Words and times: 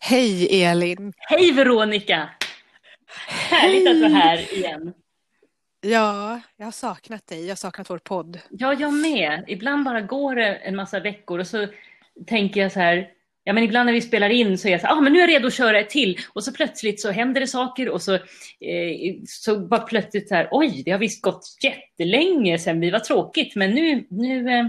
Hej 0.00 0.62
Elin! 0.64 1.12
Hej 1.16 1.52
Veronica! 1.52 2.28
Härligt 3.28 3.88
att 3.88 4.10
är 4.10 4.14
här 4.14 4.54
igen. 4.54 4.92
Ja, 5.80 6.40
jag 6.56 6.64
har 6.66 6.72
saknat 6.72 7.26
dig. 7.26 7.42
Jag 7.42 7.50
har 7.50 7.56
saknat 7.56 7.90
vår 7.90 7.98
podd. 7.98 8.38
Ja, 8.50 8.74
jag 8.74 8.92
med. 8.94 9.44
Ibland 9.46 9.84
bara 9.84 10.00
går 10.00 10.34
det 10.34 10.54
en 10.54 10.76
massa 10.76 11.00
veckor 11.00 11.38
och 11.38 11.46
så 11.46 11.66
tänker 12.26 12.60
jag 12.60 12.72
så 12.72 12.80
här, 12.80 13.08
ja 13.44 13.52
men 13.52 13.62
ibland 13.64 13.86
när 13.86 13.92
vi 13.92 14.00
spelar 14.00 14.30
in 14.30 14.58
så 14.58 14.68
är 14.68 14.72
jag 14.72 14.80
så 14.80 14.86
här, 14.86 14.94
ah, 14.94 15.00
men 15.00 15.12
nu 15.12 15.18
är 15.18 15.22
jag 15.22 15.30
redo 15.30 15.46
att 15.46 15.54
köra 15.54 15.80
ett 15.80 15.90
till. 15.90 16.18
Och 16.32 16.44
så 16.44 16.52
plötsligt 16.52 17.00
så 17.00 17.10
händer 17.10 17.40
det 17.40 17.46
saker 17.46 17.88
och 17.88 18.02
så, 18.02 18.14
eh, 18.14 18.20
så 19.26 19.58
bara 19.60 19.80
plötsligt 19.80 20.28
så 20.28 20.34
här, 20.34 20.48
oj, 20.50 20.82
det 20.84 20.90
har 20.90 20.98
visst 20.98 21.22
gått 21.22 21.44
jättelänge 21.62 22.58
sedan 22.58 22.80
vi 22.80 22.90
var 22.90 22.98
tråkigt, 23.00 23.56
men 23.56 23.70
nu, 23.70 24.06
nu 24.10 24.50
eh, 24.50 24.66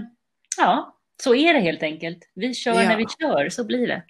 ja, 0.58 0.96
så 1.22 1.34
är 1.34 1.54
det 1.54 1.60
helt 1.60 1.82
enkelt. 1.82 2.18
Vi 2.34 2.54
kör 2.54 2.82
Ja. 2.82 2.88
när 2.88 2.96
vi 2.96 3.06
kör, 3.20 3.48
så 3.48 3.64
blir 3.64 3.86
det. 3.86 4.02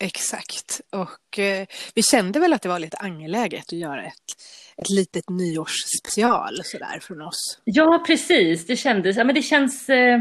Exakt. 0.00 0.80
Och 0.90 1.38
eh, 1.38 1.66
vi 1.94 2.02
kände 2.02 2.40
väl 2.40 2.52
att 2.52 2.62
det 2.62 2.68
var 2.68 2.78
lite 2.78 2.96
angeläget 2.96 3.64
att 3.66 3.72
göra 3.72 4.04
ett, 4.04 4.14
ett 4.76 4.90
litet 4.90 5.30
nyårsspecial 5.30 6.60
sådär 6.64 6.98
från 7.02 7.22
oss. 7.22 7.60
Ja, 7.64 8.04
precis. 8.06 8.66
Det 8.66 8.76
kändes, 8.76 9.16
ja, 9.16 9.24
men 9.24 9.34
det 9.34 9.42
känns 9.42 9.88
eh, 9.88 10.20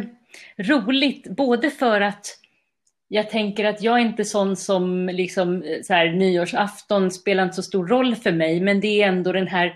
roligt, 0.58 1.28
både 1.36 1.72
för 1.72 2.02
att 2.02 2.40
jag 3.08 3.30
tänker 3.30 3.66
att 3.66 3.82
jag 3.82 4.00
är 4.00 4.06
inte 4.06 4.26
sån 4.26 4.56
som 4.56 5.08
liksom 5.08 5.64
eh, 5.64 5.82
så 5.84 5.94
här, 5.94 6.12
nyårsafton 6.12 7.12
spelar 7.12 7.44
inte 7.44 7.56
så 7.56 7.64
stor 7.64 7.88
roll 7.88 8.16
för 8.16 8.32
mig, 8.32 8.62
men 8.62 8.80
det 8.80 9.02
är 9.02 9.08
ändå 9.08 9.32
den 9.32 9.48
här, 9.48 9.74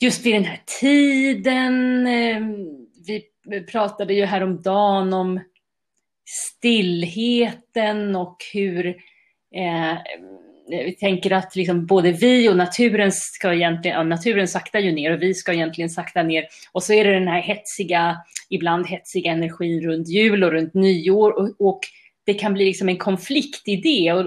just 0.00 0.26
vid 0.26 0.34
den 0.34 0.44
här 0.44 0.62
tiden, 0.80 2.06
eh, 2.06 2.42
vi 3.04 3.60
pratade 3.60 4.14
ju 4.14 4.24
häromdagen 4.24 5.12
om 5.12 5.40
stillheten 6.28 8.16
och 8.16 8.36
hur 8.52 8.86
eh, 9.54 9.96
vi 10.68 10.96
tänker 11.00 11.32
att 11.32 11.56
liksom 11.56 11.86
både 11.86 12.12
vi 12.12 12.48
och 12.48 12.56
naturen 12.56 13.12
ska 13.12 13.54
egentligen, 13.54 13.96
ja, 13.96 14.02
naturen 14.02 14.48
saktar 14.48 14.78
ju 14.78 14.92
ner 14.92 15.12
och 15.12 15.22
vi 15.22 15.34
ska 15.34 15.52
egentligen 15.52 15.90
sakta 15.90 16.22
ner. 16.22 16.44
Och 16.72 16.82
så 16.82 16.92
är 16.92 17.04
det 17.04 17.12
den 17.12 17.28
här 17.28 17.40
hetsiga, 17.40 18.16
ibland 18.48 18.86
hetsiga 18.86 19.32
energin 19.32 19.80
runt 19.80 20.08
jul 20.08 20.44
och 20.44 20.52
runt 20.52 20.74
nyår 20.74 21.30
och, 21.38 21.68
och 21.68 21.80
det 22.26 22.34
kan 22.34 22.54
bli 22.54 22.64
liksom 22.64 22.88
en 22.88 22.98
konflikt 22.98 23.68
i 23.68 23.76
det. 23.76 24.12
Och, 24.12 24.26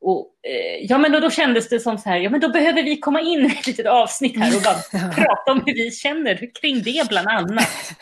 och, 0.00 0.26
eh, 0.48 0.86
ja, 0.88 0.98
men 0.98 1.12
då, 1.12 1.20
då 1.20 1.30
kändes 1.30 1.68
det 1.68 1.80
som 1.80 1.98
så 1.98 2.08
här, 2.08 2.18
ja 2.18 2.30
men 2.30 2.40
då 2.40 2.48
behöver 2.48 2.82
vi 2.82 2.96
komma 2.96 3.20
in 3.20 3.40
i 3.46 3.58
ett 3.58 3.66
litet 3.66 3.86
avsnitt 3.86 4.38
här 4.38 4.56
och 4.56 4.62
bara 4.62 5.10
prata 5.14 5.52
om 5.52 5.62
hur 5.66 5.74
vi 5.74 5.90
känner 5.90 6.54
kring 6.60 6.82
det 6.82 7.08
bland 7.08 7.28
annat. 7.28 7.92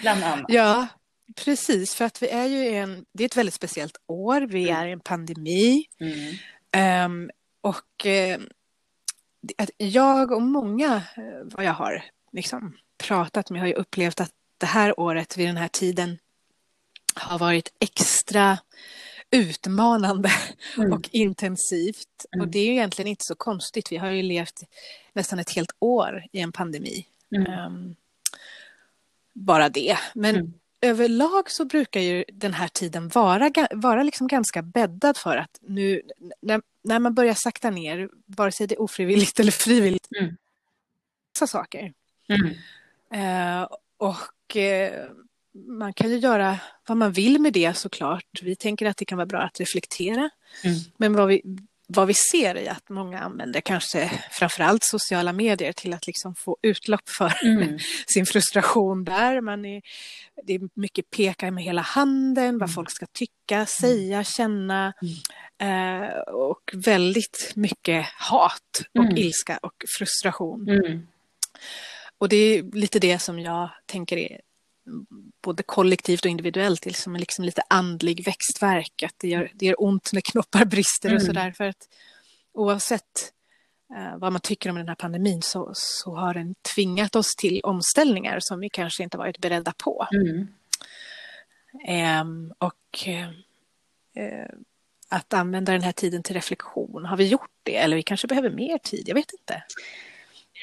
Bland 0.00 0.24
annat. 0.24 0.46
Ja, 0.48 0.88
precis. 1.34 1.94
För 1.94 2.04
att 2.04 2.22
vi 2.22 2.28
är 2.28 2.46
ju 2.46 2.68
en, 2.68 3.04
det 3.12 3.24
är 3.24 3.26
ett 3.26 3.36
väldigt 3.36 3.54
speciellt 3.54 3.96
år. 4.06 4.40
Vi 4.40 4.68
är 4.70 4.86
i 4.86 4.92
en 4.92 5.00
pandemi. 5.00 5.84
Mm. 6.00 6.34
Ehm, 6.72 7.30
och 7.60 7.84
det- 8.04 8.38
att 9.58 9.70
jag 9.76 10.32
och 10.32 10.42
många 10.42 10.94
eh, 11.16 11.40
vad 11.44 11.64
jag 11.64 11.72
har 11.72 12.04
liksom 12.32 12.76
pratat 12.98 13.50
med 13.50 13.60
har 13.60 13.68
ju 13.68 13.74
upplevt 13.74 14.20
att 14.20 14.30
det 14.58 14.66
här 14.66 15.00
året 15.00 15.36
vid 15.36 15.46
den 15.48 15.56
här 15.56 15.68
tiden 15.68 16.18
har 17.14 17.38
varit 17.38 17.72
extra 17.80 18.58
utmanande 19.30 20.30
Mm. 20.78 20.92
och 20.92 21.08
intensivt. 21.12 22.24
Mm. 22.32 22.44
Och 22.46 22.52
det 22.52 22.58
är 22.58 22.64
ju 22.66 22.70
egentligen 22.72 23.08
inte 23.08 23.24
så 23.24 23.34
konstigt. 23.34 23.92
Vi 23.92 23.96
har 23.96 24.10
ju 24.10 24.22
levt 24.22 24.60
nästan 25.12 25.38
ett 25.38 25.50
helt 25.50 25.70
år 25.78 26.24
i 26.32 26.40
en 26.40 26.52
pandemi. 26.52 27.06
Mm. 27.36 27.52
Ehm, 27.52 27.96
bara 29.32 29.68
det. 29.68 29.98
Men 30.14 30.34
Mm. 30.36 30.52
Överlag 30.84 31.50
så 31.50 31.64
brukar 31.64 32.00
ju 32.00 32.24
den 32.32 32.54
här 32.54 32.68
tiden 32.68 33.08
vara, 33.08 33.50
vara 33.70 34.02
liksom 34.02 34.26
ganska 34.26 34.62
bäddad 34.62 35.16
för 35.16 35.36
att 35.36 35.58
nu 35.60 36.02
när, 36.42 36.62
när 36.84 36.98
man 36.98 37.14
börjar 37.14 37.34
sakta 37.34 37.70
ner, 37.70 38.08
vare 38.26 38.52
sig 38.52 38.66
det 38.66 38.74
är 38.74 38.80
ofrivilligt 38.80 39.40
eller 39.40 39.52
frivilligt, 39.52 40.08
Mm. 40.20 40.36
dessa 41.32 41.46
saker. 41.46 41.92
Mm. 42.28 42.50
Eh, 43.14 43.68
och 43.96 44.56
eh, 44.56 45.04
man 45.54 45.92
kan 45.92 46.10
ju 46.10 46.16
göra 46.16 46.58
vad 46.86 46.96
man 46.96 47.12
vill 47.12 47.40
med 47.40 47.52
det 47.52 47.76
såklart. 47.76 48.42
Vi 48.42 48.56
tänker 48.56 48.86
att 48.86 48.96
det 48.96 49.04
kan 49.04 49.18
vara 49.18 49.26
bra 49.26 49.40
att 49.40 49.60
reflektera. 49.60 50.30
Mm. 50.64 50.76
Men 50.96 51.12
vad 51.12 51.28
vi, 51.28 51.42
vad 51.86 52.06
vi 52.06 52.14
ser 52.14 52.54
är 52.54 52.70
att 52.70 52.88
många 52.88 53.20
använder 53.20 53.60
kanske 53.60 54.10
framförallt 54.30 54.84
sociala 54.84 55.32
medier 55.32 55.72
till 55.72 55.92
att 55.94 56.06
liksom 56.06 56.34
få 56.34 56.56
utlopp 56.62 57.08
för 57.08 57.32
Mm. 57.44 57.78
sin 58.06 58.26
frustration 58.26 59.04
där. 59.04 59.40
Man 59.40 59.64
är, 59.64 59.82
det 60.46 60.54
är 60.54 60.60
mycket 60.80 61.10
peka 61.10 61.50
med 61.50 61.64
hela 61.64 61.82
handen, 61.82 62.58
vad 62.58 62.68
Mm. 62.68 62.74
folk 62.74 62.90
ska 62.90 63.06
tycka, 63.12 63.66
säga, 63.66 64.24
känna. 64.24 64.92
Eh, 65.60 66.18
och 66.34 66.70
väldigt 66.74 67.52
mycket 67.54 68.06
hat 68.18 68.60
och 68.98 69.04
Mm. 69.04 69.16
ilska 69.16 69.58
och 69.62 69.84
frustration. 69.98 70.68
Mm. 70.68 71.06
Och 72.18 72.28
det 72.28 72.36
är 72.36 72.62
lite 72.62 72.98
det 72.98 73.18
som 73.18 73.38
jag 73.38 73.70
tänker 73.86 74.16
är 74.16 74.40
både 75.42 75.62
kollektivt 75.62 76.24
och 76.24 76.30
individuellt, 76.30 76.82
det 76.82 76.90
är 76.90 76.94
som 76.94 77.14
en 77.14 77.20
liksom 77.20 77.44
lite 77.44 77.62
andlig 77.68 78.24
växtverk. 78.24 79.02
Att 79.02 79.14
det 79.18 79.28
gör, 79.28 79.50
det 79.54 79.66
gör 79.66 79.82
ont 79.82 80.10
när 80.12 80.20
knoppar 80.20 80.64
brister 80.64 81.08
och 81.08 81.20
Mm. 81.20 81.26
sådär. 81.26 81.52
För 81.52 81.64
att 81.64 81.88
oavsett 82.52 83.32
eh, 83.96 84.16
vad 84.18 84.32
man 84.32 84.40
tycker 84.40 84.70
om 84.70 84.76
den 84.76 84.88
här 84.88 84.94
pandemin 84.94 85.42
så, 85.42 85.70
så 85.74 86.14
har 86.14 86.34
den 86.34 86.54
tvingat 86.74 87.16
oss 87.16 87.34
till 87.36 87.60
omställningar 87.64 88.38
som 88.40 88.60
vi 88.60 88.68
kanske 88.68 89.02
inte 89.02 89.18
varit 89.18 89.38
beredda 89.38 89.72
på. 89.84 90.08
Mm. 90.14 90.48
Ehm, 91.86 92.52
och 92.58 93.06
eh, 93.06 93.28
eh, 94.24 94.48
att 95.08 95.34
använda 95.34 95.72
den 95.72 95.82
här 95.82 95.92
tiden 95.92 96.22
till 96.22 96.34
reflektion, 96.34 97.04
har 97.04 97.16
vi 97.16 97.28
gjort 97.28 97.50
det? 97.62 97.76
Eller 97.76 97.96
vi 97.96 98.02
kanske 98.02 98.26
behöver 98.26 98.50
mer 98.50 98.78
tid, 98.78 99.04
jag 99.06 99.14
vet 99.14 99.32
inte. 99.32 99.62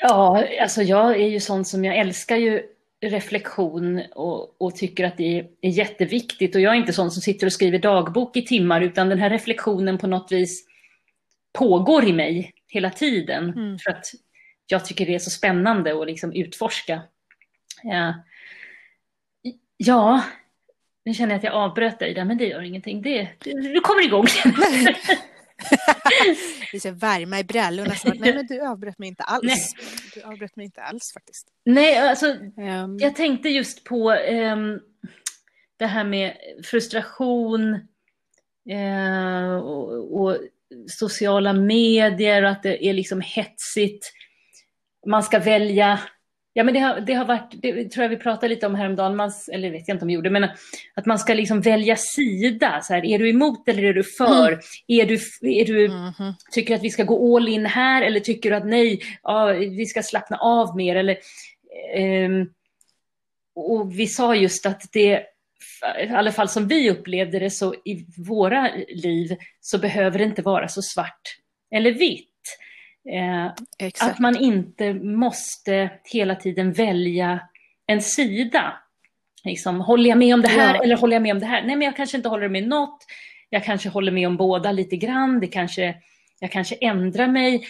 Ja, 0.02 0.46
alltså 0.62 0.82
jag 0.82 1.12
är 1.12 1.28
ju 1.28 1.40
sån 1.40 1.66
som 1.66 1.86
jag 1.86 1.98
älskar 1.98 2.38
ju 2.38 2.64
reflektion 3.02 4.02
och, 4.12 4.62
och 4.62 4.76
tycker 4.76 5.06
att 5.06 5.18
det 5.18 5.40
är, 5.62 5.70
jätteviktigt. 5.70 6.56
Och 6.56 6.62
jag 6.62 6.74
är 6.74 6.78
inte 6.78 6.94
sån 6.94 7.12
som 7.12 7.22
sitter 7.22 7.48
och 7.48 7.54
skriver 7.54 7.80
dagbok 7.80 8.38
i 8.38 8.46
timmar, 8.46 8.82
utan 8.82 9.10
den 9.10 9.20
här 9.20 9.30
reflektionen 9.30 9.98
på 9.98 10.08
något 10.08 10.32
vis 10.32 10.66
pågår 11.54 12.06
i 12.06 12.14
mig 12.14 12.54
hela 12.68 12.90
tiden. 12.90 13.50
Mm. 13.50 13.80
För 13.80 13.92
att 13.92 14.06
jag 14.68 14.86
tycker 14.86 15.06
det 15.06 15.16
är 15.16 15.20
så 15.20 15.30
spännande 15.30 16.02
att 16.02 16.08
liksom 16.08 16.34
utforska. 16.34 17.02
Ja, 17.84 18.14
ja 19.78 20.24
nu 21.06 21.14
känner 21.14 21.32
jag 21.32 21.38
att 21.38 21.44
jag 21.44 21.54
avbröt 21.54 22.00
dig 22.00 22.14
där, 22.14 22.26
men 22.26 22.38
det 22.38 22.48
gör 22.48 22.62
ingenting. 22.62 23.02
Det, 23.02 23.30
du 23.44 23.82
kommer 23.82 24.06
igång. 24.06 24.26
Vi 26.74 26.80
ska 26.80 26.92
värma 26.92 27.40
i 27.40 27.44
brallorna. 27.44 27.96
som 27.96 28.12
att, 28.12 28.20
Nej, 28.20 28.34
men 28.34 28.46
du 28.48 28.62
avbröt 28.62 29.00
mig 29.00 29.08
inte 29.10 29.24
alls. 29.28 29.44
Nej. 29.44 29.60
Du 30.16 30.22
avbröt 30.22 30.56
mig 30.56 30.66
inte 30.66 30.82
alls 30.82 31.12
faktiskt. 31.14 31.48
Nej, 31.66 31.98
alltså 32.10 32.26
Ehm, 32.58 32.98
Jag 33.00 33.16
tänkte 33.16 33.50
just 33.50 33.84
på 33.84 34.12
ehm, 34.12 34.80
det 35.78 35.86
här 35.86 36.04
med 36.04 36.38
frustration 36.64 37.74
eh, 38.70 39.56
och, 39.56 40.22
och 40.22 40.38
sociala 40.88 41.54
medier 41.54 42.44
och 42.44 42.50
att 42.50 42.64
det 42.64 42.86
är 42.88 42.94
liksom 42.94 43.22
hetsigt. 43.22 44.12
Man 45.08 45.24
ska 45.24 45.40
välja, 45.40 46.00
ja 46.54 46.64
men 46.64 46.74
det 46.74 46.80
har, 46.80 47.00
det 47.00 47.14
har 47.14 47.26
varit, 47.26 47.62
det 47.62 47.92
tror 47.92 48.04
jag 48.04 48.10
vi 48.10 48.18
pratade 48.18 48.48
lite 48.48 48.68
om 48.68 48.76
häromdagen, 48.76 49.16
man, 49.16 49.32
eller 49.52 49.72
vet 49.72 49.88
jag 49.88 49.96
inte 49.96 50.04
om 50.04 50.08
vi 50.08 50.14
gjorde, 50.14 50.30
men 50.30 50.44
att 50.96 51.06
man 51.06 51.20
ska 51.20 51.34
liksom 51.34 51.62
välja 51.62 51.96
sida. 51.96 52.82
Så 52.82 52.94
här, 52.94 53.06
är 53.06 53.20
du 53.20 53.30
emot 53.30 53.68
eller 53.68 53.84
är 53.84 53.94
du 53.94 54.04
för? 54.04 54.60
Är 54.88 55.06
du, 55.06 55.20
är 55.42 55.66
du, 55.66 55.90
mhm. 55.90 56.34
Tycker 56.52 56.76
att 56.76 56.84
vi 56.84 56.90
ska 56.90 57.04
gå 57.04 57.36
all 57.38 57.48
in 57.48 57.66
här 57.66 58.02
eller 58.02 58.20
tycker 58.20 58.50
du 58.50 58.56
att 58.56 58.66
nej, 58.66 59.02
ja, 59.24 59.46
vi 59.54 59.86
ska 59.86 60.04
slappna 60.04 60.38
av 60.38 60.76
mer? 60.76 60.96
Eller, 60.96 61.18
ehm, 61.96 62.50
och 63.56 64.00
vi 64.00 64.08
sa 64.08 64.36
just 64.36 64.66
att 64.66 64.82
det, 64.92 65.24
i 66.04 66.10
alla 66.10 66.32
fall 66.32 66.50
som 66.50 66.68
vi 66.68 66.92
upplevde 66.92 67.40
det 67.40 67.50
så 67.50 67.74
i 67.74 68.06
våra 68.28 68.70
liv 68.88 69.36
så 69.62 69.78
behöver 69.78 70.20
det 70.20 70.26
inte 70.26 70.42
vara 70.42 70.68
så 70.68 70.82
svart 70.82 71.22
eller 71.72 71.92
vitt. 71.92 72.31
Eh, 73.10 73.46
att 74.02 74.20
man 74.20 74.36
inte 74.38 74.94
måste 74.94 75.90
hela 76.04 76.36
tiden 76.36 76.74
välja 76.74 77.40
en 77.88 78.02
sida. 78.02 78.74
Liksom, 79.44 79.82
håller 79.82 80.10
jag 80.10 80.18
med 80.18 80.34
om 80.34 80.42
det 80.42 80.48
här 80.48 80.76
Ja. 80.76 80.84
eller 80.84 80.98
håller 80.98 81.16
jag 81.16 81.24
med 81.24 81.32
om 81.32 81.40
det 81.40 81.46
här? 81.46 81.62
Nej, 81.64 81.76
men 81.76 81.86
jag 81.86 81.96
kanske 81.96 82.18
inte 82.18 82.30
håller 82.30 82.50
med 82.50 82.68
något. 82.68 83.06
Jag 83.50 83.64
kanske 83.64 83.90
håller 83.90 84.12
med 84.12 84.28
om 84.28 84.38
båda 84.38 84.72
lite 84.72 84.98
grann. 84.98 85.40
Det 85.40 85.48
kanske, 85.48 85.96
jag 86.40 86.52
kanske 86.52 86.76
ändrar 86.76 87.28
mig. 87.28 87.64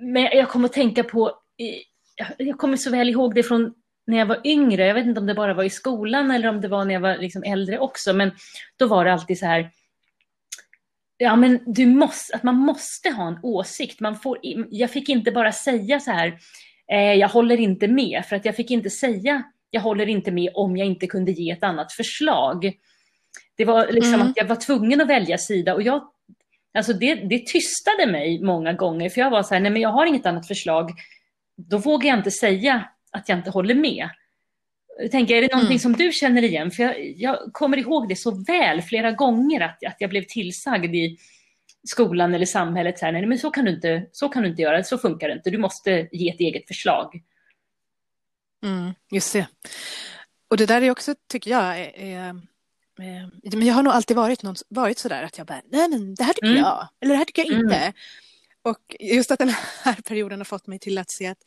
Men 0.00 0.22
jag 0.22 0.48
kommer 0.48 0.68
att 0.68 0.72
tänka 0.72 1.04
på, 1.04 1.32
jag 2.38 2.58
kommer 2.58 2.76
så 2.76 2.90
väl 2.90 3.08
ihåg 3.08 3.34
det 3.34 3.42
från 3.42 3.74
när 4.06 4.18
jag 4.18 4.26
var 4.26 4.40
yngre. 4.44 4.86
Jag 4.86 4.94
vet 4.94 5.06
inte 5.06 5.20
om 5.20 5.26
det 5.26 5.34
bara 5.34 5.54
var 5.54 5.64
i 5.64 5.70
skolan 5.70 6.30
eller 6.30 6.48
om 6.48 6.60
det 6.60 6.68
var 6.68 6.84
när 6.84 6.94
jag 6.94 7.00
var 7.00 7.16
liksom 7.16 7.42
äldre 7.42 7.78
också. 7.78 8.12
Men 8.12 8.30
då 8.78 8.86
var 8.86 9.04
det 9.04 9.12
alltid 9.12 9.38
så 9.38 9.46
här, 9.46 9.70
Ja, 11.24 11.36
men 11.36 11.60
du 11.66 11.86
måste, 11.86 12.36
att 12.36 12.42
man 12.42 12.54
måste 12.54 13.10
ha 13.10 13.28
en 13.28 13.38
åsikt. 13.42 14.00
Man 14.00 14.16
får, 14.16 14.38
jag 14.70 14.90
fick 14.90 15.08
inte 15.08 15.30
bara 15.30 15.52
säga 15.52 16.00
så 16.00 16.10
här, 16.10 16.38
eh, 16.92 17.12
jag 17.12 17.28
håller 17.28 17.60
inte 17.60 17.88
med, 17.88 18.24
för 18.28 18.36
att 18.36 18.44
jag 18.44 18.56
fick 18.56 18.70
inte 18.70 18.90
säga, 18.90 19.42
jag 19.70 19.80
håller 19.80 20.08
inte 20.08 20.30
med 20.30 20.50
om 20.54 20.76
jag 20.76 20.86
inte 20.86 21.06
kunde 21.06 21.32
ge 21.32 21.50
ett 21.50 21.62
annat 21.62 21.92
förslag. 21.92 22.72
Det 23.56 23.64
var 23.64 23.92
liksom 23.92 24.14
Mm. 24.14 24.26
att 24.26 24.36
jag 24.36 24.44
var 24.44 24.56
tvungen 24.56 25.00
att 25.00 25.08
välja 25.08 25.38
sida 25.38 25.74
och 25.74 25.82
jag 25.82 26.10
Alltså 26.78 26.92
det, 26.92 27.14
det 27.14 27.46
tystade 27.46 28.06
mig 28.06 28.42
många 28.42 28.72
gånger, 28.72 29.10
för 29.10 29.20
jag 29.20 29.30
var 29.30 29.42
så 29.42 29.54
här, 29.54 29.60
nej 29.60 29.72
men 29.72 29.82
jag 29.82 29.88
har 29.88 30.06
inget 30.06 30.26
annat 30.26 30.46
förslag. 30.46 30.90
Då 31.56 31.78
vågar 31.78 32.08
jag 32.08 32.18
inte 32.18 32.30
säga 32.30 32.88
att 33.12 33.28
jag 33.28 33.38
inte 33.38 33.50
håller 33.50 33.74
med. 33.74 34.08
Jag 34.98 35.10
tänker, 35.10 35.34
är 35.36 35.42
det 35.42 35.52
någonting 35.52 35.72
mm. 35.72 35.78
som 35.78 35.92
du 35.92 36.12
känner 36.12 36.42
igen? 36.42 36.70
För 36.70 36.82
jag, 36.82 37.14
jag, 37.16 37.52
kommer 37.52 37.76
ihåg 37.76 38.08
det 38.08 38.16
så 38.16 38.30
väl 38.30 38.82
flera 38.82 39.12
gånger 39.12 39.60
att, 39.60 39.84
att 39.84 39.96
jag 39.98 40.10
blev 40.10 40.22
tillsagd 40.22 40.94
i 40.94 41.18
skolan 41.86 42.34
eller 42.34 42.46
samhället, 42.46 42.98
så 42.98 43.04
här, 43.04 43.12
nej 43.12 43.26
men 43.26 43.38
så 43.38 43.50
kan, 43.50 43.64
du 43.64 43.70
inte, 43.70 44.06
så 44.12 44.28
kan 44.28 44.42
du 44.42 44.48
inte 44.48 44.62
göra, 44.62 44.84
så 44.84 44.98
funkar 44.98 45.28
det 45.28 45.34
inte, 45.34 45.50
du 45.50 45.58
måste 45.58 46.08
ge 46.12 46.30
ett 46.30 46.40
eget 46.40 46.68
förslag. 46.68 47.22
Mm, 48.64 48.94
just 49.10 49.32
det. 49.32 49.46
Och 50.48 50.56
det 50.56 50.66
där 50.66 50.82
är 50.82 50.90
också, 50.90 51.14
tycker 51.28 51.50
jag, 51.50 51.80
är, 51.80 51.92
är 51.98 52.40
men 52.96 53.66
jag 53.66 53.74
har 53.74 53.82
nog 53.82 53.92
alltid 53.92 54.16
varit, 54.16 54.42
någon, 54.42 54.54
varit 54.68 54.98
sådär 54.98 55.22
att 55.22 55.38
jag 55.38 55.46
bara, 55.46 55.62
nej 55.64 55.88
men 55.88 56.14
det 56.14 56.24
här 56.24 56.32
tycker 56.32 56.46
mm. 56.46 56.58
jag, 56.58 56.88
eller 57.00 57.12
det 57.12 57.18
här 57.18 57.24
tycker 57.24 57.44
jag 57.44 57.60
inte. 57.60 57.76
Mm. 57.76 57.92
Och 58.62 58.96
just 59.00 59.30
att 59.30 59.38
den 59.38 59.54
här 59.82 59.94
perioden 60.08 60.40
har 60.40 60.44
fått 60.44 60.66
mig 60.66 60.78
till 60.78 60.98
att 60.98 61.10
se 61.10 61.26
att, 61.26 61.38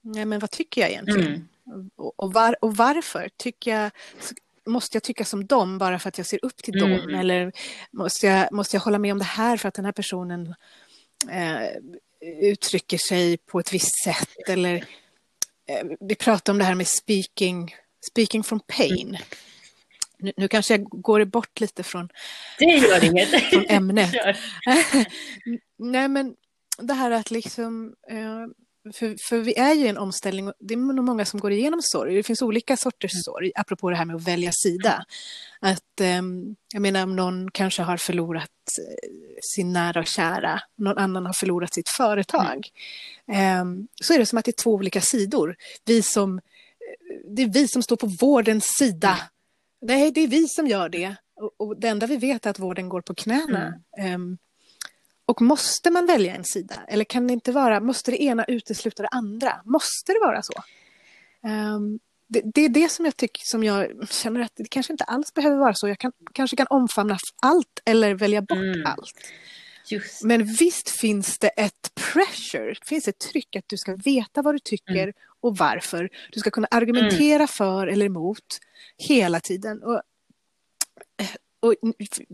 nej 0.00 0.24
men 0.24 0.40
vad 0.40 0.50
tycker 0.50 0.80
jag 0.80 0.90
egentligen? 0.90 1.48
Mm. 1.70 1.90
Och, 1.96 2.32
var, 2.32 2.56
och 2.64 2.76
varför 2.76 3.30
tycker 3.36 3.70
jag, 3.70 3.90
måste 4.66 4.96
jag 4.96 5.02
tycka 5.02 5.24
som 5.24 5.46
dem 5.46 5.78
bara 5.78 5.98
för 5.98 6.08
att 6.08 6.18
jag 6.18 6.26
ser 6.26 6.44
upp 6.44 6.56
till 6.56 6.78
dem? 6.78 6.92
Mm. 6.92 7.14
Eller 7.14 7.52
måste 7.90 8.26
jag, 8.26 8.52
måste 8.52 8.76
jag 8.76 8.80
hålla 8.80 8.98
med 8.98 9.12
om 9.12 9.18
det 9.18 9.24
här 9.24 9.56
för 9.56 9.68
att 9.68 9.74
den 9.74 9.84
här 9.84 9.92
personen 9.92 10.54
eh, 11.30 11.68
uttrycker 12.42 12.98
sig 12.98 13.36
på 13.36 13.60
ett 13.60 13.72
visst 13.72 14.04
sätt? 14.04 14.48
Eller 14.48 14.74
eh, 15.66 15.86
vi 16.00 16.14
pratar 16.14 16.52
om 16.52 16.58
det 16.58 16.64
här 16.64 16.74
med 16.74 16.88
speaking, 16.88 17.74
speaking 18.10 18.44
from 18.44 18.60
pain. 18.60 19.08
Mm. 19.08 19.22
Nu, 20.18 20.32
nu, 20.36 20.48
kanske 20.48 20.74
jag 20.74 20.84
går 20.84 21.24
bort 21.24 21.60
lite 21.60 21.82
från, 21.82 22.08
det 22.58 22.64
gör 22.64 23.50
från 23.50 23.66
ämnet. 23.68 24.14
Nej, 25.78 26.08
men 26.08 26.34
det 26.78 26.94
här 26.94 27.10
att 27.10 27.30
liksom... 27.30 27.94
Eh, 28.10 28.46
för, 28.94 29.16
för 29.28 29.38
vi 29.38 29.58
är 29.58 29.74
ju 29.74 29.84
i 29.84 29.88
en 29.88 29.98
omställning 29.98 30.48
och 30.48 30.54
det 30.58 30.74
är 30.74 30.78
nog 30.78 31.04
många 31.04 31.24
som 31.24 31.40
går 31.40 31.52
igenom 31.52 31.80
sorg. 31.82 32.14
Det 32.14 32.22
finns 32.22 32.42
olika 32.42 32.76
sorters 32.76 33.14
mm. 33.14 33.22
sorg, 33.22 33.52
apropå 33.54 33.90
det 33.90 33.96
här 33.96 34.04
med 34.04 34.16
att 34.16 34.28
välja 34.28 34.52
sida. 34.52 35.04
Att, 35.60 36.00
eh, 36.00 36.22
jag 36.72 36.82
menar 36.82 37.02
om 37.02 37.16
någon 37.16 37.50
kanske 37.50 37.82
har 37.82 37.96
förlorat 37.96 38.50
eh, 38.78 39.10
sin 39.42 39.72
nära 39.72 40.00
och 40.00 40.06
kära, 40.06 40.60
någon 40.76 40.98
annan 40.98 41.26
har 41.26 41.32
förlorat 41.32 41.74
sitt 41.74 41.88
företag. 41.88 42.68
Mm. 43.28 43.80
Eh, 43.80 43.86
så 44.02 44.14
är 44.14 44.18
det 44.18 44.26
som 44.26 44.38
att 44.38 44.44
det 44.44 44.50
är 44.50 44.62
två 44.62 44.74
olika 44.74 45.00
sidor. 45.00 45.56
Vi 45.84 46.02
som, 46.02 46.38
eh, 46.38 46.42
det 47.36 47.42
är 47.42 47.52
vi 47.52 47.68
som 47.68 47.82
står 47.82 47.96
på 47.96 48.06
vårdens 48.06 48.64
sida. 48.78 49.18
Nej, 49.82 50.10
det 50.10 50.20
är 50.20 50.28
vi 50.28 50.48
som 50.48 50.66
gör 50.66 50.88
det. 50.88 51.16
Och, 51.40 51.50
och 51.56 51.80
det 51.80 51.88
enda 51.88 52.06
vi 52.06 52.16
vet 52.16 52.46
är 52.46 52.50
att 52.50 52.58
vården 52.58 52.88
går 52.88 53.00
på 53.00 53.14
knäna. 53.14 53.74
Mm. 53.98 54.14
Um, 54.14 54.38
och 55.30 55.42
måste 55.42 55.90
man 55.90 56.06
välja 56.06 56.34
en 56.34 56.44
sida? 56.44 56.74
Eller 56.88 57.04
kan 57.04 57.26
det 57.26 57.32
inte 57.32 57.52
vara, 57.52 57.80
måste 57.80 58.10
det 58.10 58.22
ena 58.22 58.44
utesluta 58.44 59.02
det 59.02 59.08
andra? 59.08 59.62
Måste 59.64 60.12
det 60.12 60.18
vara 60.20 60.42
så? 60.42 60.52
Um, 61.48 61.98
det, 62.28 62.42
det, 62.54 62.64
är 62.64 62.68
det 62.68 62.88
som 62.88 63.04
jag 63.04 63.16
tycker, 63.16 63.42
som 63.44 63.64
jag 63.64 64.08
känner 64.10 64.40
att 64.40 64.52
det 64.56 64.68
kanske 64.68 64.92
inte 64.92 65.04
alls 65.04 65.34
behöver 65.34 65.56
vara 65.56 65.74
så. 65.74 65.88
Jag 65.88 65.98
kan, 65.98 66.12
kanske 66.32 66.56
kan 66.56 66.66
omfamna 66.70 67.18
allt 67.42 67.80
eller 67.84 68.14
välja 68.14 68.42
bort 68.42 68.58
mm. 68.58 68.86
allt. 68.86 69.32
Just. 69.90 70.24
Men 70.24 70.44
visst 70.44 70.90
finns 70.90 71.38
det 71.38 71.48
ett 71.48 71.94
pressure, 71.94 72.74
finns 72.84 73.08
ett 73.08 73.18
tryck 73.18 73.56
att 73.56 73.64
du 73.66 73.76
ska 73.76 73.96
veta 73.96 74.42
vad 74.42 74.54
du 74.54 74.58
tycker 74.58 75.02
mm. 75.02 75.14
och 75.40 75.56
varför. 75.56 76.10
Du 76.32 76.40
ska 76.40 76.50
kunna 76.50 76.68
argumentera 76.70 77.34
mm. 77.36 77.48
för 77.48 77.86
eller 77.86 78.06
emot 78.06 78.58
hela 78.98 79.40
tiden. 79.40 79.82
Och, 79.82 80.02
och 81.60 81.74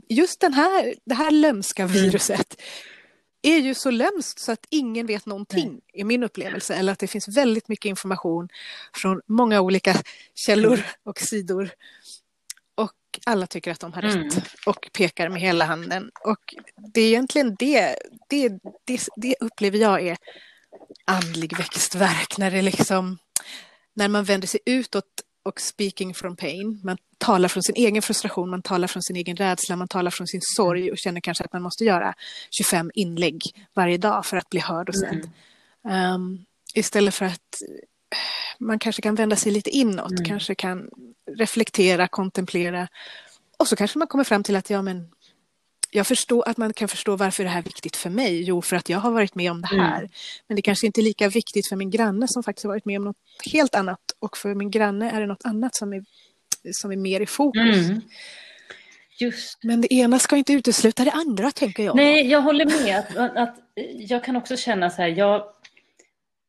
just 0.09 0.41
den 0.41 0.55
här, 0.55 0.95
det 1.05 1.15
här 1.15 1.31
lömska 1.31 1.83
mm. 1.83 1.95
viruset 1.95 2.63
är 3.43 3.59
ju 3.59 3.75
så 3.75 3.91
lömskt 3.91 4.39
så 4.39 4.53
att 4.53 4.67
ingen 4.71 5.07
vet 5.07 5.27
någonting 5.27 5.69
mm. 5.69 5.81
i 5.93 6.05
min 6.05 6.23
upplevelse. 6.23 6.75
Eller 6.75 6.93
att 6.93 6.99
det 6.99 7.07
finns 7.07 7.29
väldigt 7.29 7.69
mycket 7.69 7.89
information 7.89 8.49
från 8.95 9.21
många 9.27 9.61
olika 9.61 9.97
källor 10.35 10.75
mm. 10.75 10.87
och 11.05 11.21
sidor. 11.21 11.71
Och 12.75 12.93
alla 13.27 13.47
tycker 13.47 13.71
att 13.71 13.81
de 13.81 13.93
har 13.93 14.03
rätt 14.03 14.15
mm. 14.15 14.45
och 14.67 14.91
pekar 14.93 15.29
med 15.29 15.43
hela 15.43 15.65
handen. 15.65 16.11
Och 16.25 16.55
det 16.95 17.01
är 17.01 17.07
egentligen 17.07 17.57
det, 17.59 17.97
det, 18.29 18.49
det, 18.85 19.09
det 19.17 19.35
upplever 19.41 19.79
jag 19.79 20.07
är 20.07 20.17
andlig 21.05 21.57
växtverk. 21.57 22.39
När 22.39 22.51
det 22.51 22.63
liksom, 22.63 23.19
när 23.95 24.09
man 24.09 24.25
vänder 24.25 24.49
sig 24.49 24.61
utåt 24.67 25.05
och 25.47 25.61
speaking 25.61 26.15
from 26.15 26.37
pain. 26.37 26.81
Man 26.85 26.97
talar 27.19 27.49
från 27.49 27.63
sin 27.63 27.75
egen 27.77 28.03
frustration, 28.03 28.51
man 28.51 28.63
talar 28.63 28.89
från 28.89 29.03
sin 29.03 29.17
egen 29.17 29.37
rädsla, 29.37 29.77
man 29.77 29.89
talar 29.89 30.11
från 30.11 30.27
sin 30.27 30.41
sorg 30.43 30.91
och 30.91 30.99
känner 30.99 31.21
kanske 31.21 31.45
att 31.45 31.53
man 31.53 31.63
måste 31.63 31.85
göra 31.85 32.15
25 32.51 32.91
inlägg 32.95 33.43
varje 33.75 33.99
dag 33.99 34.27
för 34.27 34.37
att 34.37 34.51
bli 34.51 34.61
hörd 34.61 34.89
och 34.89 34.97
sedd. 34.97 35.31
Mm. 35.89 36.15
Um, 36.15 36.45
istället 36.75 37.15
för 37.15 37.25
att 37.25 37.63
man 38.59 38.79
kanske 38.79 39.03
kan 39.03 39.15
vända 39.15 39.37
sig 39.37 39.53
lite 39.53 39.71
inåt, 39.71 40.11
mm. 40.11 40.25
kanske 40.25 40.55
kan 40.55 40.91
reflektera, 41.39 42.09
kontemplera 42.09 42.89
och 43.59 43.69
så 43.69 43.77
kanske 43.77 43.99
man 43.99 44.09
kommer 44.09 44.25
fram 44.25 44.43
till 44.43 44.57
att 44.57 44.71
ja 44.71 44.83
men 44.83 45.09
jag 45.91 46.07
förstår 46.07 46.49
att 46.49 46.57
man 46.57 46.73
kan 46.73 46.89
förstå 46.89 47.17
varför 47.17 47.45
det 47.45 47.51
här 47.51 47.59
är 47.59 47.63
viktigt 47.63 47.97
för 47.97 48.11
mig. 48.11 48.43
Jo, 48.43 48.63
för 48.63 48.77
att 48.77 48.89
jag 48.89 48.99
har 48.99 49.11
varit 49.11 49.35
med 49.35 49.51
om 49.51 49.61
det 49.61 49.67
här. 49.67 49.99
Mm. 49.99 50.11
Men 50.49 50.57
det 50.57 50.63
kanske 50.63 50.87
inte 50.87 51.01
är 51.01 51.03
lika 51.03 51.29
viktigt 51.29 51.69
för 51.69 51.77
min 51.77 51.91
granne 51.91 52.29
som 52.29 52.43
faktiskt 52.43 52.65
har 52.65 52.69
varit 52.73 52.85
med 52.85 52.99
om 52.99 53.05
något 53.05 53.17
helt 53.53 53.75
annat. 53.75 54.01
Och 54.19 54.37
för 54.37 54.55
min 54.55 54.71
granne 54.71 55.11
är 55.11 55.21
det 55.21 55.27
något 55.27 55.45
annat 55.45 55.75
som 55.75 55.93
är, 55.93 56.05
som 56.73 56.93
är 56.93 56.97
mer 56.97 57.21
i 57.21 57.27
fokus. 57.27 57.89
Mm. 57.89 58.01
Just. 59.19 59.65
Men 59.65 59.81
det 59.81 59.95
ena 59.95 60.19
ska 60.19 60.37
inte 60.37 60.53
utesluta 60.53 61.05
det 61.05 61.11
andra, 61.11 61.51
tänker 61.51 61.83
jag. 61.83 61.97
Nej, 61.97 62.27
jag 62.27 62.41
håller 62.41 62.85
med. 62.85 62.99
Att, 62.99 63.37
att, 63.37 63.57
jag 63.95 64.25
kan 64.25 64.37
också 64.37 64.57
känna 64.57 64.91
så 64.91 65.03
här, 65.03 65.09
jag 65.09 65.43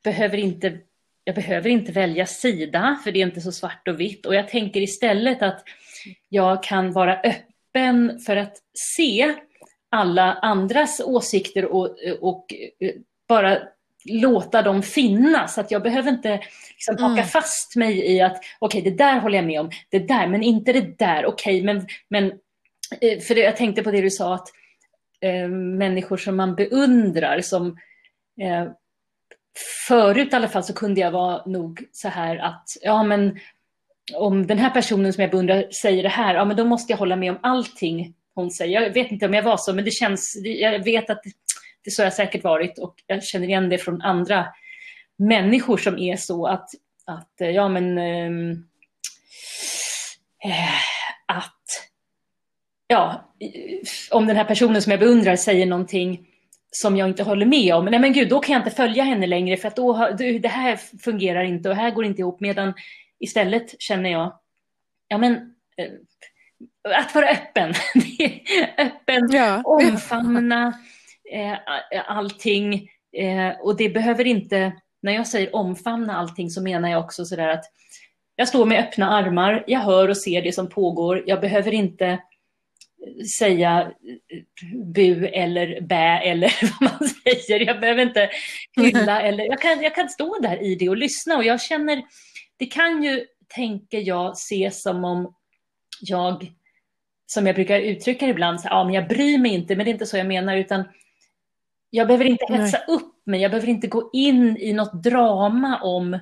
behöver 0.04 0.38
inte 0.38 0.80
jag 1.24 1.36
behöver 1.36 1.69
inte 1.69 1.92
välja 1.92 2.25
sida, 2.25 3.00
för 3.04 3.12
det 3.12 3.22
är 3.22 3.25
inte 3.25 3.42
så 3.42 3.51
svart 3.51 3.88
och 3.88 4.00
vitt. 4.00 4.25
Och 4.25 4.36
jag 4.36 4.50
tänker 4.50 4.81
istället 4.81 5.42
att 5.42 5.63
jag 6.30 6.63
kan 6.63 6.92
vara 6.92 7.16
öppen 7.19 7.47
öppen 7.77 8.19
för 8.19 8.35
att 8.35 8.57
se 8.74 9.35
alla 9.89 10.33
andras 10.33 11.01
åsikter 11.06 11.65
och, 11.65 11.97
och 12.19 12.53
eh, 12.79 12.94
bara 13.27 13.57
låta 14.06 14.62
dem 14.62 14.83
finnas. 14.83 15.57
Att 15.57 15.71
jag 15.71 15.83
behöver 15.83 16.12
inte 16.12 16.39
liksom 16.74 16.97
haka 16.97 17.21
mm. 17.21 17.25
fast 17.25 17.75
mig 17.75 18.15
i 18.15 18.21
att 18.21 18.38
okej, 18.59 18.79
okay, 18.79 18.91
det 18.91 18.97
där 18.97 19.19
håller 19.19 19.38
jag 19.38 19.45
med 19.45 19.62
om, 19.62 19.69
det 19.89 20.00
där, 20.00 20.27
men 20.27 20.44
inte 20.44 20.74
det 20.74 20.97
där, 21.00 21.25
okej, 21.25 21.62
okay, 21.62 21.63
men, 21.63 21.88
men 22.09 22.25
eh, 23.01 23.19
för 23.19 23.35
det, 23.35 23.41
jag 23.41 23.56
tänkte 23.56 23.83
på 23.83 23.91
det 23.91 24.01
du 24.01 24.09
sa 24.09 24.35
att 24.35 24.47
eh, 25.21 25.47
människor 25.50 26.18
som 26.18 26.35
man 26.35 26.56
beundrar, 26.56 27.41
som 27.41 27.67
eh, 28.41 28.67
förut 29.88 30.34
i 30.34 30.36
alla 30.36 30.48
fall 30.48 30.63
så 30.63 30.74
kunde 30.74 31.01
jag 31.01 31.12
vara 31.12 31.46
nog 31.46 31.84
så 31.91 32.07
här 32.07 32.38
att 32.38 32.69
ja 32.81 33.03
men 33.03 33.39
om 34.14 34.48
den 34.48 34.58
här 34.58 34.70
personen 34.70 35.14
som 35.14 35.22
jag 35.22 35.32
beundrar 35.32 35.72
säger 35.72 36.04
det 36.04 36.10
här, 36.10 36.36
ja 36.36 36.46
men 36.46 36.58
då 36.58 36.66
måste 36.66 36.94
jag 36.94 36.98
hålla 36.98 37.16
med 37.16 37.32
om 37.32 37.40
allting 37.44 38.14
hon 38.36 38.52
säger. 38.52 38.82
Jag 38.82 38.94
vet 38.94 39.12
inte 39.12 39.26
om 39.26 39.34
jag 39.34 39.44
var 39.44 39.58
så, 39.58 39.74
men 39.74 39.86
det 39.86 39.92
känns, 39.92 40.38
jag 40.44 40.84
vet 40.84 41.10
att 41.10 41.22
det 41.84 41.92
så 41.92 42.02
har 42.02 42.06
jag 42.06 42.14
säkert 42.14 42.44
varit 42.44 42.80
och 42.80 42.96
jag 43.08 43.24
känner 43.24 43.48
igen 43.48 43.70
det 43.70 43.78
från 43.78 44.02
andra 44.02 44.48
människor 45.18 45.78
som 45.78 45.98
är 45.98 46.16
så 46.16 46.48
att, 46.48 46.70
att 47.06 47.42
eh, 47.42 47.50
ja 47.50 47.70
men 47.70 47.98
äh, 47.98 48.58
att 51.26 51.90
ja, 52.88 53.34
om 54.12 54.28
den 54.28 54.36
här 54.36 54.44
personen 54.44 54.82
som 54.82 54.92
jag 54.92 55.00
beundrar 55.00 55.36
säger 55.36 55.66
någonting 55.66 56.28
som 56.72 56.98
jag 56.98 57.10
inte 57.10 57.24
håller 57.24 57.46
med 57.46 57.76
om, 57.76 57.86
nej 57.86 58.00
men 58.00 58.14
gud, 58.14 58.30
då 58.30 58.40
kan 58.40 58.54
jag 58.54 58.60
inte 58.60 58.76
följa 58.76 59.04
henne 59.04 59.28
längre 59.28 59.58
för 59.58 59.68
att 59.68 59.76
då, 59.76 60.10
det 60.18 60.48
här 60.48 60.80
fungerar 61.04 61.44
inte 61.44 61.70
och 61.70 61.76
här 61.76 61.92
går 61.92 62.06
inte 62.06 62.22
ihop. 62.22 62.40
Medan 62.40 62.74
istället 63.19 63.81
känner 63.81 64.09
jag, 64.09 64.39
ja 65.07 65.17
men 65.17 65.33
eh, 65.77 65.91
att 66.97 67.15
vara 67.15 67.29
öppen. 67.29 67.74
öppen, 68.77 69.29
ja. 69.31 69.62
omfamna 69.63 70.74
eh, 71.31 71.57
allting. 72.07 72.89
Eh, 73.17 73.50
och 73.59 73.77
det 73.77 73.89
behöver 73.89 74.27
inte, 74.27 74.71
när 75.01 75.13
jag 75.13 75.27
säger 75.27 75.55
omfamna 75.55 76.17
allting 76.17 76.50
så 76.50 76.62
menar 76.62 76.89
jag 76.89 77.03
också 77.03 77.25
sådär 77.25 77.47
att 77.47 77.65
jag 78.36 78.47
står 78.47 78.65
med 78.65 78.79
öppna 78.79 79.09
armar, 79.09 79.63
jag 79.67 79.79
hör 79.79 80.09
och 80.09 80.17
ser 80.17 80.41
det 80.41 80.51
som 80.51 80.69
pågår. 80.69 81.24
Jag 81.27 81.41
behöver 81.41 81.74
inte 81.74 82.19
säga 83.39 83.91
bu 84.74 85.27
eller 85.27 85.81
bä 85.81 86.19
eller 86.24 86.53
vad 86.62 86.91
man 86.91 87.09
säger. 87.09 87.65
Jag 87.67 87.79
behöver 87.79 88.01
inte 88.01 88.29
hylla 88.81 89.21
eller 89.21 89.45
jag 89.45 89.62
kan, 89.62 89.81
jag 89.81 89.95
kan 89.95 90.09
stå 90.09 90.39
där 90.41 90.63
i 90.63 90.75
det 90.75 90.89
och 90.89 90.97
lyssna 90.97 91.38
och 91.38 91.43
jag 91.43 91.62
känner 91.62 92.03
det 92.58 92.66
kan 92.66 93.04
ju, 93.04 93.26
tänker 93.48 94.00
jag, 94.08 94.32
ses 94.32 94.82
som 94.82 95.04
om 95.04 95.36
jag, 96.02 96.52
som 97.26 97.48
jag 97.48 97.56
brukar 97.56 97.80
uttrycka 97.80 98.26
det 98.26 98.32
ibland, 98.32 98.62
så, 98.62 98.68
ja, 98.72 98.84
men 98.84 98.94
jag 98.94 99.08
bryr 99.08 99.38
mig 99.38 99.54
inte, 99.54 99.76
men 99.76 99.86
det 99.86 99.90
är 99.90 99.94
inte 99.94 100.06
så 100.06 100.18
jag 100.18 100.28
menar, 100.28 100.58
utan 100.58 100.84
jag 101.90 102.08
behöver 102.08 102.26
inte 102.26 102.46
hetsa 102.54 102.78
Nej. 102.88 102.96
upp 102.96 103.14
mig, 103.26 103.42
jag 103.42 103.52
behöver 103.52 103.70
inte 103.70 103.88
gå 103.88 104.10
in 104.14 104.58
i 104.58 104.74
något 104.74 105.04
drama 105.04 105.82
om 105.82 106.14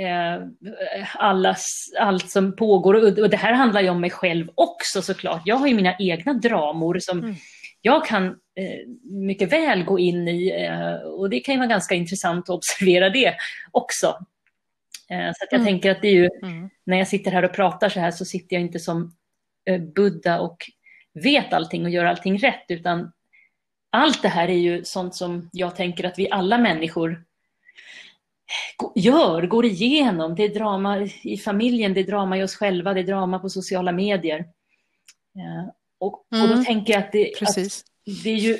eh, 0.00 1.16
allas, 1.16 1.92
allt 2.00 2.30
som 2.30 2.56
pågår. 2.56 2.94
Och, 2.94 3.18
och, 3.18 3.30
det 3.30 3.36
här 3.36 3.52
handlar 3.52 3.80
ju 3.80 3.88
om 3.88 4.00
mig 4.00 4.10
själv 4.10 4.48
också 4.54 5.02
såklart. 5.02 5.42
Jag 5.44 5.56
har 5.56 5.66
ju 5.66 5.74
mina 5.74 5.96
egna 5.98 6.32
dramor 6.32 6.98
som 6.98 7.18
mm. 7.18 7.34
jag 7.80 8.06
kan 8.06 8.26
eh, 8.26 8.88
mycket 9.02 9.52
väl 9.52 9.84
gå 9.84 9.98
in 9.98 10.28
i, 10.28 10.50
eh, 10.50 10.94
och 10.94 11.30
det 11.30 11.40
kan 11.40 11.54
ju 11.54 11.58
vara 11.58 11.68
ganska 11.68 11.94
intressant 11.94 12.44
att 12.44 12.56
observera 12.56 13.10
det 13.10 13.34
också. 13.70 14.18
Eh, 15.10 15.32
så 15.34 15.44
att 15.44 15.52
jag 15.52 15.60
mm. 15.60 15.66
tänker 15.66 15.90
att 15.90 16.02
det 16.02 16.08
är 16.08 16.14
ju, 16.14 16.28
mm. 16.42 16.70
när 16.84 16.98
jag 16.98 17.08
sitter 17.08 17.30
här 17.30 17.44
och 17.44 17.52
pratar 17.52 17.88
så 17.88 18.00
här 18.00 18.10
så 18.10 18.24
sitter 18.24 18.56
jag 18.56 18.60
inte 18.62 18.78
som 18.78 19.16
eh, 19.64 19.80
Buddha 19.80 20.40
och 20.40 20.70
vet 21.14 21.52
allting 21.52 21.84
och 21.84 21.90
gör 21.90 22.04
allting 22.04 22.38
rätt, 22.38 22.64
utan 22.68 23.12
allt 23.90 24.22
det 24.22 24.28
här 24.28 24.48
är 24.48 24.58
ju 24.58 24.84
sånt 24.84 25.14
som 25.14 25.50
jag 25.52 25.76
tänker 25.76 26.04
att 26.04 26.18
vi 26.18 26.30
alla 26.30 26.58
människor 26.58 27.24
gör, 28.94 29.42
går 29.46 29.64
igenom. 29.64 30.34
Det 30.34 30.42
är 30.42 30.54
drama 30.54 31.08
i 31.22 31.38
familjen, 31.38 31.94
det 31.94 32.00
är 32.00 32.04
drama 32.04 32.38
i 32.38 32.42
oss 32.42 32.56
själva, 32.56 32.94
det 32.94 33.00
är 33.00 33.04
drama 33.04 33.38
på 33.38 33.50
sociala 33.50 33.92
medier. 33.92 34.48
Och, 35.98 36.26
mm. 36.32 36.42
och 36.42 36.48
då 36.48 36.54
mm. 36.54 36.64
tänker 36.64 36.92
jag 36.92 37.02
att 37.02 37.12
det, 37.12 37.32
att 37.40 37.84
det 38.24 38.30
är 38.30 38.36
ju 38.36 38.58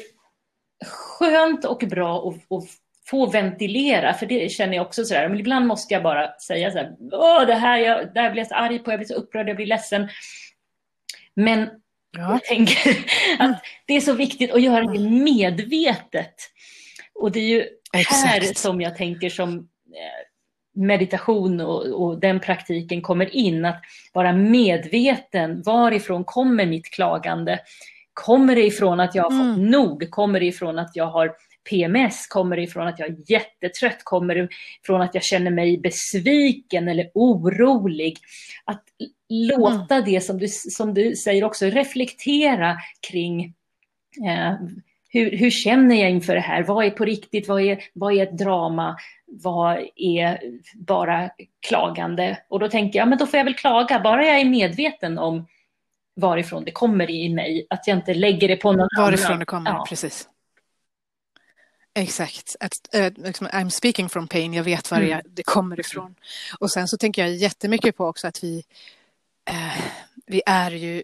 skönt 0.87 1.65
och 1.65 1.85
bra 1.89 2.29
att, 2.29 2.35
att 2.35 2.69
få 3.07 3.27
ventilera, 3.27 4.15
för 4.15 4.27
det 4.27 4.53
känner 4.53 4.77
jag 4.77 4.87
också 4.87 5.05
sådär, 5.05 5.29
men 5.29 5.41
ibland 5.41 5.67
måste 5.67 5.95
jag 5.95 6.03
bara 6.03 6.39
säga 6.39 6.71
så 6.71 6.79
här, 6.79 6.93
Åh, 7.13 7.47
det 7.47 7.55
här, 7.55 7.79
jag, 7.79 8.15
det 8.15 8.21
här 8.21 8.31
blir 8.31 8.41
jag 8.41 8.49
så 8.49 8.55
arg 8.55 8.79
på, 8.79 8.91
jag 8.91 8.99
blir 8.99 9.09
så 9.09 9.15
upprörd, 9.15 9.49
jag 9.49 9.57
blir 9.57 9.67
ledsen. 9.67 10.09
Men 11.37 11.69
ja. 12.17 12.33
jag 12.33 12.45
tänker 12.45 12.91
att 13.39 13.63
det 13.87 13.95
är 13.95 14.01
så 14.01 14.13
viktigt 14.13 14.53
att 14.53 14.63
göra 14.63 14.85
det 14.85 15.01
medvetet. 15.09 16.35
Och 17.15 17.33
det 17.33 17.41
är 17.41 17.49
ju 17.49 17.67
Exakt. 17.93 18.27
här 18.27 18.41
som 18.55 18.81
jag 18.81 18.97
tänker 18.97 19.31
som 19.31 19.59
eh, 19.59 20.83
meditation 20.83 21.61
och, 21.61 21.87
och, 21.87 22.21
den 22.21 22.41
praktiken 22.41 23.03
kommer 23.03 23.37
in, 23.37 23.65
att 23.65 23.81
vara 24.13 24.33
medveten, 24.33 25.63
varifrån 25.63 26.25
kommer 26.25 26.67
mitt 26.67 26.91
klagande? 26.91 27.61
Kommer 28.13 28.57
det 28.57 28.67
ifrån 28.67 29.01
att 29.01 29.15
jag 29.15 29.23
har 29.23 29.31
fått 29.31 29.57
mm. 29.57 29.71
nog? 29.71 30.11
Kommer 30.11 30.41
det 30.41 30.47
ifrån 30.47 30.79
att 30.79 30.97
jag 30.97 31.07
har 31.07 31.35
PMS? 31.71 32.27
Kommer 32.27 32.57
det 32.57 32.63
ifrån 32.63 32.87
att 32.87 32.99
jag 32.99 33.09
är 33.09 33.17
jättetrött? 33.27 34.05
Kommer 34.05 34.35
det 34.35 34.49
ifrån 34.83 35.03
att 35.03 35.15
jag 35.15 35.25
känner 35.25 35.51
mig 35.51 35.79
besviken 35.79 36.89
eller 36.89 37.11
orolig? 37.15 38.19
Att 38.65 38.83
låta 39.29 39.95
mm. 39.95 40.13
det 40.13 40.21
som 40.21 40.39
du, 40.39 40.49
som 40.49 40.95
du 40.95 41.17
säger 41.17 41.45
också 41.45 41.67
reflektera 41.67 42.77
kring 43.11 43.45
eh, 44.27 44.55
hur, 45.09 45.37
hur, 45.37 45.51
känner 45.51 45.97
jag 45.97 46.11
inför 46.11 46.35
det 46.35 46.41
här? 46.41 46.63
Vad 46.63 46.85
är 46.87 46.91
på 46.91 47.05
riktigt? 47.05 47.49
Vad 47.49 47.63
är, 47.63 47.79
vad 47.93 48.15
är 48.15 48.23
ett 48.23 48.39
drama? 48.39 48.97
Vad 49.27 49.89
är 49.97 50.41
bara 50.75 51.31
klagande? 51.69 52.39
Och 52.49 52.61
då 52.61 52.69
tänker 52.69 52.99
jag, 52.99 53.09
men 53.09 53.19
då 53.19 53.27
får 53.27 53.39
jag 53.39 53.45
väl 53.45 53.55
klaga, 53.55 54.01
bara 54.01 54.27
jag 54.27 54.41
är 54.41 54.45
medveten 54.45 55.19
om 55.19 55.47
varifrån 56.17 56.65
det 56.65 56.71
kommer 56.71 57.11
i 57.11 57.29
mig, 57.29 57.67
att 57.71 57.87
jag 57.87 57.97
inte 57.97 58.15
lägger 58.15 58.49
det 58.49 58.57
på 58.57 58.73
någon 58.73 58.79
varifrån 58.79 58.99
annan. 58.99 59.11
Varifrån 59.11 59.39
det 59.39 59.45
kommer, 59.45 59.71
ja. 59.71 59.87
precis. 59.89 60.29
Exakt. 61.95 62.57
Att, 62.61 62.73
uh, 62.97 63.25
liksom, 63.25 63.47
I'm 63.47 63.69
speaking 63.69 64.09
from 64.09 64.29
pain, 64.29 64.55
jag 64.55 64.65
vet 64.65 64.91
var 64.91 65.01
mm. 65.01 65.21
det 65.27 65.43
kommer 65.43 65.81
ifrån. 65.81 66.15
Och 66.59 66.71
sen 66.71 66.89
så 66.89 66.97
tänker 66.97 67.23
jag 67.23 67.35
jättemycket 67.35 67.97
på 67.97 68.07
också 68.07 68.27
att 68.27 68.45
vi, 68.45 68.65
uh, 69.51 69.85
vi 70.27 70.43
är 70.47 70.71
ju 70.71 71.03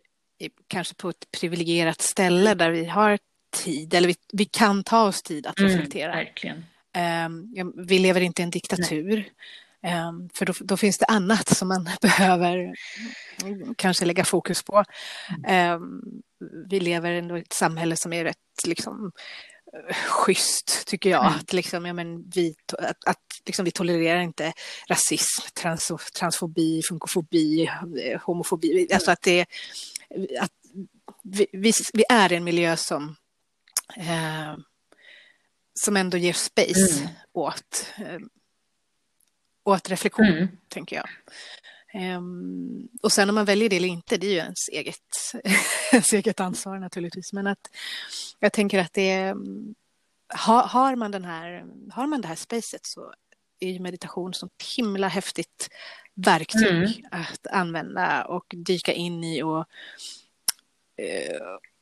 kanske 0.68 0.94
på 0.94 1.10
ett 1.10 1.30
privilegierat 1.40 2.00
ställe 2.00 2.54
där 2.54 2.70
vi 2.70 2.84
har 2.84 3.18
tid, 3.50 3.94
eller 3.94 4.08
vi, 4.08 4.14
vi 4.32 4.44
kan 4.44 4.84
ta 4.84 5.02
oss 5.02 5.22
tid 5.22 5.46
att 5.46 5.58
mm, 5.58 5.70
reflektera. 5.70 6.12
Mm, 6.12 6.24
verkligen. 6.24 6.64
Um, 6.96 7.86
vi 7.86 7.98
lever 7.98 8.20
inte 8.20 8.42
i 8.42 8.44
en 8.44 8.50
diktatur. 8.50 9.28
Um, 9.82 10.30
för 10.34 10.46
då, 10.46 10.52
då, 10.60 10.76
finns 10.76 10.98
det 10.98 11.06
annat 11.06 11.48
som 11.48 11.68
man 11.68 11.88
behöver 12.00 12.74
kanske 13.76 14.04
lägga 14.04 14.24
fokus 14.24 14.62
på. 14.62 14.84
Um, 15.74 16.02
vi 16.70 16.80
lever 16.80 17.12
ändå 17.12 17.38
i 17.38 17.40
ett 17.40 17.52
samhälle 17.52 17.96
som 17.96 18.12
är 18.12 18.24
rätt 18.24 18.36
liksom, 18.66 19.12
schysst, 20.06 20.86
tycker 20.86 21.10
jag. 21.10 21.26
Mm. 21.26 21.38
Att, 21.38 21.52
liksom, 21.52 21.86
ja, 21.86 21.92
men 21.92 22.30
vi, 22.34 22.54
att, 22.78 23.04
att 23.04 23.20
liksom, 23.46 23.64
vi 23.64 23.70
tolererar 23.70 24.20
inte 24.20 24.52
rasism, 24.88 25.42
trans, 25.54 25.92
transfobi, 26.18 26.82
funkofobi, 26.88 27.70
eh, 28.04 28.20
homofobi. 28.20 28.88
Alltså 28.92 29.10
att 29.10 29.22
det 29.22 29.46
att 30.40 30.52
vi, 31.22 31.46
vi, 31.52 31.72
vi 31.92 32.04
är 32.08 32.32
en 32.32 32.44
miljö 32.44 32.76
som 32.76 33.16
eh, 33.96 34.56
som 35.74 35.96
ändå 35.96 36.18
ger 36.18 36.32
space 36.32 37.00
mm. 37.00 37.08
åt, 37.32 37.92
eh, 37.96 38.18
åt 39.64 39.90
reflektion, 39.90 40.26
mm. 40.26 40.48
tänker 40.68 40.96
jag. 40.96 41.08
Um, 41.94 42.88
och 43.02 43.12
sen 43.12 43.28
om 43.28 43.34
man 43.34 43.44
väljer 43.44 43.68
det 43.68 43.76
eller 43.76 43.88
inte, 43.88 44.16
det 44.16 44.26
är 44.26 44.30
ju 44.30 44.36
ens 44.36 44.68
eget, 44.68 45.34
ens 45.92 46.12
eget 46.12 46.40
ansvar 46.40 46.78
naturligtvis. 46.78 47.32
Men 47.32 47.46
att 47.46 47.70
jag 48.38 48.52
tänker 48.52 48.78
att 48.78 48.92
det 48.92 49.10
är, 49.10 49.36
har, 50.28 50.62
har, 50.62 50.96
man 50.96 51.10
den 51.10 51.24
här, 51.24 51.64
har 51.92 52.06
man 52.06 52.20
det 52.20 52.28
här 52.28 52.36
spacet 52.36 52.86
så 52.86 53.12
är 53.60 53.70
ju 53.70 53.80
meditation 53.80 54.34
så 54.34 54.48
himla 54.76 55.08
häftigt 55.08 55.68
verktyg 56.14 56.70
mm. 56.70 57.08
att 57.10 57.46
använda 57.46 58.24
och 58.24 58.54
dyka 58.56 58.92
in 58.92 59.24
i 59.24 59.42
och, 59.42 59.64
eh, 60.96 61.40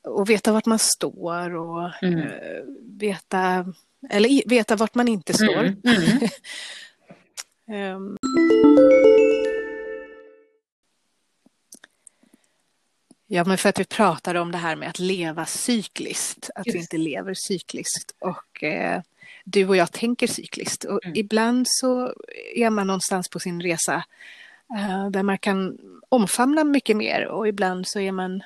och 0.09 0.31
veta 0.31 0.53
vart 0.53 0.67
man 0.67 0.79
står 0.79 1.55
och 1.55 2.03
mm. 2.03 2.19
uh, 2.19 2.65
veta, 2.99 3.75
eller 4.11 4.49
veta 4.49 4.77
vart 4.77 4.95
man 4.95 5.09
inte 5.09 5.35
står. 5.35 5.75
Mm. 7.67 7.97
um. 7.97 8.19
Ja, 13.31 13.45
men 13.45 13.59
för 13.59 13.69
att 13.69 13.81
vi 13.81 13.85
pratade 13.85 14.41
om 14.41 14.53
det 14.53 14.59
här 14.59 14.77
med 14.77 14.89
att 14.89 14.99
leva 14.99 15.47
cykliskt, 15.47 16.51
att 16.55 16.67
Just. 16.67 16.77
vi 16.77 16.81
inte 16.81 16.97
lever 16.97 17.35
cykliskt. 17.35 18.15
Och 18.21 18.65
eh, 18.65 19.03
du 19.45 19.69
och 19.69 19.77
jag 19.77 19.93
tänker 19.93 20.27
cykliskt. 20.27 20.85
Och 20.85 21.05
mm. 21.05 21.17
ibland 21.17 21.67
så 21.69 22.15
är 22.55 22.71
man 22.71 22.87
någonstans 22.87 23.29
på 23.29 23.41
sin 23.41 23.61
resa 23.61 24.05
eh, 24.79 25.11
där 25.11 25.23
man 25.23 25.39
kan 25.39 25.79
omfamna 26.09 26.65
mycket 26.65 26.97
mer 26.97 27.27
och 27.27 27.49
ibland 27.49 27.89
så 27.89 28.01
är 28.01 28.13
man 28.13 28.43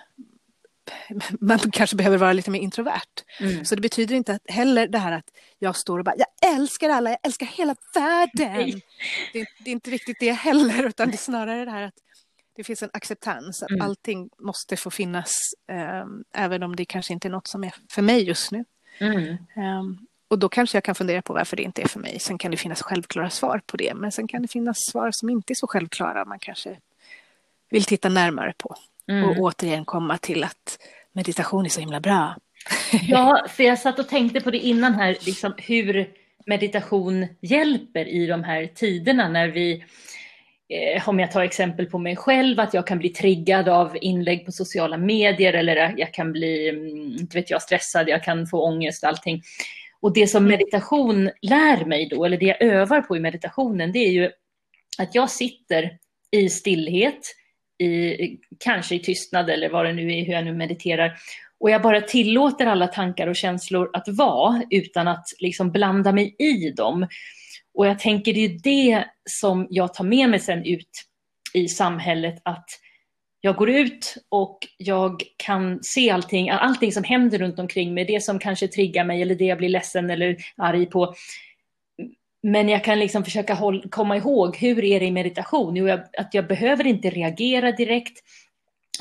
man 1.41 1.59
kanske 1.59 1.97
behöver 1.97 2.17
vara 2.17 2.33
lite 2.33 2.51
mer 2.51 2.61
introvert. 2.61 3.25
Mm. 3.41 3.65
Så 3.65 3.75
det 3.75 3.81
betyder 3.81 4.15
inte 4.15 4.33
att, 4.33 4.43
heller 4.51 4.89
det 4.89 4.99
här 4.99 5.13
att 5.13 5.31
jag 5.59 5.77
står 5.77 5.99
och 5.99 6.05
bara, 6.05 6.17
jag 6.17 6.55
älskar 6.55 6.89
alla, 6.89 7.11
jag 7.11 7.19
älskar 7.23 7.47
hela 7.47 7.77
världen. 7.95 8.81
Det, 9.33 9.47
det, 9.59 9.71
är 9.71 9.73
inte 9.73 9.91
riktigt 9.91 10.17
det 10.21 10.33
heller, 10.33 10.85
utan 10.85 11.09
det 11.09 11.15
är 11.15 11.19
snarare 11.19 11.65
det 11.65 11.71
här 11.71 11.83
att 11.83 11.95
det 12.57 12.65
finns 12.65 12.83
en 12.83 12.91
acceptans, 12.93 13.63
att 13.63 13.71
mm. 13.71 13.83
allting 13.83 14.31
måste 14.39 14.77
få 14.77 14.91
finnas, 14.91 15.33
um, 16.03 16.25
även 16.35 16.63
om 16.63 16.77
det 16.77 16.85
kanske 16.85 17.13
inte 17.13 17.29
är 17.29 17.31
något 17.31 17.47
som 17.47 17.65
är 17.65 17.75
för 17.91 18.03
mig 18.03 18.23
just 18.23 18.53
nu. 18.53 18.65
Mm. 18.99 19.37
Um, 19.57 20.07
och 20.29 20.39
då 20.39 20.49
kanske 20.49 20.77
jag 20.77 20.85
kan 20.85 20.95
fundera 20.95 21.23
på 21.23 21.33
varför 21.33 21.57
det 21.57 21.63
inte 21.63 21.83
är 21.83 21.89
för 21.89 22.01
mig. 22.01 22.19
Sen 22.21 22.39
kan 22.39 22.51
det 22.51 22.57
finnas 22.57 22.83
självklara 22.83 23.31
svar 23.31 23.61
på 23.67 23.77
det, 23.77 23.95
men 23.95 24.13
sen 24.13 24.29
kan 24.29 24.43
det 24.43 24.49
finnas 24.49 24.77
svar 24.91 25.11
som 25.13 25.31
inte 25.31 25.53
är 25.53 25.55
så 25.55 25.67
självklara, 25.67 26.25
man 26.25 26.39
kanske 26.39 26.77
vill 27.71 27.85
titta 27.85 28.09
närmare 28.09 28.55
på. 28.59 28.75
Mm. 29.09 29.29
Och 29.29 29.37
återigen 29.39 29.85
komma 29.85 30.19
till 30.19 30.45
att 30.45 30.79
meditation 31.13 31.65
är 31.65 31.69
så 31.69 31.81
himla 31.81 32.01
bra. 32.01 32.37
ja, 33.03 33.47
för 33.49 33.63
jag 33.63 33.79
satt 33.79 33.99
och 33.99 34.09
tänkte 34.09 34.41
på 34.41 34.51
det 34.51 34.59
innan 34.59 34.95
här, 34.95 35.17
liksom 35.21 35.55
hur 35.59 36.11
meditation 36.47 37.27
hjälper 37.41 38.09
i 38.09 38.27
de 38.27 38.45
här 38.45 38.67
tiderna 38.67 39.29
när 39.29 39.49
vi, 39.49 39.73
eh, 39.73 39.81
om 41.07 41.21
jag 41.21 41.31
tar 41.31 41.43
exempel 41.43 41.87
på 41.87 41.99
mig 41.99 42.17
själv, 42.17 42.61
att 42.61 42.75
jag 42.75 42.87
kan 42.87 42.99
bli 42.99 43.09
triggad 43.09 43.69
av 43.69 43.97
inlägg 44.01 44.47
på 44.47 44.53
sociala 44.53 44.97
medier 44.97 45.53
eller 45.53 45.95
jag 45.97 46.15
kan 46.15 46.33
bli, 46.33 46.69
mm, 46.69 47.17
inte 47.21 47.39
vet 47.39 47.51
jag, 47.51 47.63
stressad, 47.63 48.09
jag 48.09 48.25
kan 48.25 48.47
få 48.47 48.67
ångest, 48.67 49.05
allting. 49.05 49.43
Och 50.01 50.13
det 50.13 50.27
som 50.27 50.45
meditation 50.45 51.31
lär 51.43 51.85
mig 51.85 52.09
då, 52.09 52.25
eller 52.25 52.37
det 52.37 52.47
jag 52.47 52.63
övar 52.63 53.01
på 53.01 53.17
i 53.17 53.21
meditationen, 53.21 53.93
det 53.93 53.99
är 53.99 54.11
ju 54.11 54.31
att 54.99 55.15
jag 55.15 55.31
sitter 55.31 55.99
i 56.31 56.49
stillhet, 56.49 57.35
i, 57.79 58.39
kanske 58.59 58.95
i 58.95 58.99
tystnad 58.99 59.51
eller 59.51 59.69
vad 59.69 59.87
det 59.87 59.93
nu 59.93 60.19
är, 60.19 60.25
hur 60.25 60.33
jag 60.33 60.45
nu 60.45 60.53
mediterar. 60.53 61.13
Och 61.61 61.71
jag 61.71 61.83
bara 61.83 62.01
tillåter 62.01 62.67
alla 62.67 62.87
tankar 62.87 63.27
och 63.27 63.37
känslor 63.37 63.91
att 63.93 64.09
vara 64.09 64.63
utan 64.71 65.09
att 65.09 65.27
liksom 65.39 65.73
blanda 65.73 66.13
mig 66.13 66.37
i 66.39 66.71
dem. 66.71 67.07
Och 67.75 67.87
jag 67.87 67.99
tänker 67.99 68.35
det 68.35 68.45
är 68.45 68.59
det 68.63 69.05
som 69.31 69.67
jag 69.71 69.95
tar 69.95 70.05
med 70.05 70.31
mig 70.31 70.41
sen 70.41 70.65
ut 70.65 70.91
i 71.55 71.69
samhället, 71.69 72.43
att 72.45 72.67
jag 73.45 73.57
går 73.57 73.71
ut 73.71 74.17
och 74.29 74.59
jag 74.77 75.23
kan 75.37 75.79
se 75.83 76.11
allting, 76.11 76.51
allting 76.51 76.93
som 76.93 77.05
händer 77.05 77.39
runt 77.39 77.59
omkring 77.59 77.95
mig, 77.95 78.05
det 78.05 78.21
som 78.21 78.39
kanske 78.39 78.69
triggar 78.69 79.05
mig 79.05 79.23
eller 79.23 79.35
det 79.35 79.45
jag 79.45 79.59
blir 79.59 79.69
ledsen 79.69 80.11
eller 80.11 80.37
arg 80.57 80.87
på. 80.87 81.15
Men 82.43 82.69
jag 82.69 82.85
kan 82.85 82.99
liksom 82.99 83.25
försöka 83.25 83.55
håll, 83.55 83.89
komma 83.91 84.17
ihåg, 84.17 84.57
hur 84.57 84.85
är 84.85 85.01
det 85.01 85.07
i 85.07 85.11
meditation? 85.11 85.77
Jo, 85.77 85.89
jag, 85.89 86.01
att 86.19 86.35
jag 86.35 86.47
behöver 86.47 86.87
inte 86.87 87.11
reagera 87.11 87.73
direkt. 87.73 88.19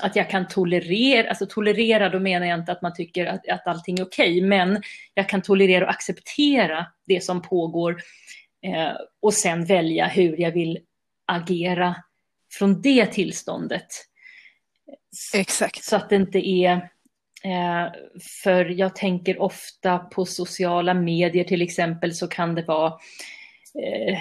Att 0.01 0.15
jag 0.15 0.29
kan 0.29 0.47
tolerera, 0.47 1.29
alltså 1.29 1.45
tolerera, 1.45 2.09
då 2.09 2.19
menar 2.19 2.47
jag 2.47 2.59
inte 2.59 2.71
att 2.71 2.81
man 2.81 2.93
tycker 2.93 3.25
att, 3.25 3.49
att 3.49 3.67
allting 3.67 3.99
är 3.99 4.03
okej, 4.03 4.37
okay, 4.37 4.47
men 4.47 4.81
jag 5.13 5.29
kan 5.29 5.41
tolerera 5.41 5.85
och 5.85 5.89
acceptera 5.89 6.85
det 7.07 7.23
som 7.23 7.41
pågår 7.41 8.01
eh, 8.63 8.93
och 9.21 9.33
sen 9.33 9.65
välja 9.65 10.07
hur 10.07 10.41
jag 10.41 10.51
vill 10.51 10.79
agera 11.25 11.95
från 12.53 12.81
det 12.81 13.05
tillståndet. 13.05 13.87
Exakt. 15.33 15.83
Så 15.83 15.95
att 15.95 16.09
det 16.09 16.15
inte 16.15 16.49
är 16.49 16.89
Eh, 17.43 17.91
för 18.43 18.65
jag 18.65 18.95
tänker 18.95 19.41
ofta 19.41 19.97
på 19.97 20.25
sociala 20.25 20.93
medier 20.93 21.43
till 21.43 21.61
exempel 21.61 22.15
så 22.15 22.27
kan 22.27 22.55
det 22.55 22.61
vara 22.61 22.93
eh, 23.83 24.17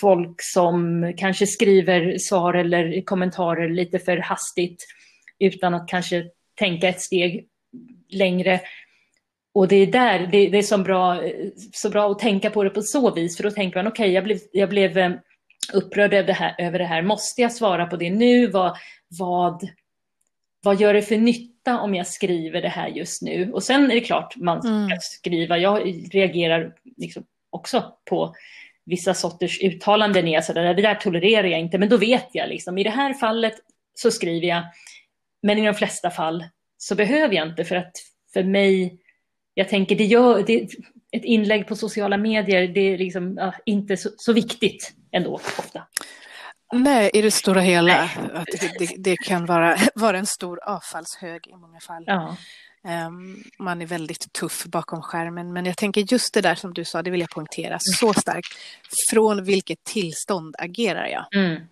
folk 0.00 0.42
som 0.42 1.12
kanske 1.16 1.46
skriver 1.46 2.18
svar 2.18 2.54
eller 2.54 3.04
kommentarer 3.04 3.68
lite 3.68 3.98
för 3.98 4.16
hastigt 4.16 4.86
utan 5.38 5.74
att 5.74 5.88
kanske 5.88 6.24
tänka 6.54 6.88
ett 6.88 7.00
steg 7.00 7.46
längre. 8.08 8.60
Och 9.58 9.68
det 9.68 9.76
är 9.76 9.86
där, 9.86 10.18
det, 10.32 10.48
det 10.48 10.58
är 10.58 10.62
så 10.62 10.78
bra, 10.78 11.22
så 11.72 11.90
bra 11.90 12.10
att 12.10 12.18
tänka 12.18 12.50
på 12.50 12.64
det 12.64 12.70
på 12.70 12.82
så 12.82 13.14
vis, 13.14 13.36
för 13.36 13.44
då 13.44 13.50
tänker 13.50 13.78
man 13.78 13.86
okej, 13.86 14.04
okay, 14.04 14.12
jag 14.12 14.24
blev, 14.24 14.38
jag 14.52 14.68
blev 14.68 14.98
eh, 14.98 15.12
upprörd 15.72 16.14
över 16.14 16.26
det, 16.26 16.32
här, 16.32 16.54
över 16.58 16.78
det 16.78 16.84
här, 16.84 17.02
måste 17.02 17.42
jag 17.42 17.52
svara 17.52 17.86
på 17.86 17.96
det 17.96 18.10
nu? 18.10 18.46
Vad, 18.46 18.76
vad, 19.18 19.68
vad 20.62 20.80
gör 20.80 20.94
det 20.94 21.02
för 21.02 21.16
nytta 21.16 21.80
om 21.80 21.94
jag 21.94 22.06
skriver 22.06 22.62
det 22.62 22.68
här 22.68 22.88
just 22.88 23.22
nu? 23.22 23.52
Och 23.52 23.62
sen 23.62 23.90
är 23.90 23.94
det 23.94 24.00
klart 24.00 24.36
man 24.36 24.62
ska 24.62 24.70
mm. 24.70 24.98
skriva, 25.00 25.58
jag 25.58 26.04
reagerar 26.12 26.74
liksom 26.96 27.24
också 27.50 27.92
på 28.10 28.34
vissa 28.84 29.14
sorters 29.14 29.62
uttalanden 29.62 30.28
är 30.28 30.40
sådär, 30.40 30.74
det 30.74 30.82
där 30.82 30.94
tolererar 30.94 31.48
jag 31.48 31.60
inte, 31.60 31.78
men 31.78 31.88
då 31.88 31.96
vet 31.96 32.28
jag 32.32 32.48
liksom, 32.48 32.78
i 32.78 32.84
det 32.84 32.90
här 32.90 33.14
fallet 33.14 33.54
så 33.94 34.10
skriver 34.10 34.46
jag, 34.46 34.62
men 35.42 35.58
i 35.58 35.66
de 35.66 35.74
flesta 35.74 36.10
fall 36.10 36.44
så 36.76 36.94
behöver 36.94 37.34
jag 37.34 37.48
inte 37.48 37.64
för 37.64 37.76
att 37.76 37.92
för 38.32 38.42
mig, 38.42 38.98
jag 39.58 39.68
tänker 39.68 39.96
det 39.96 40.04
gör, 40.04 40.42
det, 40.42 40.68
ett 41.12 41.24
inlägg 41.24 41.66
på 41.66 41.76
sociala 41.76 42.16
medier, 42.16 42.68
det 42.68 42.80
är 42.80 42.98
liksom 42.98 43.36
ja, 43.36 43.54
inte 43.64 43.96
så, 43.96 44.10
så, 44.16 44.32
viktigt 44.32 44.92
ändå 45.12 45.34
ofta. 45.34 45.86
Nej, 46.72 47.10
i 47.14 47.22
det 47.22 47.30
stora 47.30 47.60
hela, 47.60 48.10
det, 48.46 48.78
det, 48.78 48.94
det, 48.98 49.16
kan 49.16 49.46
vara, 49.46 49.76
vara 49.94 50.18
en 50.18 50.26
stor 50.26 50.60
avfallshög 50.64 51.46
i 51.46 51.56
många 51.56 51.80
fall. 51.80 52.04
Ja. 52.06 52.36
Um, 53.06 53.44
man 53.58 53.82
är 53.82 53.86
väldigt 53.86 54.32
tuff 54.32 54.64
bakom 54.64 55.02
skärmen, 55.02 55.52
men 55.52 55.66
jag 55.66 55.76
tänker 55.76 56.12
just 56.12 56.34
det 56.34 56.40
där 56.40 56.54
som 56.54 56.74
du 56.74 56.84
sa, 56.84 57.02
det 57.02 57.10
vill 57.10 57.20
jag 57.20 57.30
poängtera 57.30 57.78
så 57.80 58.12
starkt. 58.12 58.48
Från 59.10 59.44
vilket 59.44 59.84
tillstånd 59.84 60.54
agerar 60.58 61.06
jag? 61.06 61.26
Mm. 61.34 61.62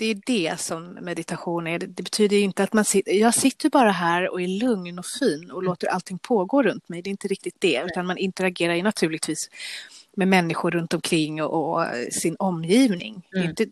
Det 0.00 0.06
är 0.06 0.20
det 0.26 0.60
som 0.60 0.84
meditation 0.84 1.66
är. 1.66 1.78
Det, 1.78 2.02
betyder 2.02 2.36
inte 2.36 2.62
att 2.62 2.72
man 2.72 2.84
sitter, 2.84 3.12
jag 3.12 3.34
sitter 3.34 3.70
bara 3.70 3.90
här 3.90 4.32
och 4.32 4.42
är 4.42 4.48
lugn 4.48 4.98
och 4.98 5.06
fin 5.06 5.50
och 5.50 5.58
mm. 5.58 5.64
låter 5.64 5.88
allting 5.88 6.18
pågå 6.18 6.62
runt 6.62 6.88
mig. 6.88 7.02
Det 7.02 7.08
är 7.08 7.10
inte 7.10 7.28
riktigt 7.28 7.54
det, 7.58 7.82
utan 7.86 8.06
man 8.06 8.18
interagerar 8.18 8.74
ju 8.74 8.82
naturligtvis 8.82 9.50
med 10.16 10.28
människor 10.28 10.70
runt 10.70 10.94
omkring 10.94 11.42
och, 11.42 11.78
och 11.78 11.86
sin 12.12 12.36
omgivning. 12.38 13.22
Mm. 13.34 13.48
Inte, 13.48 13.66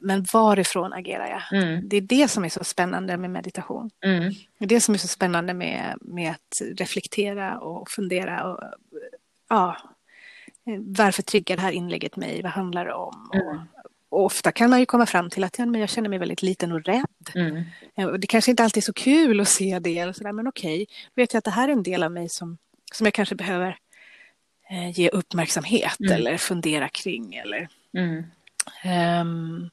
men 0.00 0.26
varifrån 0.32 0.92
agerar 0.92 1.26
jag? 1.26 1.62
Mm. 1.62 1.88
Det 1.88 1.96
är 1.96 2.00
det 2.00 2.28
som 2.28 2.44
är 2.44 2.48
så 2.48 2.64
spännande 2.64 3.16
med 3.16 3.30
meditation. 3.30 3.90
Mm. 4.04 4.34
Det 4.58 4.64
är 4.64 4.68
det 4.68 4.80
som 4.80 4.94
är 4.94 4.98
så 4.98 5.08
spännande 5.08 5.54
med, 5.54 5.98
med 6.00 6.30
att 6.30 6.62
reflektera 6.78 7.58
och 7.58 7.90
fundera. 7.90 8.52
Och, 8.52 8.60
ja, 9.48 9.76
varför 10.80 11.22
triggar 11.22 11.56
det 11.56 11.62
här 11.62 11.72
inlägget 11.72 12.16
mig? 12.16 12.42
Vad 12.42 12.52
handlar 12.52 12.84
det 12.84 12.94
om? 12.94 13.30
Mm. 13.34 13.46
Och, 13.46 13.54
och, 13.54 13.81
ofta 14.12 14.52
kan 14.52 14.70
man 14.70 14.80
ju 14.80 14.86
komma 14.86 15.06
fram 15.06 15.30
till 15.30 15.44
att 15.44 15.58
ja, 15.58 15.66
men 15.66 15.80
jag 15.80 15.90
känner 15.90 16.08
mig 16.08 16.18
väldigt 16.18 16.42
liten 16.42 16.72
och 16.72 16.84
rädd. 16.84 17.30
Mm. 17.34 18.20
Det 18.20 18.26
kanske 18.26 18.50
inte 18.50 18.64
alltid 18.64 18.80
är 18.80 18.84
så 18.84 18.92
kul 18.92 19.40
att 19.40 19.48
se 19.48 19.78
det, 19.78 19.98
eller 19.98 20.12
så 20.12 20.24
där, 20.24 20.32
men 20.32 20.46
okej, 20.48 20.86
vet 21.14 21.32
jag 21.32 21.38
att 21.38 21.44
det 21.44 21.50
här 21.50 21.68
är 21.68 21.72
en 21.72 21.82
del 21.82 22.02
av 22.02 22.12
mig 22.12 22.28
som, 22.28 22.58
som 22.92 23.06
jag 23.06 23.14
kanske 23.14 23.34
behöver 23.34 23.76
eh, 24.70 24.90
ge 25.00 25.08
uppmärksamhet 25.08 26.00
Mm. 26.00 26.12
eller 26.12 26.36
fundera 26.36 26.88
kring. 26.88 27.34
Eller, 27.34 27.68
Mm. 27.96 28.24
Um, 29.20 29.70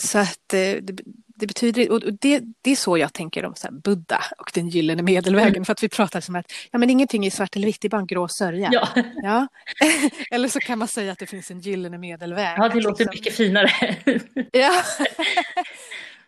så 0.00 0.18
att 0.18 0.54
eh, 0.54 0.74
det, 0.82 1.02
det 1.38 1.46
betyder, 1.46 1.90
och 1.92 2.00
det, 2.20 2.42
det 2.62 2.70
är 2.70 2.76
så 2.76 2.98
jag 2.98 3.12
tänker 3.12 3.44
om 3.44 3.54
så 3.54 3.66
här 3.66 3.74
Buddha 3.74 4.20
och 4.38 4.50
den 4.54 4.68
gyllene 4.68 5.02
medelvägen, 5.02 5.54
Mm. 5.54 5.64
för 5.64 5.72
att 5.72 5.82
vi 5.82 5.88
pratar 5.88 6.20
som 6.20 6.36
att 6.36 6.52
ja, 6.70 6.78
men 6.78 6.90
ingenting 6.90 7.26
är 7.26 7.30
svart 7.30 7.56
eller 7.56 7.66
vitt, 7.66 7.80
det 7.80 7.88
är 7.88 7.90
bara 7.90 8.00
en 8.00 8.06
grå 8.06 8.28
sörja. 8.28 8.68
Ja. 8.72 8.88
Ja. 9.22 9.46
eller 10.30 10.48
så 10.48 10.60
kan 10.60 10.78
man 10.78 10.88
säga 10.88 11.12
att 11.12 11.18
det 11.18 11.26
finns 11.26 11.50
en 11.50 11.60
gyllene 11.60 11.98
medelväg. 11.98 12.54
ja, 12.58 12.68
det 12.68 12.80
låter 12.80 13.04
liksom- 13.04 13.10
mycket 13.10 13.34
finare. 13.36 13.70
Ja. 14.52 14.82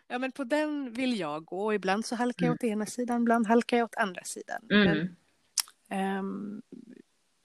ja, 0.07 0.17
men 0.19 0.31
på 0.31 0.43
den 0.43 0.93
vill 0.93 1.19
jag 1.19 1.45
gå. 1.45 1.73
Ibland 1.73 2.05
så 2.05 2.15
halkar 2.15 2.45
jag 2.45 2.53
åt 2.53 2.63
ena 2.63 2.85
sidan, 2.85 3.21
ibland 3.21 3.47
halkar 3.47 3.77
jag 3.77 3.85
åt 3.85 3.95
andra 3.95 4.23
sidan. 4.23 4.61
Men, 4.69 4.87
Mm. 4.87 5.07
ehm, 5.89 6.61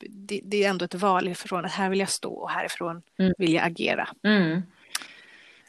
det, 0.09 0.41
det 0.45 0.65
är 0.65 0.71
ändå 0.71 0.85
ett 0.85 0.95
val 0.95 1.29
ifrån 1.29 1.65
att 1.65 1.73
här 1.73 1.89
vill 1.91 1.99
jag 2.01 2.09
stå 2.11 2.33
och 2.33 2.51
härifrån 2.51 3.03
Mm. 3.19 3.33
vill 3.39 3.53
jag 3.53 3.65
agera. 3.67 4.09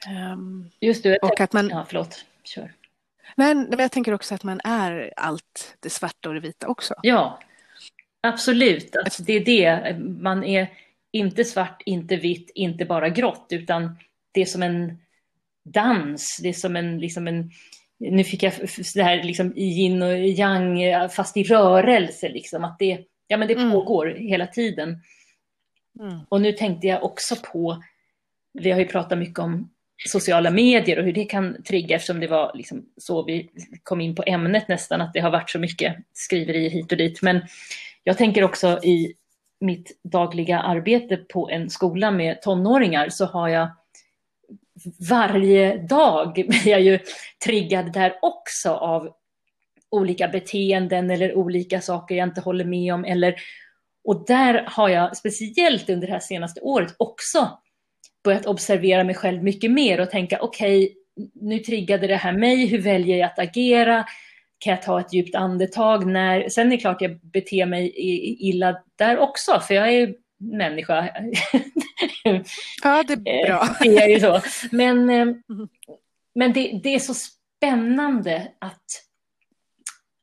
Mm. 0.07 0.23
Ehm, 0.31 0.69
Just 0.81 1.03
det. 1.03 1.17
och 1.17 1.41
att 1.41 1.53
man, 1.53 1.69
Ja, 1.69 1.85
förlåt. 1.87 2.25
Kör. 2.43 2.73
men, 3.35 3.63
men 3.69 3.79
jag 3.79 3.91
tänker 3.91 4.13
också 4.13 4.35
att 4.35 4.43
man 4.43 4.61
är 4.63 5.13
allt 5.17 5.77
det 5.79 5.89
svarta 5.89 6.29
och 6.29 6.35
det 6.35 6.41
vita 6.41 6.67
också. 6.67 6.95
Ja, 7.01 7.39
absolut. 8.21 8.95
Alltså, 8.95 9.23
det 9.23 9.33
är 9.33 9.45
det. 9.45 9.97
Man 9.99 10.43
är 10.43 10.67
inte 11.11 11.43
svart, 11.43 11.81
inte 11.85 12.15
vitt, 12.15 12.51
inte 12.55 12.85
bara 12.85 13.09
grått, 13.09 13.47
utan 13.49 13.97
det 14.31 14.41
är 14.41 14.45
som 14.45 14.63
en 14.63 14.97
dans. 15.65 16.39
Det 16.43 16.49
är 16.49 16.53
som 16.53 16.75
en, 16.75 16.99
liksom 16.99 17.27
en 17.27 17.51
nu 17.99 18.23
fick 18.23 18.43
jag 18.43 18.53
det 18.95 19.03
här 19.03 19.23
liksom 19.23 19.53
yin 19.57 20.01
och 20.01 20.17
yang 20.17 20.79
fast 21.09 21.37
i 21.37 21.43
rörelse, 21.43 22.29
liksom, 22.29 22.63
att 22.63 22.79
det, 22.79 22.99
ja, 23.27 23.37
men 23.37 23.47
det 23.47 23.53
Mm. 23.53 23.71
pågår 23.71 24.05
hela 24.07 24.47
tiden. 24.47 25.01
Mm. 25.99 26.19
Och 26.29 26.41
nu 26.41 26.51
tänkte 26.51 26.87
jag 26.87 27.03
också 27.03 27.35
på, 27.35 27.83
vi 28.53 28.71
har 28.71 28.79
ju 28.79 28.85
pratat 28.87 29.17
mycket 29.17 29.39
om 29.39 29.69
sociala 30.05 30.51
medier 30.51 30.99
och 30.99 31.05
hur 31.05 31.13
det 31.13 31.25
kan 31.25 31.63
trigga 31.63 31.95
eftersom 31.95 32.19
det 32.19 32.27
var 32.27 32.51
liksom 32.55 32.86
så 32.97 33.23
vi 33.23 33.49
kom 33.83 34.01
in 34.01 34.15
på 34.15 34.23
ämnet 34.27 34.67
nästan, 34.67 35.01
att 35.01 35.13
det 35.13 35.19
har 35.19 35.31
varit 35.31 35.49
så 35.49 35.60
mycket 35.60 35.95
skriverier 36.13 36.69
hit 36.69 36.91
och 36.91 36.97
dit. 36.97 37.21
Men 37.21 37.41
jag 38.03 38.17
tänker 38.17 38.43
också 38.43 38.83
i 38.83 39.13
mitt 39.60 39.99
dagliga 40.03 40.60
arbete 40.60 41.17
på 41.17 41.49
en 41.49 41.69
skola 41.69 42.12
med 42.12 42.41
tonåringar 42.41 43.10
så 43.10 43.25
har 43.25 43.49
jag 43.49 43.69
varje 45.10 45.77
dag 45.77 46.33
blir 46.47 46.67
jag 46.67 46.81
ju 46.81 46.99
triggad 47.45 47.93
där 47.93 48.15
också 48.21 48.69
av 48.71 49.13
olika 49.89 50.27
beteenden 50.27 51.12
eller 51.12 51.36
olika 51.36 51.81
saker 51.81 52.15
jag 52.15 52.27
inte 52.27 52.41
håller 52.41 52.65
med 52.65 52.93
om. 52.93 53.05
Eller, 53.05 53.36
och 54.03 54.25
där 54.25 54.65
har 54.67 54.89
jag 54.89 55.17
speciellt 55.17 55.89
under 55.89 56.07
det 56.07 56.13
här 56.13 56.19
senaste 56.19 56.62
året 56.62 56.95
också 56.97 57.60
börjat 58.27 58.45
observera 58.45 59.03
mig 59.03 59.15
själv 59.15 59.43
mycket 59.43 59.71
mer 59.71 59.99
och 60.01 60.09
tänka 60.09 60.39
okej, 60.41 60.95
nu 61.33 61.59
triggade 61.59 62.07
det 62.07 62.15
här 62.15 62.31
mig, 62.31 62.65
hur 62.65 62.81
väljer 62.81 63.17
jag 63.17 63.25
att 63.25 63.39
agera? 63.39 64.05
Kan 64.59 64.71
jag 64.71 64.81
ta 64.81 64.99
ett 64.99 65.13
djupt 65.13 65.35
andetag? 65.35 66.07
När... 66.07 66.49
Sen 66.49 66.67
är 66.67 66.71
det 66.71 66.77
klart 66.77 67.01
jag 67.01 67.19
beter 67.19 67.65
mig 67.65 67.93
illa 68.39 68.77
där 68.95 69.17
också, 69.17 69.59
för 69.59 69.73
jag 69.73 69.93
är 69.93 70.15
människa. 70.37 71.09
Ja, 72.83 73.03
det 73.07 73.13
är 73.13 73.47
bra. 73.47 73.63
Eh, 73.85 73.91
Det 73.91 73.97
är 73.97 74.07
ju 74.09 74.19
så. 74.19 74.41
Men, 74.71 75.09
eh, 75.09 75.27
men 76.35 76.53
det, 76.53 76.79
det 76.83 76.95
är 76.95 76.99
så 76.99 77.13
spännande 77.13 78.47
att 78.59 78.85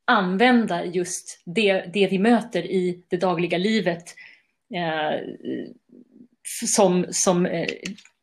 använda 0.04 0.84
just 0.84 1.42
det, 1.44 1.84
det 1.92 2.06
vi 2.06 2.18
möter 2.18 2.62
i 2.62 3.04
det 3.08 3.16
dagliga 3.16 3.58
livet 3.58 4.04
eh, 4.74 5.20
som, 6.66 7.06
som 7.10 7.46
eh, 7.46 7.66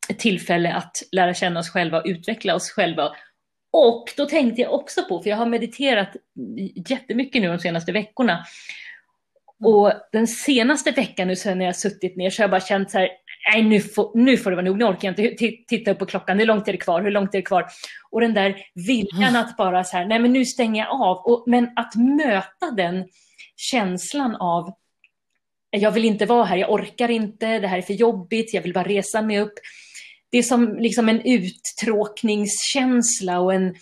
ett 0.08 0.18
tillfälle 0.18 0.72
att 0.72 1.02
lära 1.12 1.34
känna 1.34 1.60
oss 1.60 1.70
själva 1.70 2.00
och 2.00 2.06
utveckla 2.06 2.54
oss 2.54 2.70
själva. 2.70 3.12
Och 3.72 4.04
då 4.16 4.26
tänkte 4.26 4.62
jag 4.62 4.74
också 4.74 5.02
på, 5.08 5.22
för 5.22 5.30
jag 5.30 5.36
har 5.36 5.46
mediterat 5.46 6.16
jättemycket 6.88 7.42
nu 7.42 7.48
de 7.48 7.58
senaste 7.58 7.92
veckorna. 7.92 8.44
Och 9.64 9.92
den 10.12 10.26
senaste 10.26 10.90
veckan 10.90 11.28
nu 11.28 11.36
sen 11.36 11.58
när 11.58 11.64
jag 11.64 11.76
suttit 11.76 12.16
ner 12.16 12.30
så 12.30 12.42
har 12.42 12.44
jag 12.44 12.50
bara 12.50 12.60
känt 12.60 12.90
så 12.90 12.98
här, 12.98 13.08
nej 13.52 13.62
nu 13.62 13.80
får, 13.80 14.10
nu 14.14 14.36
får 14.36 14.50
det 14.50 14.56
vara 14.56 14.66
nog, 14.66 14.78
nu 14.78 14.84
orkar 14.84 15.08
jag 15.08 15.30
inte 15.30 15.46
titta 15.68 15.90
upp 15.90 15.98
på 15.98 16.06
klockan, 16.06 16.38
hur 16.38 16.46
långt 16.46 16.68
är 16.68 16.72
det 16.72 16.78
kvar, 16.78 17.02
hur 17.02 17.10
långt 17.10 17.34
är 17.34 17.38
det 17.38 17.42
kvar? 17.42 17.66
Och 18.10 18.20
den 18.20 18.34
där 18.34 18.56
viljan 18.74 19.36
att 19.36 19.56
bara 19.56 19.84
så 19.84 19.96
här, 19.96 20.06
nej 20.06 20.18
men 20.18 20.32
nu 20.32 20.44
stänger 20.44 20.84
jag 20.84 21.00
av. 21.00 21.16
Och, 21.16 21.44
men 21.46 21.70
att 21.76 21.94
möta 21.96 22.70
den 22.76 23.08
känslan 23.56 24.36
av, 24.36 24.74
jag 25.80 25.90
vill 25.90 26.04
inte 26.04 26.26
vara 26.26 26.44
här, 26.44 26.56
jag 26.56 26.72
orkar 26.72 27.10
inte, 27.10 27.58
det 27.58 27.68
här 27.68 27.78
är 27.78 27.82
för 27.82 27.94
jobbigt, 27.94 28.54
jag 28.54 28.62
vill 28.62 28.72
bara 28.72 28.88
resa 28.88 29.22
mig 29.22 29.40
upp. 29.40 29.54
Det 30.30 30.38
är 30.38 30.42
som 30.42 30.76
liksom 30.76 31.08
en 31.08 31.20
uttråkningskänsla 31.20 33.40
och 33.40 33.54
en, 33.54 33.74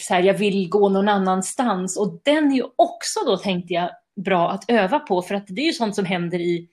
så 0.00 0.14
här, 0.14 0.22
jag 0.22 0.34
vill 0.34 0.68
gå 0.68 0.88
någon 0.88 1.08
annanstans. 1.08 1.98
Och 1.98 2.20
den 2.24 2.52
är 2.52 2.56
ju 2.56 2.64
också 2.76 3.20
då, 3.26 3.36
tänkte 3.36 3.74
jag, 3.74 3.90
bra 4.24 4.50
att 4.50 4.70
öva 4.70 4.98
på, 4.98 5.22
för 5.22 5.34
att 5.34 5.46
det 5.48 5.60
är 5.60 5.66
ju 5.66 5.72
sånt 5.72 5.94
som 5.94 6.04
händer 6.04 6.38
i, 6.38 6.68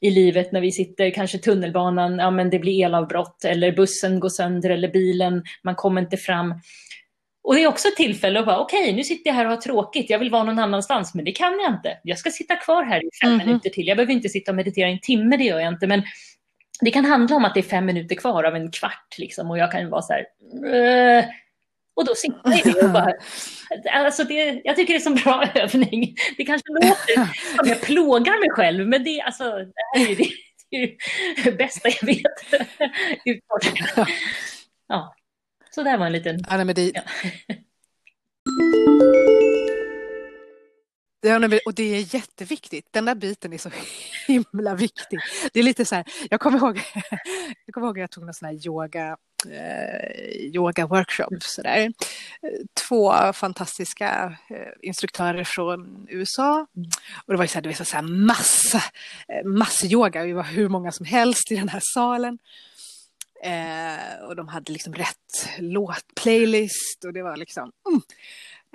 i 0.00 0.10
livet 0.10 0.52
när 0.52 0.60
vi 0.60 0.72
sitter, 0.72 1.10
kanske 1.10 1.38
tunnelbanan, 1.38 2.18
ja 2.18 2.30
men 2.30 2.50
det 2.50 2.58
blir 2.58 2.84
elavbrott, 2.84 3.44
eller 3.44 3.72
bussen 3.72 4.20
går 4.20 4.28
sönder, 4.28 4.70
eller 4.70 4.88
bilen, 4.88 5.42
man 5.62 5.74
kommer 5.74 6.00
inte 6.00 6.16
fram. 6.16 6.54
Och 7.44 7.54
det 7.54 7.62
är 7.62 7.66
också 7.66 7.88
ett 7.88 7.96
tillfälle 7.96 8.40
att 8.40 8.46
bara, 8.46 8.58
okej, 8.60 8.92
nu 8.92 9.04
sitter 9.04 9.30
jag 9.30 9.34
här 9.34 9.44
och 9.44 9.50
har 9.50 9.56
tråkigt, 9.56 10.10
jag 10.10 10.18
vill 10.18 10.30
vara 10.30 10.44
någon 10.44 10.58
annanstans, 10.58 11.14
men 11.14 11.24
det 11.24 11.32
kan 11.32 11.60
jag 11.60 11.72
inte. 11.74 11.98
Jag 12.02 12.18
ska 12.18 12.30
sitta 12.30 12.56
kvar 12.56 12.82
här 12.84 13.04
i 13.06 13.08
fem 13.22 13.34
Mhm. 13.34 13.46
minuter 13.46 13.70
till. 13.70 13.86
Jag 13.86 13.96
behöver 13.96 14.12
inte 14.12 14.28
sitta 14.28 14.50
och 14.50 14.56
meditera 14.56 14.88
en 14.88 15.00
timme, 15.00 15.36
det 15.36 15.44
gör 15.44 15.60
jag 15.60 15.68
inte, 15.72 15.86
men 15.86 16.02
det 16.80 16.90
kan 16.90 17.04
handla 17.04 17.36
om 17.36 17.44
att 17.44 17.54
det 17.54 17.60
är 17.60 17.64
fem 17.64 17.86
minuter 17.86 18.14
kvar 18.14 18.44
av 18.44 18.56
en 18.56 18.70
kvart, 18.70 19.14
liksom, 19.18 19.50
och 19.50 19.58
jag 19.58 19.72
kan 19.72 19.90
vara 19.90 20.02
så 20.02 20.12
här, 20.12 20.24
"Äh, 21.18 21.24
Och 21.94 22.06
då 22.06 22.14
sitter 22.14 22.40
jag 22.44 22.58
i 22.58 22.62
det 22.72 22.82
och 22.86 22.90
bara... 22.90 23.12
Alltså 23.92 24.24
det, 24.24 24.60
jag 24.64 24.76
tycker 24.76 24.92
det 24.94 24.98
är 24.98 25.00
så 25.00 25.10
bra 25.24 25.44
övning. 25.54 26.14
Det 26.36 26.44
kanske 26.44 26.72
låter 26.72 27.14
som 27.56 27.68
jag 27.68 27.80
plågar 27.80 28.40
mig 28.40 28.50
själv, 28.50 28.88
men 28.88 29.04
det, 29.04 29.20
alltså, 29.20 29.44
det 29.44 29.98
här 29.98 30.10
är 30.10 30.16
det, 30.16 30.28
det, 30.70 30.76
är 30.76 31.44
det 31.44 31.52
bästa 31.52 31.88
jag 31.88 32.06
vet. 32.06 32.64
Ja. 34.88 35.14
Så 35.74 35.82
det 35.82 35.96
var 35.96 36.06
en 36.06 36.12
liten... 36.12 36.40
Ja, 36.48 36.56
nej, 36.56 36.64
men 36.64 36.74
det... 36.74 36.92
Ja. 36.94 37.02
Ja, 41.24 41.48
och 41.66 41.74
det 41.74 41.82
är 41.82 42.14
jätteviktigt. 42.14 42.86
Den 42.90 43.04
där 43.04 43.14
biten 43.14 43.52
är 43.52 43.58
så 43.58 43.70
himla 44.26 44.74
viktig. 44.74 45.18
Det 45.52 45.60
är 45.60 45.64
lite 45.64 45.84
så 45.84 45.94
här, 45.94 46.04
jag 46.30 46.40
kommer 46.40 46.58
ihåg, 46.58 46.76
jag 47.66 47.74
kommer 47.74 47.86
ihåg 47.86 47.98
att 47.98 48.00
jag 48.00 48.10
tog 48.10 48.24
någon 48.24 48.34
sån 48.34 48.48
här 48.48 48.66
yoga, 48.66 49.16
eh, 49.50 50.36
yoga 50.36 50.86
workshop. 50.86 51.28
Så 51.40 51.62
där. 51.62 51.92
Två 52.88 53.32
fantastiska 53.32 54.36
eh, 54.50 54.88
instruktörer 54.88 55.44
från 55.44 56.06
USA. 56.10 56.66
Och 57.26 57.32
det 57.32 57.36
var 57.36 57.44
ju 57.44 57.48
så 57.48 57.54
här, 57.54 57.62
det 57.62 57.68
var 57.68 57.84
så 57.84 57.96
här 57.96 58.02
massa, 58.02 58.82
eh, 59.28 59.44
massyoga. 59.44 60.24
Vi 60.24 60.32
var 60.32 60.44
hur 60.44 60.68
många 60.68 60.92
som 60.92 61.06
helst 61.06 61.52
i 61.52 61.56
den 61.56 61.68
här 61.68 61.82
salen. 61.94 62.38
Eh, 63.44 64.24
och 64.24 64.36
de 64.36 64.48
hade 64.48 64.72
liksom 64.72 64.94
rätt 64.94 65.48
låtplaylist 65.58 67.04
och 67.04 67.12
det 67.12 67.22
var 67.22 67.36
liksom... 67.36 67.72
Mm. 67.88 68.02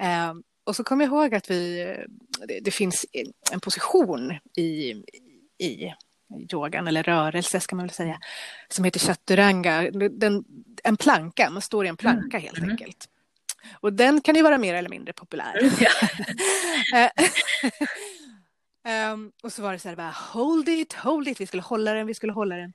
Eh, 0.01 0.43
och 0.63 0.75
så 0.75 0.83
kommer 0.83 1.05
jag 1.05 1.11
ihåg 1.11 1.35
att 1.35 1.51
vi, 1.51 1.95
det, 2.47 2.59
det, 2.59 2.71
finns 2.71 3.05
en 3.51 3.59
position 3.59 4.33
i, 4.55 4.91
i 5.57 5.93
yogan, 6.53 6.87
eller 6.87 7.03
rörelse 7.03 7.59
ska 7.59 7.75
man 7.75 7.85
väl 7.85 7.93
säga, 7.93 8.19
som 8.69 8.85
heter 8.85 8.99
chaturanga. 8.99 9.91
Den, 10.11 10.45
en 10.83 10.97
planka, 10.97 11.49
man 11.49 11.61
står 11.61 11.85
i 11.85 11.89
en 11.89 11.97
planka 11.97 12.37
helt 12.39 12.57
mm. 12.57 12.69
enkelt. 12.69 13.09
Och 13.79 13.93
den 13.93 14.21
kan 14.21 14.35
ju 14.35 14.41
vara 14.41 14.57
mer 14.57 14.73
eller 14.73 14.89
mindre 14.89 15.13
populär. 15.13 15.59
um, 19.13 19.31
och 19.43 19.53
så 19.53 19.61
var 19.61 19.73
det 19.73 19.79
så 19.79 19.89
här 19.89 19.95
bara, 19.95 20.11
hold 20.11 20.69
it, 20.69 20.93
hold 20.93 21.27
it, 21.27 21.41
vi 21.41 21.47
skulle 21.47 21.63
hålla 21.63 21.93
den, 21.93 22.07
vi 22.07 22.13
skulle 22.13 22.33
hålla 22.33 22.55
den. 22.55 22.73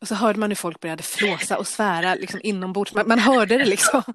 Och 0.00 0.08
så 0.08 0.14
hörde 0.14 0.38
man 0.38 0.50
hur 0.50 0.56
folk 0.56 0.80
började 0.80 1.02
flåsa 1.02 1.58
och 1.58 1.66
svära 1.66 2.14
liksom 2.14 2.40
inombords. 2.42 2.94
Man, 2.94 3.08
man 3.08 3.18
hörde 3.18 3.58
det 3.58 3.64
liksom. 3.64 4.02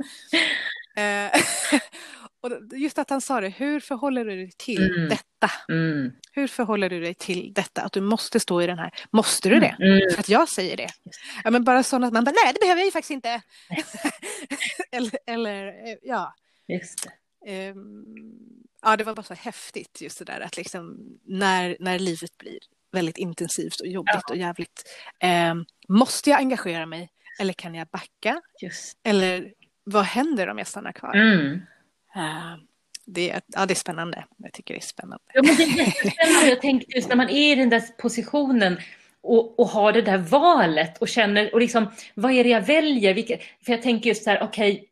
Eh, 0.95 1.31
och 2.41 2.77
just 2.77 2.97
att 2.97 3.09
han 3.09 3.21
sa 3.21 3.41
det, 3.41 3.49
hur 3.49 3.79
förhåller 3.79 4.25
du 4.25 4.35
dig 4.35 4.51
till 4.57 4.91
mm. 4.95 5.09
detta? 5.09 5.51
Mm. 5.69 6.11
Hur 6.31 6.47
förhåller 6.47 6.89
du 6.89 6.99
dig 6.99 7.13
till 7.13 7.53
detta? 7.53 7.81
Att 7.81 7.93
du 7.93 8.01
måste 8.01 8.39
stå 8.39 8.61
i 8.61 8.67
den 8.67 8.77
här, 8.79 8.93
måste 9.11 9.49
du 9.49 9.59
det? 9.59 9.75
Mm. 9.79 10.11
För 10.11 10.19
att 10.19 10.29
jag 10.29 10.49
säger 10.49 10.77
det. 10.77 10.89
Ja, 11.43 11.51
men 11.51 11.63
bara 11.63 11.83
sådana 11.83 12.07
att 12.07 12.13
man 12.13 12.23
bara, 12.23 12.35
nej 12.43 12.53
det 12.53 12.59
behöver 12.59 12.81
jag 12.81 12.85
ju 12.85 12.91
faktiskt 12.91 13.11
inte. 13.11 13.41
eller, 14.91 15.19
eller, 15.25 15.67
eh, 15.67 15.97
ja. 16.01 16.33
Just 16.67 17.07
det. 17.45 17.71
Um, 17.71 18.05
ja, 18.81 18.97
det 18.97 19.03
var 19.03 19.15
bara 19.15 19.23
så 19.23 19.33
häftigt 19.33 20.01
just 20.01 20.19
det 20.19 20.25
där 20.25 20.39
att 20.39 20.57
liksom 20.57 20.97
när, 21.23 21.77
när 21.79 21.99
livet 21.99 22.37
blir 22.37 22.59
väldigt 22.93 23.17
intensivt 23.17 23.79
och 23.79 23.87
jobbigt 23.87 24.13
ja. 24.13 24.33
och 24.33 24.37
jävligt. 24.37 24.83
Um, 25.51 25.65
måste 25.87 26.29
jag 26.29 26.39
engagera 26.39 26.85
mig 26.85 27.09
eller 27.39 27.53
kan 27.53 27.75
jag 27.75 27.87
backa? 27.87 28.41
Just. 28.61 28.97
Eller 29.03 29.53
vad 29.83 30.03
händer 30.03 30.49
om 30.49 30.57
jag 30.57 30.67
stannar 30.67 30.91
kvar? 30.91 31.13
Mm. 31.15 31.53
Uh, 32.15 32.55
det, 33.05 33.41
ja, 33.47 33.65
det 33.65 33.73
är 33.73 33.75
spännande. 33.75 34.25
Jag 34.37 34.53
tycker 34.53 34.73
det 34.73 34.79
är 34.79 34.81
spännande. 34.81 35.23
Ja, 35.33 35.41
men 35.43 35.55
det 35.55 35.63
är 35.63 35.77
jättespännande. 35.77 36.49
Jag 36.49 36.61
tänkte 36.61 36.95
just 36.95 37.09
när 37.09 37.15
man 37.15 37.29
är 37.29 37.51
i 37.51 37.55
den 37.55 37.69
där 37.69 37.81
positionen 37.97 38.77
och, 39.23 39.59
och 39.59 39.67
har 39.67 39.93
det 39.93 40.01
där 40.01 40.17
valet 40.17 40.97
och 40.97 41.07
känner, 41.07 41.53
och 41.53 41.59
liksom, 41.59 41.91
vad 42.13 42.31
är 42.31 42.43
det 42.43 42.49
jag 42.49 42.61
väljer? 42.61 43.13
Vilka, 43.13 43.37
för 43.65 43.71
jag 43.71 43.81
tänker 43.81 44.09
just 44.09 44.23
så 44.23 44.29
här, 44.29 44.43
okej, 44.43 44.71
okay, 44.71 44.87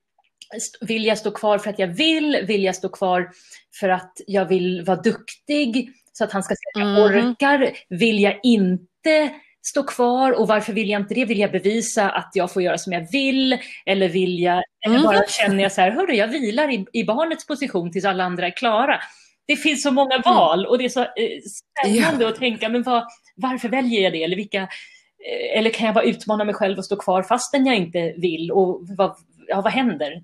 vill 0.81 1.05
jag 1.05 1.17
stå 1.17 1.31
kvar 1.31 1.57
för 1.57 1.69
att 1.69 1.79
jag 1.79 1.87
vill? 1.87 2.45
Vill 2.47 2.63
jag 2.63 2.75
stå 2.75 2.89
kvar 2.89 3.31
för 3.79 3.89
att 3.89 4.21
jag 4.27 4.45
vill 4.45 4.83
vara 4.85 5.01
duktig 5.01 5.93
så 6.11 6.23
att 6.23 6.31
han 6.31 6.43
ska 6.43 6.55
se 6.55 6.79
att 6.79 6.81
jag 6.81 6.89
mm. 6.89 7.29
orkar? 7.29 7.71
Vill 7.89 8.19
jag 8.19 8.39
inte 8.43 9.31
stå 9.63 9.83
kvar 9.83 10.31
och 10.31 10.47
varför 10.47 10.73
vill 10.73 10.89
jag 10.89 11.01
inte 11.01 11.13
det? 11.13 11.25
Vill 11.25 11.39
jag 11.39 11.51
bevisa 11.51 12.09
att 12.09 12.31
jag 12.33 12.53
får 12.53 12.61
göra 12.61 12.77
som 12.77 12.93
jag 12.93 13.11
vill? 13.11 13.57
Eller 13.85 14.09
vill 14.09 14.39
jag, 14.39 14.63
eller 14.85 14.95
mm. 14.95 15.05
bara 15.05 15.27
känner 15.27 15.63
jag 15.63 15.71
så 15.71 15.81
här, 15.81 15.91
hörru, 15.91 16.13
jag 16.13 16.27
vilar 16.27 16.71
i, 16.71 16.85
i 16.93 17.03
barnets 17.03 17.47
position 17.47 17.91
tills 17.91 18.05
alla 18.05 18.23
andra 18.23 18.47
är 18.47 18.51
klara. 18.57 18.99
Det 19.47 19.55
finns 19.55 19.83
så 19.83 19.91
många 19.91 20.15
mm. 20.15 20.35
val 20.35 20.65
och 20.65 20.77
det 20.77 20.85
är 20.85 20.89
så 20.89 21.01
eh, 21.01 21.07
spännande 21.45 22.23
ja. 22.23 22.29
att 22.29 22.35
tänka, 22.35 22.69
men 22.69 22.83
vad, 22.83 23.03
varför 23.35 23.69
väljer 23.69 24.01
jag 24.01 24.13
det? 24.13 24.23
Eller, 24.23 24.35
vilka, 24.35 24.61
eh, 24.61 25.57
eller 25.57 25.69
kan 25.69 25.85
jag 25.85 25.95
bara 25.95 26.05
utmana 26.05 26.43
mig 26.43 26.53
själv 26.55 26.77
och 26.77 26.85
stå 26.85 26.95
kvar 26.95 27.23
fastän 27.23 27.65
jag 27.65 27.75
inte 27.75 28.13
vill? 28.17 28.51
Och 28.51 28.81
vad, 28.97 29.15
ja, 29.47 29.61
vad 29.61 29.73
händer? 29.73 30.23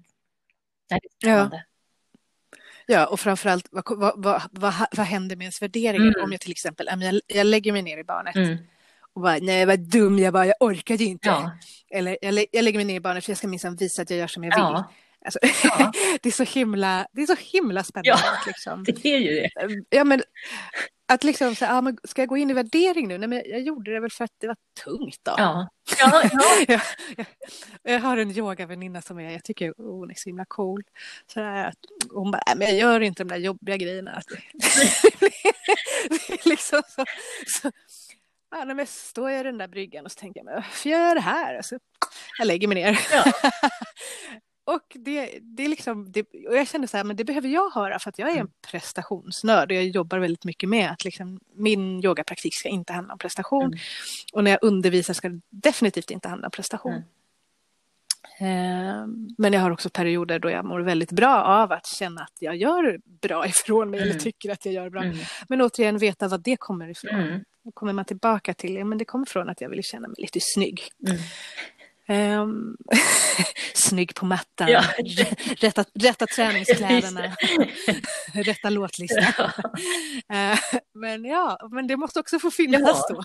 Nej, 0.92 1.00
det 1.22 1.30
är 1.30 1.38
ja. 1.38 1.52
Ja, 2.90 3.06
och 3.06 3.20
framförallt 3.20 3.68
vad, 3.72 3.84
vad, 4.00 4.24
vad, 4.24 4.42
vad, 4.52 4.74
vad 4.92 5.06
händer 5.06 5.36
med 5.36 5.44
ens 5.44 5.62
värderingar 5.62 6.08
mm. 6.08 6.24
om 6.24 6.32
jag 6.32 6.42
till 6.42 6.52
exempel, 6.52 6.90
jag, 7.02 7.22
jag 7.28 7.48
lägger 7.48 7.72
mig 7.72 7.82
ner 7.82 7.98
i 7.98 8.04
barnet 8.04 8.36
mm 8.36 8.58
och 9.18 9.24
bara, 9.24 9.38
nej 9.42 9.66
vad 9.66 9.80
dum 9.80 10.20
jag 10.20 10.32
var, 10.32 10.44
jag 10.44 10.56
orkade 10.60 11.04
inte. 11.04 11.28
Ja. 11.28 11.52
Eller 11.90 12.18
jag, 12.22 12.46
jag, 12.52 12.64
lägger 12.64 12.80
mig 12.80 12.86
ner 12.86 12.96
i 12.96 13.00
barnet 13.00 13.26
för 13.26 13.32
jag 13.32 13.38
ska 13.38 13.48
minsann 13.48 13.76
visa 13.76 14.02
att 14.02 14.10
jag 14.10 14.20
gör 14.20 14.28
som 14.28 14.44
jag 14.44 14.52
vill. 14.52 14.64
Ja. 14.64 14.92
Alltså, 15.26 15.40
ja. 15.64 15.92
det, 16.22 16.30
är 16.30 16.34
så 16.34 16.44
himla, 16.44 17.08
det 17.12 17.22
är 17.22 17.26
så 17.26 17.36
himla 17.40 17.84
spännande. 17.84 18.10
Ja, 18.10 18.20
liksom. 18.48 18.84
det 18.88 19.06
är 19.06 19.18
ju 19.18 19.42
det. 19.42 19.50
Ja, 19.90 20.04
men, 20.04 20.24
att 21.08 21.24
liksom 21.24 21.56
säga, 21.56 21.74
ah, 21.74 21.94
ska 22.04 22.22
jag 22.22 22.30
gå 22.30 22.38
in 22.38 22.50
i 22.50 22.54
värdering 22.54 23.08
nu? 23.08 23.18
Nej, 23.18 23.30
men 23.30 23.42
jag 23.46 23.62
gjorde 23.62 23.94
det 23.94 24.00
väl 24.00 24.12
för 24.12 24.24
att 24.24 24.34
det 24.38 24.48
var 24.48 24.58
tungt 24.84 25.20
då. 25.24 25.36
Ja. 25.38 25.70
Ja, 26.00 26.24
ja. 26.32 26.40
jag, 26.68 26.82
jag, 27.18 27.26
jag, 27.84 28.00
har 28.00 28.18
en 28.18 28.32
yogaväninna 28.32 29.02
som 29.02 29.20
är, 29.20 29.32
jag 29.32 29.44
tycker 29.44 29.74
hon 29.78 30.12
är 30.12 30.16
så 30.16 30.30
himla 30.30 30.46
cool. 30.46 30.84
Så 31.34 31.40
där, 31.40 31.74
hon 32.10 32.32
bara, 32.32 32.42
men 32.56 32.68
jag 32.68 32.78
gör 32.78 33.00
inte 33.00 33.24
de 33.24 33.30
där 33.30 33.38
jobbiga 33.38 33.78
grejerna. 33.78 34.22
liksom 36.46 36.82
så, 36.88 37.06
så, 37.48 37.72
Ja, 38.52 38.64
när 38.64 38.76
jag 38.76 38.88
står 38.88 39.32
jag 39.32 39.40
i 39.40 39.44
den 39.44 39.58
där 39.58 39.68
bryggan 39.68 40.06
och 40.06 40.12
så 40.12 40.20
tänker 40.20 40.40
jag, 40.40 40.46
men 40.46 40.56
varför 40.56 40.90
gör 40.90 41.08
jag 41.08 41.18
det 41.18 41.22
här? 41.22 41.58
Alltså, 41.58 41.80
jag 42.38 42.48
lägger 42.48 42.68
mig 42.68 42.76
ner. 42.84 43.00
Ja. 43.12 43.32
Och 44.68 44.84
det, 44.96 45.40
det 45.42 45.66
är 45.66 45.70
liksom, 45.70 46.12
det, 46.12 46.22
och 46.22 46.58
jag 46.58 46.68
känner 46.68 46.88
så 46.88 46.98
här, 46.98 47.04
men 47.04 47.16
det 47.16 47.24
behöver 47.24 47.50
jag 47.50 47.70
höra 47.70 48.00
för 48.00 48.10
att 48.10 48.20
jag 48.20 48.28
är 48.30 48.34
en 48.34 48.40
mm. 48.40 48.52
prestationsnörd 48.72 49.72
och 49.72 49.78
jag 49.78 49.88
jobbar 49.88 50.20
väldigt 50.20 50.46
mycket 50.46 50.70
med 50.70 50.92
att 50.92 51.04
liksom, 51.06 51.40
min 51.56 52.06
yogapraktik 52.06 52.56
ska 52.56 52.70
inte 52.70 52.94
handla 52.94 53.14
om 53.14 53.20
prestation. 53.20 53.66
Mm. 53.66 53.80
Och 54.34 54.44
när 54.44 54.52
jag 54.52 54.60
undervisar 54.62 55.14
ska 55.14 55.30
det 55.30 55.42
definitivt 55.50 56.12
inte 56.12 56.30
handla 56.30 56.48
om 56.48 56.52
prestation. 56.52 56.92
Mm. 56.92 57.04
Ehm, 58.40 59.30
men 59.38 59.54
jag 59.54 59.62
har 59.62 59.72
också 59.72 59.90
perioder 59.90 60.40
då 60.40 60.50
jag 60.50 60.66
mår 60.66 60.80
väldigt 60.80 61.12
bra 61.12 61.44
av 61.44 61.72
att 61.72 61.86
känna 61.86 62.22
att 62.22 62.38
jag 62.40 62.56
gör 62.56 63.00
bra 63.22 63.48
ifrån 63.48 63.90
mig 63.90 64.00
mm. 64.00 64.10
eller 64.10 64.20
tycker 64.20 64.52
att 64.52 64.66
jag 64.66 64.74
gör 64.74 64.90
bra. 64.90 65.04
Mm. 65.04 65.18
Men 65.50 65.62
återigen 65.62 65.98
veta 65.98 66.28
vad 66.28 66.44
det 66.44 66.58
kommer 66.58 66.90
ifrån. 66.90 67.20
Mm. 67.20 67.44
Då 67.64 67.72
kommer 67.72 67.94
man 67.94 68.06
tillbaka 68.06 68.54
till, 68.54 68.76
ja 68.76 68.86
men 68.86 68.98
det 68.98 69.06
kommer 69.06 69.26
från 69.26 69.50
att 69.50 69.62
jag 69.62 69.70
vill 69.70 69.84
känna 69.84 70.08
mig 70.08 70.16
lite 70.18 70.40
snygg. 70.42 70.82
Um, 72.10 72.78
snygg 73.74 74.16
på 74.16 74.26
mattan, 74.26 74.68
ja. 74.68 74.84
rätta, 75.58 75.86
rätta 75.94 76.28
träningskläderna, 76.28 77.36
rätta 78.34 78.70
låtlistan. 78.70 79.24
Ja. 79.38 80.52
Uh, 80.54 80.60
men 80.94 81.26
ja, 81.26 81.70
men 81.72 81.88
det 81.88 81.98
måste 81.98 82.20
också 82.20 82.40
få 82.40 82.52
finnas 82.52 83.06
ja. 83.10 83.16
då. 83.16 83.24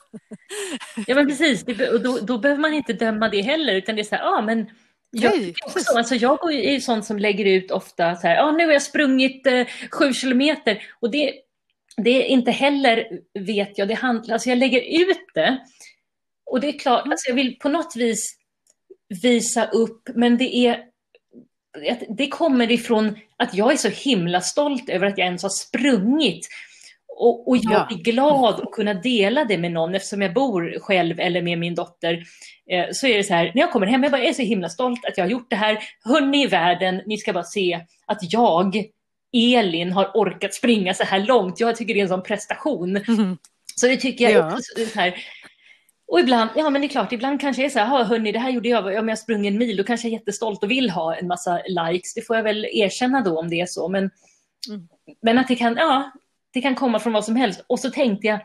ja 1.07 1.14
men 1.14 1.27
precis, 1.27 1.64
det, 1.64 1.88
och 1.88 2.01
då, 2.01 2.18
då 2.18 2.38
behöver 2.38 2.61
man 2.61 2.75
inte 2.75 2.92
döma 2.92 3.29
det 3.29 3.42
heller 3.42 3.75
utan 3.75 3.97
det 3.97 4.03
är 4.03 4.05
så 4.05 4.14
här, 4.14 4.23
ja 4.23 4.42
men 4.42 4.71
jag, 5.11 5.55
också, 5.66 5.97
alltså 5.97 6.14
jag 6.14 6.53
är 6.53 6.73
ju 6.73 6.81
sån 6.81 7.03
som 7.03 7.18
lägger 7.18 7.45
ut 7.45 7.71
ofta 7.71 8.16
så 8.16 8.27
här, 8.27 8.37
ja 8.37 8.53
nu 8.53 8.64
har 8.64 8.73
jag 8.73 8.83
sprungit 8.83 9.47
eh, 9.47 9.66
sju 9.90 10.12
kilometer 10.12 10.83
och 11.01 11.11
det, 11.11 11.35
det 11.97 12.11
är 12.11 12.27
inte 12.27 12.51
heller, 12.51 13.09
vet 13.38 13.79
jag, 13.79 13.88
det 13.88 13.95
handlar, 13.95 14.33
alltså 14.33 14.49
jag 14.49 14.59
lägger 14.59 15.03
ut 15.03 15.27
det 15.35 15.59
och 16.47 16.61
det 16.61 16.68
är 16.68 16.79
klart, 16.79 17.07
alltså 17.07 17.29
jag 17.29 17.35
vill 17.35 17.59
på 17.59 17.68
något 17.68 17.97
vis 17.97 18.41
visa 19.22 19.66
upp, 19.66 20.09
men 20.14 20.38
det 20.38 20.57
är 20.57 20.85
det 22.09 22.29
kommer 22.29 22.72
ifrån 22.72 23.18
att 23.37 23.55
jag 23.55 23.72
är 23.72 23.77
så 23.77 23.88
himla 23.88 24.40
stolt 24.40 24.88
över 24.88 25.07
att 25.07 25.18
jag 25.18 25.27
ens 25.27 25.42
har 25.42 25.51
sprungit. 25.51 26.48
Och, 27.18 27.48
och 27.48 27.57
jag 27.57 27.72
ja. 27.72 27.88
är 27.90 28.03
glad 28.03 28.61
att 28.61 28.72
kunna 28.72 28.94
dela 28.94 29.44
det 29.44 29.59
med 29.59 29.72
någon 29.72 29.94
eftersom 29.94 30.22
jag 30.22 30.35
bor 30.35 30.79
själv 30.81 31.20
eller 31.20 31.42
med 31.42 31.59
min 31.59 31.75
dotter. 31.75 32.25
Eh, 32.70 32.87
så 32.92 33.07
är 33.07 33.16
det 33.16 33.25
så 33.25 33.35
här, 33.35 33.53
när 33.55 33.62
jag 33.62 33.72
kommer 33.72 33.87
hem, 33.87 34.03
jag 34.03 34.12
bara 34.12 34.22
är 34.22 34.33
så 34.33 34.42
himla 34.42 34.68
stolt 34.68 35.05
att 35.05 35.18
jag 35.18 35.25
har 35.25 35.31
gjort 35.31 35.51
det 35.51 35.57
här. 35.57 35.79
Hörni 36.05 36.44
i 36.44 36.46
världen, 36.46 37.03
ni 37.07 37.18
ska 37.18 37.33
bara 37.33 37.44
se 37.44 37.81
att 38.07 38.33
jag, 38.33 38.85
Elin, 39.33 39.92
har 39.92 40.11
orkat 40.14 40.55
springa 40.55 40.94
så 40.94 41.05
här 41.05 41.20
långt. 41.20 41.61
Jag 41.61 41.77
tycker 41.77 41.94
det 41.94 42.01
är 42.01 42.03
en 42.03 42.09
sån 42.09 42.22
prestation. 42.22 42.96
Mm. 42.96 43.38
Så 43.77 43.87
det 43.87 43.96
tycker 43.96 44.25
jag 44.25 44.33
ja. 44.33 44.55
också 44.55 44.87
så 44.92 45.01
här. 45.01 45.14
Och 46.12 46.20
ibland, 46.20 46.51
ja 46.57 46.70
men 46.70 46.81
det 46.81 46.87
är 46.87 46.88
klart, 46.88 47.12
ibland 47.12 47.40
kanske 47.40 47.62
jag 47.62 47.66
är 47.66 47.72
så 47.72 47.79
här, 47.79 48.05
hörni, 48.05 48.33
det 48.33 48.38
här 48.38 48.51
gjorde 48.51 48.68
jag, 48.68 48.98
om 48.98 49.09
jag 49.09 49.18
sprang 49.18 49.46
en 49.46 49.59
mil, 49.59 49.77
då 49.77 49.85
kanske 49.85 50.09
jag 50.09 50.14
är 50.14 50.18
jättestolt 50.18 50.62
och 50.62 50.70
vill 50.70 50.90
ha 50.90 51.16
en 51.16 51.27
massa 51.27 51.61
likes. 51.66 52.14
Det 52.14 52.22
får 52.22 52.37
jag 52.37 52.42
väl 52.42 52.66
erkänna 52.72 53.20
då 53.20 53.38
om 53.38 53.51
det 53.51 53.61
är 53.61 53.66
så. 53.66 53.88
Men, 53.88 54.11
mm. 54.68 54.88
men 55.22 55.38
att 55.38 55.48
det 55.48 55.57
kan, 55.57 55.77
ja, 55.77 56.12
det 56.53 56.61
kan 56.61 56.75
komma 56.75 56.98
från 56.98 57.12
vad 57.12 57.25
som 57.25 57.37
helst. 57.37 57.64
Och 57.66 57.81
så 57.81 57.90
tänkte 57.90 58.27
jag, 58.27 58.40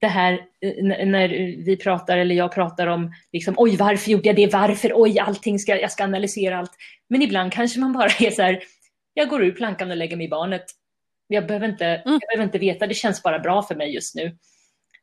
det 0.00 0.06
här 0.06 0.32
eh, 0.32 1.06
när 1.06 1.28
vi 1.64 1.76
pratar 1.76 2.18
eller 2.18 2.34
jag 2.34 2.52
pratar 2.52 2.86
om 2.86 3.12
liksom, 3.32 3.54
oj 3.56 3.76
varför 3.76 4.10
gjorde 4.10 4.28
jag 4.28 4.36
det, 4.36 4.52
varför, 4.52 4.92
oj 4.94 5.18
allting 5.18 5.58
ska, 5.58 5.80
jag 5.80 5.92
ska 5.92 6.04
analysera 6.04 6.58
allt. 6.58 6.72
Men 7.08 7.22
ibland 7.22 7.52
kanske 7.52 7.80
man 7.80 7.92
bara 7.92 8.08
är 8.20 8.30
så 8.30 8.42
här, 8.42 8.62
jag 9.14 9.28
går 9.28 9.44
ur 9.44 9.52
plankan 9.52 9.90
och 9.90 9.96
lägger 9.96 10.16
mig 10.16 10.26
i 10.26 10.30
barnet. 10.30 10.64
Jag 11.26 11.46
behöver 11.46 11.68
inte, 11.68 11.86
mm. 11.86 12.00
jag 12.04 12.20
behöver 12.28 12.44
inte 12.44 12.58
veta, 12.58 12.86
det 12.86 12.94
känns 12.94 13.22
bara 13.22 13.38
bra 13.38 13.62
för 13.62 13.74
mig 13.74 13.94
just 13.94 14.14
nu. 14.14 14.36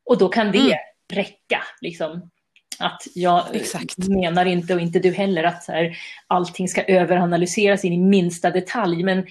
Och 0.04 0.18
då 0.18 0.28
kan 0.28 0.52
det 0.52 0.58
mm. 0.58 0.78
Räcka. 1.12 1.62
Liksom. 1.80 2.30
Att 2.78 3.02
jag 3.14 3.56
Exakt. 3.56 3.98
menar 3.98 4.46
inte, 4.46 4.74
och 4.74 4.80
inte 4.80 4.98
du 4.98 5.12
heller, 5.12 5.44
att 5.44 5.64
så 5.64 5.72
här, 5.72 5.96
allting 6.26 6.68
ska 6.68 6.82
överanalyseras 6.82 7.84
in 7.84 7.92
i 7.92 7.98
minsta 7.98 8.50
detalj. 8.50 9.02
Men 9.02 9.26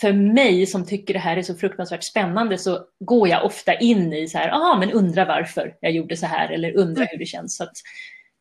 för 0.00 0.12
mig 0.12 0.66
som 0.66 0.86
tycker 0.86 1.14
det 1.14 1.20
här 1.20 1.36
är 1.36 1.42
så 1.42 1.54
fruktansvärt 1.54 2.04
spännande 2.04 2.58
så 2.58 2.86
går 3.00 3.28
jag 3.28 3.44
ofta 3.44 3.74
in 3.74 4.12
i 4.12 4.28
så 4.28 4.38
här, 4.38 4.48
aha, 4.48 4.76
men 4.78 4.92
undrar 4.92 5.26
varför 5.26 5.76
jag 5.80 5.92
gjorde 5.92 6.16
så 6.16 6.26
här 6.26 6.52
eller 6.52 6.76
undrar 6.76 7.02
mm. 7.02 7.08
hur 7.10 7.18
det 7.18 7.26
känns. 7.26 7.56
Så, 7.56 7.64
att, 7.64 7.76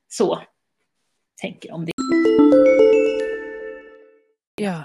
så 0.07 0.41
tänker 1.41 1.69
jag 1.69 1.75
om 1.75 1.85
det. 1.85 1.91
Ja. 4.55 4.83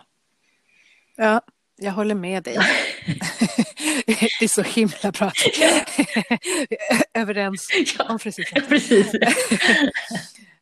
Ja, 1.16 1.40
jag 1.78 1.92
håller 1.92 2.14
med 2.14 2.42
dig. 2.42 2.54
det 4.06 4.44
är 4.44 4.48
så 4.48 4.62
himla 4.62 5.12
bra. 5.12 5.32
Överens 7.14 7.68
om 8.08 8.18
precis. 8.18 8.52
Ja, 8.54 8.62
precis. 8.68 9.12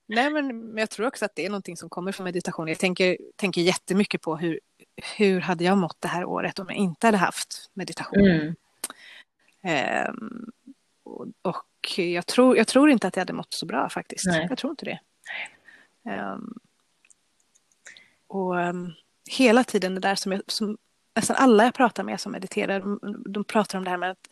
Nej, 0.07 0.31
men 0.31 0.79
jag 0.79 0.91
tror 0.91 1.07
också 1.07 1.25
att 1.25 1.35
det 1.35 1.47
är 1.47 1.51
någonting 1.51 1.77
som 1.77 1.89
kommer 1.89 2.13
från 2.13 2.25
meditation. 2.25 2.69
Jag 2.69 2.79
tänker, 2.79 3.17
tänker 3.37 3.61
jättemycket 3.61 4.23
på 4.23 4.37
hur, 4.37 4.61
hur 5.17 5.41
hade 5.41 5.65
jag 5.65 5.79
mått 5.79 5.97
det 6.01 6.09
här 6.09 6.25
året 6.25 6.59
om 6.59 6.67
jag 6.69 6.77
inte 6.77 7.07
hade 7.07 7.19
haft 7.19 7.71
meditation. 7.75 8.27
Mm. 8.27 8.55
Um, 10.09 10.51
och, 11.43 11.65
jag, 11.97 12.27
tror, 12.27 12.57
jag 12.57 12.67
tror 12.67 12.91
inte 12.91 13.07
att 13.07 13.17
jag 13.17 13.21
hade 13.21 13.33
mått 13.33 13.55
så 13.55 13.67
bra 13.67 13.89
faktiskt. 13.89 14.27
Nej. 14.27 14.47
Jag 14.49 14.59
tror 14.59 14.71
inte 14.71 14.85
det. 14.85 15.01
Um, 16.11 16.59
och 18.27 18.57
um, 18.57 18.93
hela 19.31 19.65
tiden 19.65 19.95
det 19.95 20.01
där 20.01 20.15
som, 20.15 20.33
jag, 20.33 20.43
som 20.47 20.77
nästan 21.17 21.37
alla 21.37 21.65
jag 21.65 21.75
pratar 21.75 22.03
med 22.03 22.21
som 22.21 22.33
mediterar, 22.33 22.81
de, 22.81 23.23
de, 23.27 23.45
pratar 23.45 23.79
om 23.79 23.85
det 23.85 23.91
här 23.91 23.97
med 23.97 24.11
att 24.11 24.29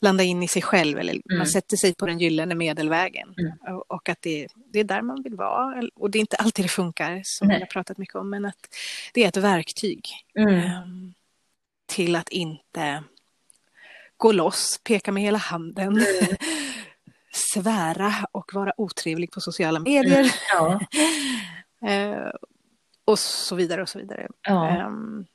landa 0.00 0.24
in 0.24 0.42
i 0.42 0.48
sig 0.48 0.62
själv 0.62 0.98
eller 0.98 1.12
mm. 1.12 1.38
man 1.38 1.46
sätter 1.46 1.76
sig 1.76 1.94
på 1.94 2.06
den 2.06 2.18
gyllene 2.18 2.54
medelvägen 2.54 3.34
mm. 3.38 3.76
och, 3.76 3.90
och, 3.90 4.08
att 4.08 4.22
det, 4.22 4.46
det, 4.72 4.80
är 4.80 4.84
där 4.84 5.02
man 5.02 5.22
vill 5.22 5.34
vara. 5.34 5.82
Och 5.94 6.10
det 6.10 6.18
är 6.18 6.20
inte 6.20 6.36
alltid 6.36 6.64
det 6.64 6.68
funkar 6.68 7.20
som 7.24 7.48
Nej. 7.48 7.60
jag 7.60 7.70
pratat 7.70 7.98
mycket 7.98 8.14
om, 8.14 8.30
men 8.30 8.44
att 8.44 8.74
det 9.12 9.24
är 9.24 9.28
ett 9.28 9.36
verktyg 9.36 10.08
um, 10.34 11.14
till 11.86 12.16
att 12.16 12.28
inte 12.28 13.04
gå 14.16 14.32
loss, 14.32 14.80
peka 14.84 15.12
med 15.12 15.22
hela 15.22 15.38
handen, 15.38 15.88
mm. 15.88 16.02
svära 17.52 18.14
och 18.32 18.54
vara 18.54 18.72
otrevlig 18.76 19.30
på 19.30 19.40
sociala 19.40 19.80
medier. 19.80 20.34
Ja. 20.52 20.80
uh, 21.88 22.30
och 23.04 23.18
så 23.18 23.54
vidare 23.54 23.82
och 23.82 23.88
så 23.88 23.98
vidare. 23.98 24.28
Ja. 24.42 24.86
Um, 24.86 25.26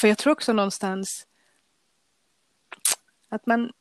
för 0.00 0.08
jag 0.08 0.18
tror 0.18 0.32
också 0.32 0.52
någonstans 0.52 1.26
att 3.28 3.46
man, 3.46 3.72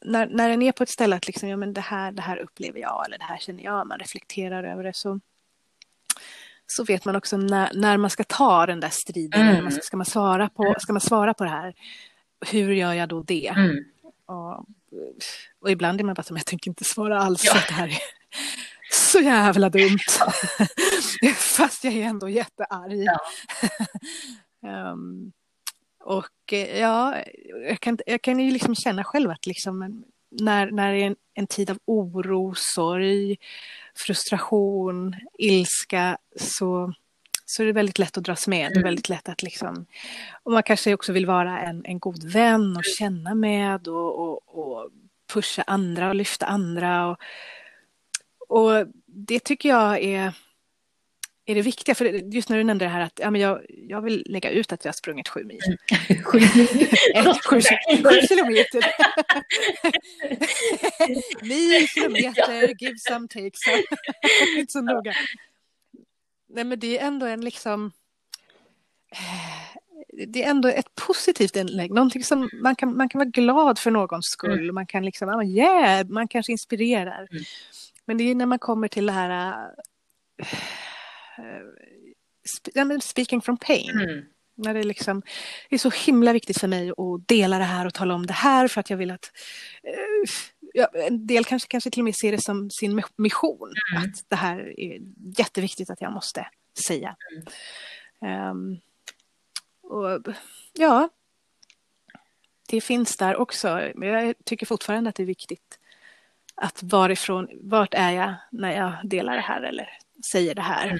när, 0.00 0.26
när 0.26 0.48
den 0.48 0.62
är 0.62 0.72
på 0.72 0.82
ett 0.82 0.88
ställe 0.88 1.16
att 1.16 1.26
liksom, 1.26 1.48
ja, 1.48 1.56
men 1.56 1.72
det, 1.72 1.80
här, 1.80 2.12
det 2.12 2.22
här 2.22 2.36
upplever 2.36 2.80
jag 2.80 3.06
eller 3.06 3.18
det 3.18 3.24
här 3.24 3.38
känner 3.38 3.64
jag, 3.64 3.86
man 3.86 3.98
reflekterar 3.98 4.64
över 4.64 4.84
det 4.84 4.96
så, 4.96 5.20
så 6.66 6.84
vet 6.84 7.04
man 7.04 7.16
också 7.16 7.36
när, 7.36 7.70
när 7.74 7.96
man 7.96 8.10
ska 8.10 8.24
ta 8.24 8.66
den 8.66 8.80
där 8.80 8.88
striden, 8.88 9.48
mm. 9.48 9.64
man 9.64 9.72
ska, 9.72 9.82
ska, 9.82 9.96
man 9.96 10.06
svara 10.06 10.48
på, 10.48 10.74
ska 10.78 10.92
man 10.92 11.00
svara 11.00 11.34
på 11.34 11.44
det 11.44 11.50
här, 11.50 11.74
hur 12.46 12.72
gör 12.72 12.92
jag 12.92 13.08
då 13.08 13.22
det? 13.22 13.48
Mm. 13.48 13.84
Och, 14.26 14.66
och, 15.60 15.70
ibland 15.70 16.00
är 16.00 16.04
man 16.04 16.14
bara 16.14 16.22
som, 16.22 16.36
jag 16.36 16.46
tänker 16.46 16.70
inte 16.70 16.84
svara 16.84 17.18
alls, 17.18 17.44
ja. 17.44 17.54
det 17.68 17.74
här 17.74 17.88
är 17.88 17.98
så 18.92 19.20
jävla 19.20 19.68
dumt. 19.68 19.98
Ja. 20.18 20.32
Fast 21.34 21.84
jag 21.84 21.94
är 21.94 22.04
ändå 22.04 22.28
jättearg. 22.28 23.04
Ja. 23.04 23.18
Um, 24.64 25.32
och 26.00 26.52
eh, 26.52 26.78
ja, 26.78 27.22
jag 27.68 27.80
kan, 27.80 27.98
jag 28.06 28.22
kan 28.22 28.40
ju 28.40 28.50
liksom 28.50 28.74
känna 28.74 29.04
själv 29.04 29.30
att 29.30 29.46
liksom 29.46 30.04
när, 30.40 30.70
när 30.70 30.92
det 30.92 31.02
är 31.02 31.06
en, 31.06 31.16
en 31.34 31.46
tid 31.46 31.70
av 31.70 31.78
oro, 31.84 32.54
sorg, 32.56 33.36
frustration, 33.94 35.16
ilska 35.38 36.18
så, 36.36 36.92
så 37.44 37.62
är 37.62 37.66
det 37.66 37.72
väldigt 37.72 37.98
lätt 37.98 38.18
att 38.18 38.24
dras 38.24 38.48
med. 38.48 38.70
Det 38.70 38.74
är 38.74 38.76
mm. 38.76 38.82
väldigt 38.82 39.08
lätt 39.08 39.28
att 39.28 39.42
liksom, 39.42 39.86
och 40.42 40.52
man 40.52 40.62
kanske 40.62 40.94
också 40.94 41.12
vill 41.12 41.26
vara 41.26 41.60
en, 41.60 41.84
en 41.84 41.98
god 41.98 42.24
vän 42.24 42.76
och 42.76 42.84
känna 42.98 43.34
med 43.34 43.88
och, 43.88 44.18
och, 44.18 44.58
och 44.58 44.90
pusha 45.32 45.64
andra 45.66 46.08
och 46.08 46.14
lyfta 46.14 46.46
andra. 46.46 47.06
Och, 47.06 47.18
och 48.48 48.86
det 49.06 49.38
tycker 49.38 49.68
jag 49.68 50.02
är 50.02 50.32
är 51.46 51.54
det 51.54 51.62
viktiga, 51.62 51.94
för 51.94 52.04
just 52.04 52.48
när 52.48 52.56
du 52.56 52.64
nämnde 52.64 52.84
det 52.84 52.88
här 52.88 53.00
att 53.00 53.18
ja, 53.22 53.30
men 53.30 53.40
jag, 53.40 53.60
jag 53.68 54.00
vill 54.00 54.22
lägga 54.26 54.50
ut 54.50 54.72
att 54.72 54.84
jag 54.84 54.92
har 54.92 54.94
sprungit 54.94 55.28
sju 55.28 55.44
mil. 55.44 55.60
sju, 56.24 56.40
sju, 57.50 57.60
sju 58.04 58.26
kilometer. 58.28 58.84
mil, 61.44 61.88
kilometer, 61.88 62.74
give 62.82 62.98
some, 62.98 63.28
take 63.28 63.50
some. 63.54 63.82
Inte 64.58 64.72
så 64.72 64.80
noga. 64.80 65.14
Nej 66.48 66.64
men 66.64 66.78
det 66.78 66.98
är 66.98 67.06
ändå 67.06 67.26
en 67.26 67.40
liksom 67.40 67.92
eh, 69.12 70.26
det 70.26 70.44
är 70.44 70.50
ändå 70.50 70.68
ett 70.68 70.94
positivt 70.94 71.56
inlägg, 71.56 71.90
någonting 71.90 72.24
som 72.24 72.50
man 72.62 72.76
kan, 72.76 72.96
man 72.96 73.08
kan 73.08 73.18
vara 73.18 73.28
glad 73.28 73.78
för 73.78 73.90
någons 73.90 74.26
skull, 74.26 74.62
mm. 74.62 74.74
man 74.74 74.86
kan 74.86 75.04
liksom, 75.04 75.42
yeah, 75.42 76.06
man 76.06 76.28
kanske 76.28 76.52
inspirerar. 76.52 77.28
Mm. 77.30 77.44
Men 78.04 78.18
det 78.18 78.30
är 78.30 78.34
när 78.34 78.46
man 78.46 78.58
kommer 78.58 78.88
till 78.88 79.06
det 79.06 79.12
här 79.12 79.56
uh, 81.38 82.98
speaking 82.98 83.40
from 83.40 83.56
pain. 83.56 83.90
Mm. 83.90 84.24
När 84.56 84.74
det, 84.74 84.82
liksom, 84.82 85.22
det 85.68 85.76
är 85.76 85.78
så 85.78 85.90
himla 85.90 86.32
viktigt 86.32 86.60
för 86.60 86.68
mig 86.68 86.90
att 86.90 87.28
dela 87.28 87.58
det 87.58 87.64
här 87.64 87.86
och 87.86 87.94
tala 87.94 88.14
om 88.14 88.26
det 88.26 88.32
här 88.32 88.68
för 88.68 88.80
att 88.80 88.90
jag 88.90 88.96
vill 88.96 89.10
att 89.10 89.30
uh, 89.86 90.30
ja, 90.74 90.86
en 90.94 91.26
del 91.26 91.44
kanske, 91.44 91.68
kanske 91.68 91.90
till 91.90 92.00
och 92.00 92.04
med 92.04 92.16
ser 92.16 92.32
det 92.32 92.42
som 92.42 92.70
sin 92.70 93.02
mission. 93.16 93.72
Mm. 93.92 94.02
Att 94.02 94.24
det 94.28 94.36
här 94.36 94.80
är 94.80 94.98
jätteviktigt 95.38 95.90
att 95.90 96.00
jag 96.00 96.12
måste 96.12 96.46
säga. 96.86 97.16
Mm. 98.20 98.50
Um, 98.50 98.80
och 99.82 100.20
ja, 100.72 101.08
det 102.68 102.80
finns 102.80 103.16
där 103.16 103.36
också. 103.36 103.90
Men 103.94 104.08
jag 104.08 104.34
tycker 104.44 104.66
fortfarande 104.66 105.10
att 105.10 105.16
det 105.16 105.22
är 105.22 105.26
viktigt 105.26 105.78
att 106.54 106.82
varifrån, 106.82 107.48
vart 107.60 107.94
är 107.94 108.10
jag 108.10 108.34
när 108.52 108.72
jag 108.72 109.08
delar 109.08 109.34
det 109.34 109.40
här 109.40 109.62
eller 109.62 109.88
säger 110.32 110.54
det 110.54 110.62
här. 110.62 110.86
Mm. 110.86 110.98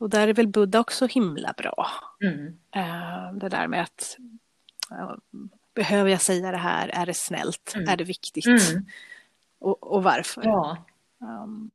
Och 0.00 0.10
där 0.10 0.28
är 0.28 0.34
väl 0.34 0.48
Buddha 0.48 0.80
också 0.80 1.06
himla 1.06 1.54
bra. 1.56 1.90
Mm. 2.24 2.46
Uh, 2.76 3.38
det 3.38 3.48
där 3.48 3.66
med 3.68 3.82
att 3.82 4.16
behöver 5.74 6.10
jag 6.10 6.22
säga 6.22 6.50
det 6.50 6.56
här? 6.56 6.88
Är 6.88 7.06
det 7.06 7.14
snällt? 7.14 7.72
Mm. 7.74 7.88
Är 7.88 7.96
det 7.96 8.04
viktigt? 8.04 8.46
Mm. 8.46 8.86
Och, 9.58 9.92
och, 9.92 10.02
varför? 10.02 10.42
Ja. 10.44 10.76
Um, 11.18 11.70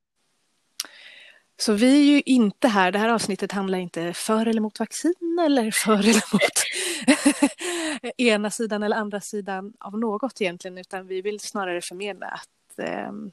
så 1.58 1.74
vi 1.74 2.00
är 2.00 2.16
ju 2.16 2.22
inte 2.26 2.68
här, 2.68 2.92
det 2.92 3.00
här 3.00 3.10
avsnittet 3.10 3.52
handlar 3.52 3.78
inte 3.78 4.14
för 4.14 4.46
eller 4.46 4.62
mot 4.62 4.80
vaccin 4.80 5.40
eller 5.46 5.72
för 5.72 6.00
eller 6.00 6.34
mot 6.34 6.42
ena 8.18 8.52
sidan 8.52 8.84
eller 8.84 8.98
andra 8.98 9.22
sidan 9.22 9.74
av 9.80 10.00
något 10.00 10.42
egentligen, 10.42 10.78
utan 10.78 11.08
vi 11.08 11.22
vill 11.22 11.40
snarare 11.40 11.82
förmedla 11.82 12.28
att 12.28 12.88
um, 13.08 13.32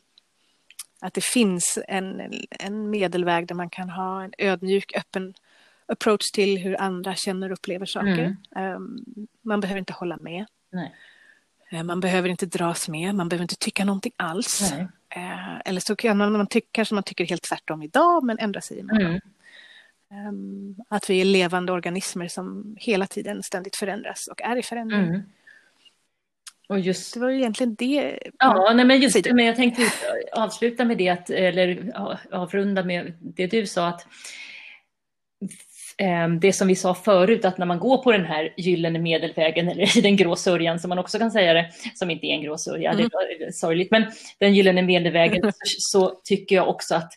att 1.03 1.15
det 1.15 1.25
finns 1.25 1.79
en, 1.89 2.33
en 2.51 2.91
medelväg 2.91 3.47
där 3.47 3.55
man 3.55 3.71
kan 3.71 3.91
ha 3.91 4.25
en 4.25 4.33
ödmjuk, 4.39 4.97
öppen 4.97 5.35
approach 5.87 6.31
till 6.31 6.59
hur 6.59 6.81
andra 6.81 7.15
känner 7.15 7.51
och 7.51 7.59
upplever 7.59 7.87
saker. 7.87 8.37
Mm. 8.57 8.75
Um, 8.77 9.05
man 9.43 9.61
behöver 9.61 9.79
inte 9.79 9.93
hålla 9.93 10.17
med. 10.17 10.47
Uh, 11.73 11.83
man 11.83 12.01
behöver 12.01 12.29
inte 12.29 12.47
dras 12.47 12.89
med, 12.89 13.15
man 13.15 13.29
behöver 13.29 13.43
inte 13.43 13.57
tycka 13.57 13.85
någonting 13.85 14.13
alls. 14.17 14.73
Uh, 15.17 15.61
eller 15.65 15.81
så 15.81 15.97
kan 15.97 16.17
man, 16.17 16.33
man 16.33 16.47
tyck, 16.47 16.69
kanske 16.73 16.95
man 16.95 17.05
tycker 17.05 17.27
helt 17.27 17.43
tvärtom 17.43 17.83
idag 17.83 18.25
men 18.25 18.39
ändra 18.39 18.61
sig 18.61 18.79
imorgon. 18.79 19.21
Mm. 20.11 20.27
Um, 20.29 20.77
att 20.89 21.11
vi 21.11 21.21
är 21.21 21.25
levande 21.25 21.73
organismer 21.73 22.29
som 22.29 22.77
hela 22.79 23.07
tiden 23.07 23.43
ständigt 23.43 23.77
förändras 23.77 24.29
och 24.29 24.43
är 24.43 24.57
i 24.57 24.63
förändring. 24.63 25.01
Mm. 25.01 25.23
Och 26.73 26.81
just... 26.81 27.15
Det 27.15 27.21
var 27.21 27.31
egentligen 27.31 27.75
det. 27.75 28.19
Ja, 28.39 28.73
nej, 28.75 28.85
men 28.85 29.01
just 29.01 29.25
det, 29.25 29.35
men 29.35 29.47
jag 29.47 29.57
tänkte 29.57 29.83
avsluta 30.33 30.85
med 30.85 30.99
det, 30.99 31.09
att, 31.09 31.31
eller 31.31 31.93
avrunda 32.33 32.85
med 32.85 33.13
det 33.21 33.47
du 33.47 33.67
sa, 33.67 33.89
att 33.89 34.07
ehm, 35.99 36.41
det 36.41 36.53
som 36.53 36.69
vi 36.69 36.77
sa 36.77 36.95
förut, 36.95 37.45
att 37.45 37.59
när 37.59 37.67
man 37.67 37.79
går 37.79 38.03
på 38.03 38.13
den 38.13 38.25
här 38.25 38.55
gyllene 38.57 38.99
medelvägen, 38.99 39.69
eller 39.69 39.99
i 39.99 40.01
den 40.01 40.17
grå 40.17 40.37
sörjan 40.37 40.79
som 40.79 40.89
man 40.89 40.99
också 40.99 41.19
kan 41.19 41.31
säga 41.31 41.53
det, 41.53 41.71
som 41.95 42.11
inte 42.11 42.27
är 42.27 42.35
en 42.35 42.43
grå 42.43 42.59
sörja, 42.59 42.91
mm. 42.91 43.09
det 43.39 43.45
är 43.45 43.51
sorgligt, 43.51 43.91
men 43.91 44.05
den 44.39 44.55
gyllene 44.55 44.83
medelvägen, 44.83 45.43
så, 45.43 45.51
så 45.79 46.21
tycker 46.25 46.57
jag 46.57 46.69
också 46.69 46.95
att, 46.95 47.13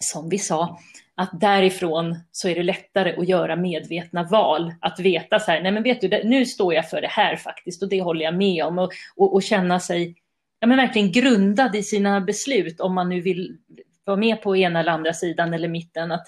som 0.00 0.28
vi 0.28 0.38
sa, 0.38 0.78
att 1.16 1.40
därifrån 1.40 2.16
så 2.32 2.48
är 2.48 2.54
det 2.54 2.62
lättare 2.62 3.16
att 3.16 3.28
göra 3.28 3.56
medvetna 3.56 4.22
val. 4.22 4.74
Att 4.80 5.00
veta 5.00 5.40
så 5.40 5.50
här, 5.50 5.62
nej 5.62 5.72
men 5.72 5.82
vet 5.82 6.00
du, 6.00 6.24
nu 6.24 6.46
står 6.46 6.74
jag 6.74 6.90
för 6.90 7.00
det 7.00 7.08
här 7.08 7.36
faktiskt 7.36 7.82
och 7.82 7.88
det 7.88 8.02
håller 8.02 8.24
jag 8.24 8.34
med 8.34 8.64
om. 8.64 8.78
Och, 8.78 8.92
och, 9.16 9.34
och 9.34 9.42
känna 9.42 9.80
sig 9.80 10.14
ja, 10.60 10.66
men 10.66 10.76
verkligen 10.76 11.12
grundad 11.12 11.76
i 11.76 11.82
sina 11.82 12.20
beslut 12.20 12.80
om 12.80 12.94
man 12.94 13.08
nu 13.08 13.20
vill 13.20 13.56
vara 14.04 14.16
med 14.16 14.42
på 14.42 14.56
ena 14.56 14.80
eller 14.80 14.92
andra 14.92 15.12
sidan 15.12 15.54
eller 15.54 15.68
mitten. 15.68 16.12
Att 16.12 16.26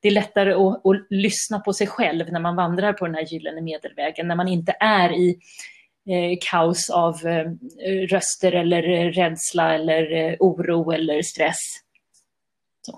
det 0.00 0.08
är 0.08 0.12
lättare 0.12 0.52
att, 0.52 0.86
att 0.86 1.06
lyssna 1.10 1.60
på 1.60 1.72
sig 1.72 1.86
själv 1.86 2.32
när 2.32 2.40
man 2.40 2.56
vandrar 2.56 2.92
på 2.92 3.06
den 3.06 3.14
här 3.14 3.32
gyllene 3.32 3.60
medelvägen, 3.60 4.28
när 4.28 4.36
man 4.36 4.48
inte 4.48 4.76
är 4.80 5.12
i 5.12 5.38
eh, 6.08 6.38
kaos 6.50 6.90
av 6.90 7.26
eh, 7.26 7.50
röster 8.08 8.52
eller 8.52 8.88
eh, 8.88 9.10
rädsla 9.10 9.74
eller 9.74 10.12
eh, 10.12 10.36
oro 10.40 10.90
eller 10.90 11.22
stress. 11.22 11.80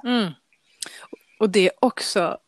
Mm. 0.04 0.32
Och 1.38 1.50
det 1.50 1.66
är 1.66 1.72
också 1.80 2.38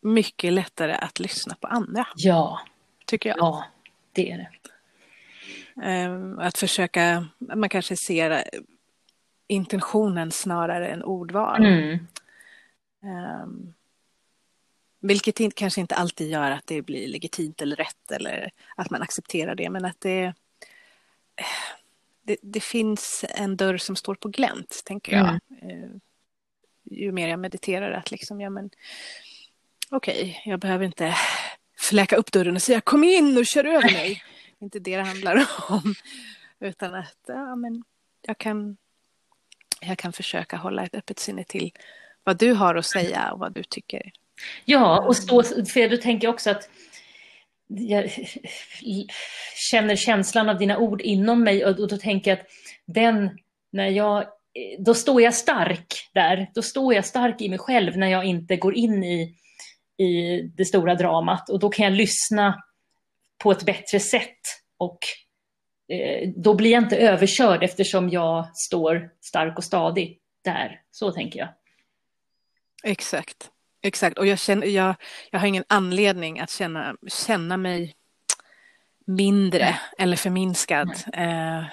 mycket 0.00 0.52
lättare 0.52 0.92
att 0.92 1.18
lyssna 1.18 1.54
på 1.60 1.66
andra. 1.66 2.06
Ja. 2.16 2.60
Tycker 3.06 3.28
jag. 3.28 3.38
Ja, 3.38 3.64
det 4.12 4.30
är 4.30 4.38
det. 4.38 4.50
Ehm, 5.82 6.38
att 6.38 6.58
försöka, 6.58 7.26
man 7.38 7.68
kanske 7.68 7.96
ser 7.96 8.44
intentionen 9.46 10.30
snarare 10.30 10.88
än 10.88 11.02
ordval. 11.02 11.64
Mm. 11.64 12.06
Um, 13.02 13.74
vilket 15.00 15.40
inte, 15.40 15.54
kanske 15.54 15.80
inte 15.80 15.94
alltid 15.94 16.30
gör 16.30 16.50
att 16.50 16.66
det 16.66 16.82
blir 16.82 17.08
legitimt 17.08 17.62
eller 17.62 17.76
rätt 17.76 18.10
eller 18.10 18.50
att 18.76 18.90
man 18.90 19.02
accepterar 19.02 19.54
det, 19.54 19.70
men 19.70 19.84
att 19.84 20.00
det, 20.00 20.34
det, 22.22 22.36
det 22.42 22.60
finns 22.60 23.24
en 23.28 23.56
dörr 23.56 23.76
som 23.76 23.96
står 23.96 24.14
på 24.14 24.28
glänt, 24.28 24.82
tänker 24.84 25.16
jag. 25.16 25.40
Mm. 25.62 26.00
Ju 26.90 27.12
mer 27.12 27.28
jag 27.28 27.38
mediterar, 27.40 27.92
att 27.92 28.10
liksom, 28.10 28.40
ja 28.40 28.50
men 28.50 28.70
okej, 29.90 30.20
okay, 30.20 30.52
jag 30.52 30.60
behöver 30.60 30.84
inte 30.84 31.14
fläka 31.78 32.16
upp 32.16 32.32
dörren 32.32 32.56
och 32.56 32.62
säga 32.62 32.80
kom 32.80 33.04
in 33.04 33.38
och 33.38 33.46
kör 33.46 33.64
över 33.64 33.92
mig. 33.92 34.22
Det 34.58 34.58
är 34.62 34.64
inte 34.64 34.78
det 34.78 34.96
det 34.96 35.02
handlar 35.02 35.36
om. 35.68 35.94
Utan 36.60 36.94
att 36.94 37.18
ja, 37.26 37.56
men 37.56 37.84
jag, 38.22 38.38
kan, 38.38 38.76
jag 39.80 39.98
kan 39.98 40.12
försöka 40.12 40.56
hålla 40.56 40.84
ett 40.84 40.94
öppet 40.94 41.18
sinne 41.18 41.44
till 41.44 41.72
vad 42.24 42.38
du 42.38 42.52
har 42.52 42.74
att 42.74 42.86
säga 42.86 43.32
och 43.32 43.38
vad 43.38 43.52
du 43.52 43.62
tycker. 43.62 44.12
Ja, 44.64 45.00
och 45.06 45.16
stå, 45.16 45.42
för 45.42 45.88
du 45.88 45.96
tänker 45.96 46.28
också 46.28 46.50
att 46.50 46.68
jag 47.66 48.10
känner 49.70 49.96
känslan 49.96 50.48
av 50.48 50.58
dina 50.58 50.78
ord 50.78 51.00
inom 51.00 51.44
mig 51.44 51.64
och 51.64 51.88
då 51.88 51.98
tänker 51.98 52.30
jag 52.30 52.40
att 52.40 52.46
den, 52.86 53.38
när 53.70 53.88
jag, 53.88 54.26
då 54.78 54.94
står 54.94 55.22
jag 55.22 55.34
stark 55.34 56.10
där, 56.14 56.50
då 56.54 56.62
står 56.62 56.94
jag 56.94 57.04
stark 57.04 57.40
i 57.40 57.48
mig 57.48 57.58
själv 57.58 57.96
när 57.96 58.08
jag 58.08 58.24
inte 58.24 58.56
går 58.56 58.74
in 58.74 59.04
i, 59.04 59.36
i 59.96 60.42
det 60.42 60.64
stora 60.64 60.94
dramat 60.94 61.50
och 61.50 61.58
då 61.58 61.68
kan 61.68 61.84
jag 61.84 61.92
lyssna 61.92 62.62
på 63.42 63.50
ett 63.50 63.66
bättre 63.66 64.00
sätt 64.00 64.40
och 64.76 64.98
eh, 65.88 66.28
då 66.36 66.54
blir 66.54 66.70
jag 66.70 66.82
inte 66.82 66.96
överkörd 66.96 67.62
eftersom 67.62 68.10
jag 68.10 68.56
står 68.56 69.10
stark 69.20 69.58
och 69.58 69.64
stadig 69.64 70.18
där. 70.44 70.80
Så 70.90 71.12
tänker 71.12 71.38
jag. 71.38 71.48
Exakt. 72.84 73.50
Exakt, 73.82 74.18
och 74.18 74.26
jag, 74.26 74.38
känner, 74.38 74.66
jag, 74.66 74.94
jag 75.30 75.40
har 75.40 75.46
ingen 75.46 75.64
anledning 75.68 76.40
att 76.40 76.50
känna, 76.50 76.96
känna 77.26 77.56
mig 77.56 77.94
mindre 79.06 79.58
Nej. 79.58 79.78
eller 79.98 80.16
förminskad. 80.16 80.88
Eh, 81.12 81.64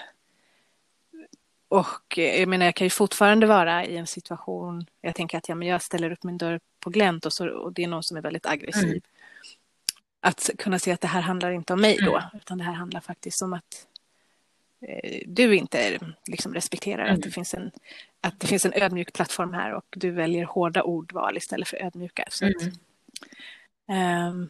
och 1.68 2.18
jag 2.18 2.50
menar, 2.50 2.66
jag 2.66 2.76
kan 2.76 2.86
ju 2.86 2.90
fortfarande 2.90 3.48
vara 3.48 3.86
i 3.86 3.98
en 3.98 4.08
situation, 4.08 4.86
jag 5.02 5.16
tänker 5.16 5.38
att 5.38 5.50
ja, 5.50 5.56
men 5.56 5.68
jag 5.68 5.82
ställer 5.82 6.12
upp 6.12 6.24
min 6.24 6.38
dörr 6.38 6.60
på 6.80 6.90
glänt 6.90 7.26
och, 7.26 7.34
så, 7.34 7.50
och 7.50 7.74
det 7.74 7.84
är 7.84 7.88
någon 7.88 8.04
som 8.04 8.18
är 8.18 8.22
väldigt 8.22 8.46
aggressiv. 8.46 8.90
Mm. 8.90 9.02
Att 10.20 10.50
kunna 10.58 10.80
se 10.80 10.92
att 10.92 11.02
det 11.02 11.08
här 11.08 11.22
handlar 11.22 11.52
inte 11.52 11.74
om 11.74 11.82
mig 11.82 11.98
då, 12.02 12.18
mm. 12.18 12.30
utan 12.34 12.58
det 12.58 12.64
här 12.64 12.74
handlar 12.74 13.00
faktiskt 13.00 13.42
om 13.42 13.54
att 13.54 13.88
eh, 14.82 15.22
du 15.26 15.56
inte 15.56 16.00
liksom 16.28 16.54
respekterar 16.54 17.04
mm. 17.04 17.16
att, 17.16 17.22
det 17.22 17.32
finns 17.32 17.54
en, 17.54 17.72
att 18.22 18.40
det 18.40 18.48
finns 18.48 18.66
en 18.66 18.74
ödmjuk 18.74 19.14
plattform 19.14 19.54
här 19.54 19.74
och 19.74 19.86
du 19.90 20.12
väljer 20.12 20.46
hårda 20.46 20.84
ordval 20.84 21.38
istället 21.38 21.68
för 21.68 21.84
ödmjuka. 21.84 22.26
Så 22.30 22.46
att, 22.46 22.64
um, 24.30 24.50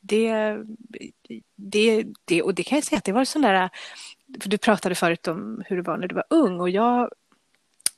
det, 0.00 0.56
det, 1.56 2.04
det, 2.24 2.42
och 2.42 2.54
det 2.54 2.62
kan 2.62 2.76
jag 2.76 2.84
säga 2.84 2.98
att 2.98 3.04
det 3.04 3.12
var 3.12 3.24
sån 3.24 3.42
där, 3.42 3.70
för 4.40 4.48
du 4.48 4.58
pratade 4.58 4.94
förut 4.94 5.28
om 5.28 5.62
hur 5.66 5.76
det 5.76 5.82
var 5.82 5.96
när 5.96 6.08
du 6.08 6.14
var 6.14 6.24
ung 6.30 6.60
och 6.60 6.70
jag 6.70 7.10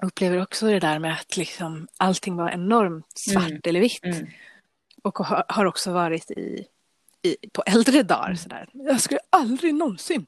upplever 0.03 0.43
också 0.43 0.67
det 0.67 0.81
där 0.81 0.99
med 0.99 1.13
att 1.13 1.37
liksom 1.37 1.89
allting 1.97 2.37
var 2.37 2.51
enormt 2.51 3.19
svart 3.19 3.51
mm. 3.51 3.61
eller 3.65 3.81
vitt. 3.81 4.05
Mm. 4.05 4.27
Och 5.03 5.19
har, 5.19 5.65
också 5.65 5.93
varit 5.93 6.31
i, 6.31 6.67
i, 7.23 7.37
på 7.53 7.63
äldre 7.67 8.03
dagar 8.03 8.35
sådär. 8.35 8.69
Jag 8.73 9.01
skulle 9.01 9.21
aldrig 9.31 9.75
någonsin 9.75 10.27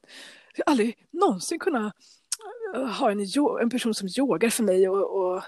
skulle 0.59 0.71
aldrig 0.71 0.97
någonsin 1.11 1.59
kunna 1.59 1.93
eh, 2.75 2.85
ha 2.85 3.11
en, 3.11 3.19
en 3.61 3.69
person 3.69 3.93
som 3.93 4.07
yogar 4.17 4.49
för 4.49 4.63
mig 4.63 4.89
och, 4.89 5.35
och 5.35 5.43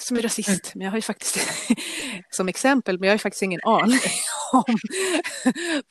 som 0.00 0.16
är 0.16 0.22
rasist. 0.22 0.48
Mm. 0.48 0.60
Men 0.74 0.84
jag 0.84 0.90
har 0.90 0.98
ju 0.98 1.02
faktiskt, 1.02 1.38
som 2.30 2.48
exempel, 2.48 2.98
men 2.98 3.06
jag 3.06 3.12
har 3.12 3.14
ju 3.14 3.18
faktiskt 3.18 3.42
ingen 3.42 3.60
aning 3.64 3.98
om 4.52 4.78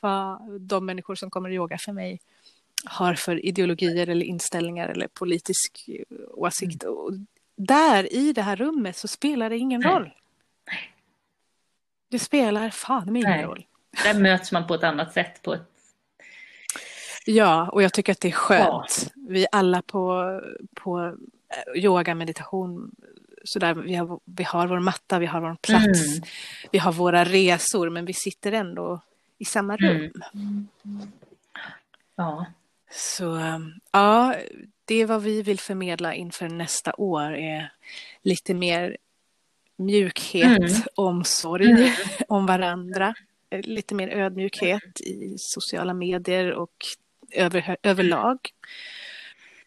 vad 0.00 0.60
de 0.60 0.86
människor 0.86 1.14
som 1.14 1.30
kommer 1.30 1.50
att 1.50 1.54
yoga 1.54 1.78
för 1.78 1.92
mig 1.92 2.20
har 2.84 3.14
för 3.14 3.46
ideologier 3.46 4.08
eller 4.08 4.26
inställningar 4.26 4.88
eller 4.88 5.08
politisk 5.08 5.88
eh, 5.88 6.16
åsikt. 6.30 6.82
Mm. 6.82 6.94
Och 6.94 7.12
där 7.56 8.12
i 8.12 8.32
det 8.32 8.42
här 8.42 8.56
rummet 8.56 8.96
så 8.96 9.08
spelar 9.08 9.50
det 9.50 9.58
ingen 9.58 9.82
roll. 9.82 10.10
Det 12.08 12.18
spelar 12.18 12.70
fan 12.70 13.16
ingen 13.16 13.30
Nej. 13.30 13.44
roll. 13.44 13.66
Där 14.04 14.14
möts 14.14 14.52
man 14.52 14.66
på 14.66 14.74
ett 14.74 14.84
annat 14.84 15.12
sätt, 15.12 15.42
på 15.42 15.54
ett 15.54 15.72
Ja, 17.24 17.68
och 17.72 17.82
jag 17.82 17.92
tycker 17.92 18.12
att 18.12 18.20
det 18.20 18.28
är 18.28 18.32
skönt. 18.32 19.10
Ja. 19.14 19.22
Vi 19.28 19.46
alla 19.52 19.82
på, 19.82 20.40
på 20.74 21.16
eh, 21.48 21.82
yoga, 21.82 22.14
meditation, 22.14 22.90
så 23.44 23.58
där, 23.58 23.74
vi, 23.74 23.94
har, 23.94 24.20
vi 24.24 24.44
har 24.44 24.66
vår 24.66 24.80
matta, 24.80 25.18
vi 25.18 25.26
har 25.26 25.40
vår 25.40 25.56
plats, 25.62 26.16
mm. 26.16 26.28
vi 26.72 26.78
har 26.78 26.92
våra 26.92 27.24
resor, 27.24 27.90
men 27.90 28.04
vi 28.04 28.12
sitter 28.12 28.52
ändå 28.52 29.00
i 29.38 29.44
samma 29.44 29.76
mm. 29.76 29.92
rum. 29.92 30.22
Mm. 30.34 30.68
Ja. 32.16 32.46
Så 32.92 33.40
ja, 33.92 34.36
det 34.84 34.94
är 34.94 35.06
vad 35.06 35.22
vi 35.22 35.42
vill 35.42 35.58
förmedla 35.58 36.14
inför 36.14 36.48
nästa 36.48 36.92
år 36.92 37.36
är 37.36 37.72
lite 38.22 38.54
mer 38.54 38.96
mjukhet, 39.76 40.58
mm. 40.58 40.82
omsorg 40.94 41.70
mm. 41.70 41.92
om 42.28 42.46
varandra, 42.46 43.14
lite 43.50 43.94
mer 43.94 44.08
ödmjukhet 44.08 45.00
i 45.00 45.36
sociala 45.38 45.94
medier 45.94 46.52
och 46.52 46.86
över, 47.32 47.76
överlag. 47.82 48.38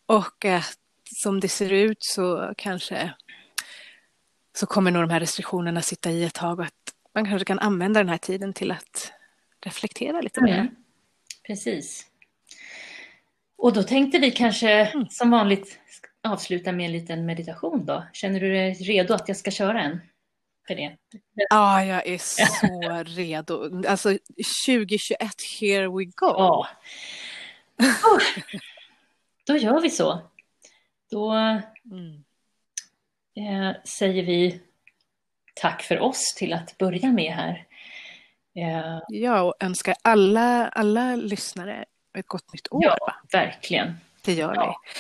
Och 0.06 0.46
att 0.46 0.80
som 1.16 1.40
det 1.40 1.50
ser 1.50 1.74
ut 1.74 1.98
så 2.04 2.54
kanske 2.58 3.14
så 4.54 4.66
kommer 4.66 4.92
nog 4.92 5.04
de 5.04 5.10
här 5.10 5.20
restriktionerna 5.20 5.82
sitta 5.82 6.12
i 6.12 6.24
ett 6.24 6.34
tag 6.34 6.60
och 6.60 6.66
att 6.66 6.94
man 7.14 7.26
kanske 7.26 7.46
kan 7.46 7.60
använda 7.60 8.00
den 8.00 8.10
här 8.10 8.18
tiden 8.18 8.54
till 8.54 8.72
att 8.72 9.12
reflektera 9.62 10.22
lite 10.22 10.42
mer. 10.42 10.60
Mm. 10.60 10.76
Precis. 11.48 12.08
Och 13.58 13.74
då 13.74 13.84
tänkte 13.84 14.20
vi 14.20 14.32
kanske 14.32 14.72
mm. 14.72 15.08
som 15.10 15.32
vanligt 15.32 15.80
avsluta 16.24 16.72
med 16.72 16.86
en 16.86 16.92
liten 16.92 17.26
meditation 17.26 17.86
då. 17.86 18.04
Känner 18.14 18.40
du 18.40 18.54
dig 18.54 18.74
redo 18.74 19.14
att 19.14 19.28
jag 19.28 19.38
ska 19.38 19.52
köra 19.52 19.82
en? 19.82 20.00
För 20.68 20.76
det? 20.76 20.98
Ja, 21.50 21.84
jag 21.84 22.08
är 22.08 22.18
så 22.18 23.04
redo. 23.22 23.88
Alltså 23.88 24.18
2021, 24.68 25.20
here 25.60 25.88
we 25.88 26.06
go. 26.06 26.28
Ja. 26.28 26.68
Då 29.46 29.58
gör 29.58 29.82
vi 29.82 29.90
så. 29.90 30.22
Då 31.12 31.32
mm. 31.32 32.24
eh, 33.36 33.76
säger 33.84 34.24
vi 34.24 34.62
tack 35.54 35.82
för 35.82 36.00
oss 36.00 36.34
till 36.34 36.54
att 36.54 36.78
börja 36.78 37.12
med 37.12 37.34
här. 37.34 37.68
Eh, 38.56 39.00
ja, 39.08 39.42
och 39.42 39.56
önskar 39.60 39.96
alla, 40.02 40.68
alla 40.68 41.16
lyssnare 41.16 41.86
ett 42.20 42.28
gott 42.28 42.54
nytt 42.54 42.72
år. 42.72 42.84
Ja, 42.84 42.98
va? 43.02 43.16
verkligen. 43.32 43.96
Det 44.22 44.34
gör 44.34 44.56
ja. 44.56 44.82
vi. 44.86 44.94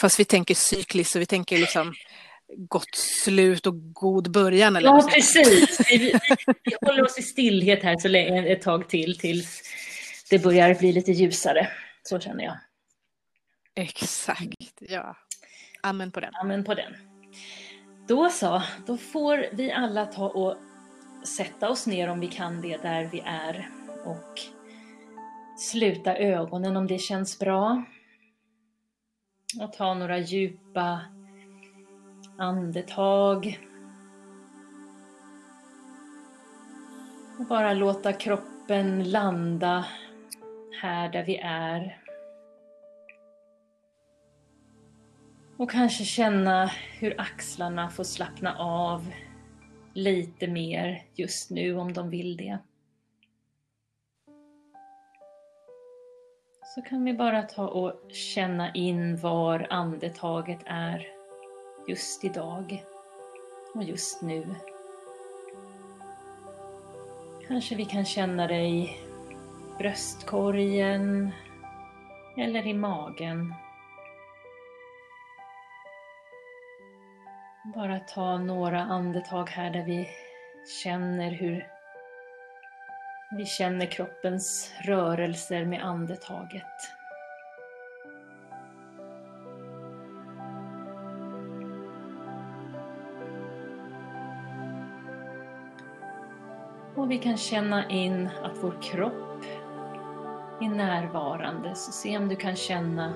Fast 0.00 0.20
vi 0.20 0.24
tänker 0.24 0.54
cykliskt, 0.54 1.12
så 1.12 1.18
vi 1.18 1.26
tänker 1.26 1.58
liksom 1.58 1.94
gott 2.56 2.94
slut 3.24 3.66
och 3.66 3.92
god 3.92 4.30
början. 4.30 4.76
Eller 4.76 4.88
ja, 4.88 5.08
precis. 5.14 5.90
Vi, 5.90 5.98
vi, 5.98 6.12
vi, 6.64 6.76
håller 6.80 7.04
oss 7.04 7.18
i 7.18 7.22
stillhet 7.22 7.82
här 7.82 7.96
så 7.98 8.08
länge, 8.08 8.46
ett 8.46 8.62
tag 8.62 8.88
till 8.88 9.18
tills 9.18 9.62
det 10.30 10.38
börjar 10.38 10.74
bli 10.74 10.92
lite 10.92 11.12
ljusare. 11.12 11.68
Så 12.02 12.20
känner 12.20 12.44
jag. 12.44 12.56
Exakt, 13.74 14.78
ja. 14.80 15.16
Amen 15.82 16.12
på 16.12 16.20
den. 16.20 16.34
Amen 16.34 16.64
på 16.64 16.74
den. 16.74 16.96
Då 18.08 18.30
så, 18.30 18.62
då 18.86 18.96
får 18.96 19.46
vi 19.52 19.72
alla 19.72 20.06
ta 20.06 20.28
och 20.28 20.56
sätta 21.36 21.68
oss 21.68 21.86
ner 21.86 22.08
om 22.08 22.20
vi 22.20 22.28
kan 22.28 22.60
det 22.60 22.76
där 22.76 23.08
vi 23.12 23.22
är 23.26 23.68
och 24.04 24.40
sluta 25.58 26.16
ögonen 26.16 26.76
om 26.76 26.86
det 26.86 26.98
känns 26.98 27.38
bra. 27.38 27.84
Och 29.62 29.72
ta 29.72 29.94
några 29.94 30.18
djupa 30.18 31.00
andetag. 32.38 33.60
Och 37.38 37.46
bara 37.46 37.72
låta 37.72 38.12
kroppen 38.12 39.10
landa 39.10 39.84
här 40.82 41.08
där 41.08 41.24
vi 41.24 41.36
är. 41.36 42.02
Och 45.56 45.70
kanske 45.70 46.04
känna 46.04 46.66
hur 46.98 47.20
axlarna 47.20 47.90
får 47.90 48.04
slappna 48.04 48.56
av 48.58 49.12
lite 49.94 50.46
mer 50.46 51.02
just 51.14 51.50
nu 51.50 51.76
om 51.76 51.92
de 51.92 52.10
vill 52.10 52.36
det. 52.36 52.58
Så 56.78 56.82
kan 56.82 57.04
vi 57.04 57.14
bara 57.14 57.42
ta 57.42 57.68
och 57.68 57.92
känna 58.08 58.72
in 58.72 59.16
var 59.16 59.66
andetaget 59.70 60.58
är 60.64 61.06
just 61.88 62.24
idag 62.24 62.84
och 63.74 63.82
just 63.82 64.22
nu. 64.22 64.46
Kanske 67.48 67.74
vi 67.74 67.84
kan 67.84 68.04
känna 68.04 68.46
dig 68.46 69.00
bröstkorgen 69.78 71.30
eller 72.36 72.66
i 72.66 72.74
magen. 72.74 73.54
Bara 77.74 77.98
ta 77.98 78.38
några 78.38 78.80
andetag 78.80 79.50
här 79.50 79.70
där 79.70 79.84
vi 79.84 80.08
känner 80.82 81.30
hur 81.30 81.77
vi 83.30 83.46
känner 83.46 83.86
kroppens 83.86 84.72
rörelser 84.84 85.64
med 85.64 85.84
andetaget. 85.84 86.64
Och 96.94 97.10
vi 97.10 97.18
kan 97.18 97.36
känna 97.36 97.88
in 97.90 98.28
att 98.42 98.56
vår 98.62 98.82
kropp 98.82 99.44
är 100.60 100.68
närvarande. 100.68 101.74
Så 101.74 101.92
se 101.92 102.18
om 102.18 102.28
du 102.28 102.36
kan 102.36 102.56
känna 102.56 103.14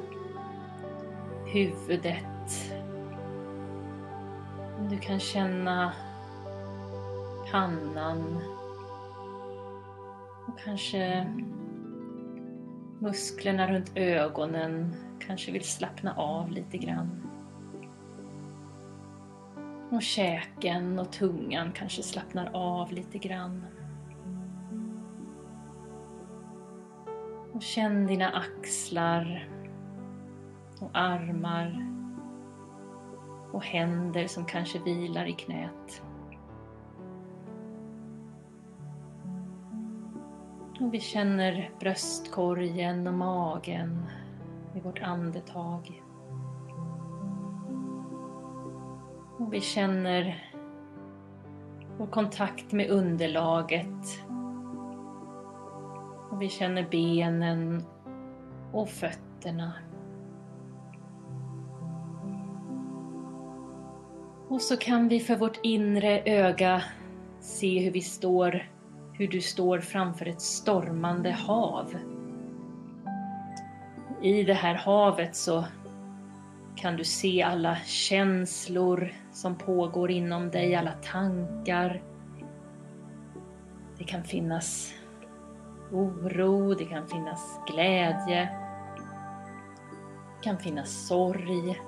huvudet. 1.46 2.72
Om 4.78 4.88
du 4.88 4.98
kan 4.98 5.20
känna 5.20 5.92
pannan. 7.50 8.42
Och 10.52 10.60
kanske 10.60 11.26
musklerna 12.98 13.72
runt 13.72 13.92
ögonen 13.94 14.94
kanske 15.20 15.52
vill 15.52 15.64
slappna 15.64 16.14
av 16.16 16.50
lite 16.50 16.78
grann. 16.78 17.22
Och 19.90 20.02
käken 20.02 20.98
och 20.98 21.12
tungan 21.12 21.72
kanske 21.72 22.02
slappnar 22.02 22.50
av 22.52 22.92
lite 22.92 23.18
grann. 23.18 23.66
Och 27.52 27.62
känn 27.62 28.06
dina 28.06 28.30
axlar 28.30 29.48
och 30.80 30.90
armar 30.92 31.86
och 33.52 33.64
händer 33.64 34.26
som 34.26 34.44
kanske 34.44 34.78
vilar 34.78 35.26
i 35.26 35.32
knät. 35.32 36.02
Vi 40.90 41.00
känner 41.00 41.70
bröstkorgen 41.80 43.06
och 43.06 43.14
magen 43.14 44.06
i 44.74 44.80
vårt 44.80 45.02
andetag. 45.02 46.02
Och 49.38 49.52
vi 49.52 49.60
känner 49.60 50.44
vår 51.98 52.06
kontakt 52.06 52.72
med 52.72 52.90
underlaget. 52.90 54.24
Och 56.30 56.42
vi 56.42 56.48
känner 56.48 56.88
benen 56.90 57.84
och 58.72 58.88
fötterna. 58.88 59.72
Och 64.48 64.62
så 64.62 64.76
kan 64.76 65.08
vi 65.08 65.20
för 65.20 65.36
vårt 65.36 65.60
inre 65.62 66.22
öga 66.24 66.82
se 67.40 67.84
hur 67.84 67.90
vi 67.90 68.00
står, 68.00 68.71
hur 69.22 69.28
du 69.28 69.40
står 69.40 69.78
framför 69.78 70.28
ett 70.28 70.40
stormande 70.40 71.30
hav. 71.30 71.94
I 74.22 74.42
det 74.42 74.54
här 74.54 74.74
havet 74.74 75.36
så 75.36 75.64
kan 76.76 76.96
du 76.96 77.04
se 77.04 77.42
alla 77.42 77.76
känslor 77.76 79.12
som 79.32 79.54
pågår 79.54 80.10
inom 80.10 80.50
dig, 80.50 80.74
alla 80.74 80.92
tankar. 80.92 82.02
Det 83.98 84.04
kan 84.04 84.24
finnas 84.24 84.94
oro, 85.92 86.74
det 86.74 86.84
kan 86.84 87.08
finnas 87.08 87.60
glädje, 87.66 88.48
det 90.36 90.44
kan 90.44 90.58
finnas 90.58 91.06
sorg, 91.06 91.80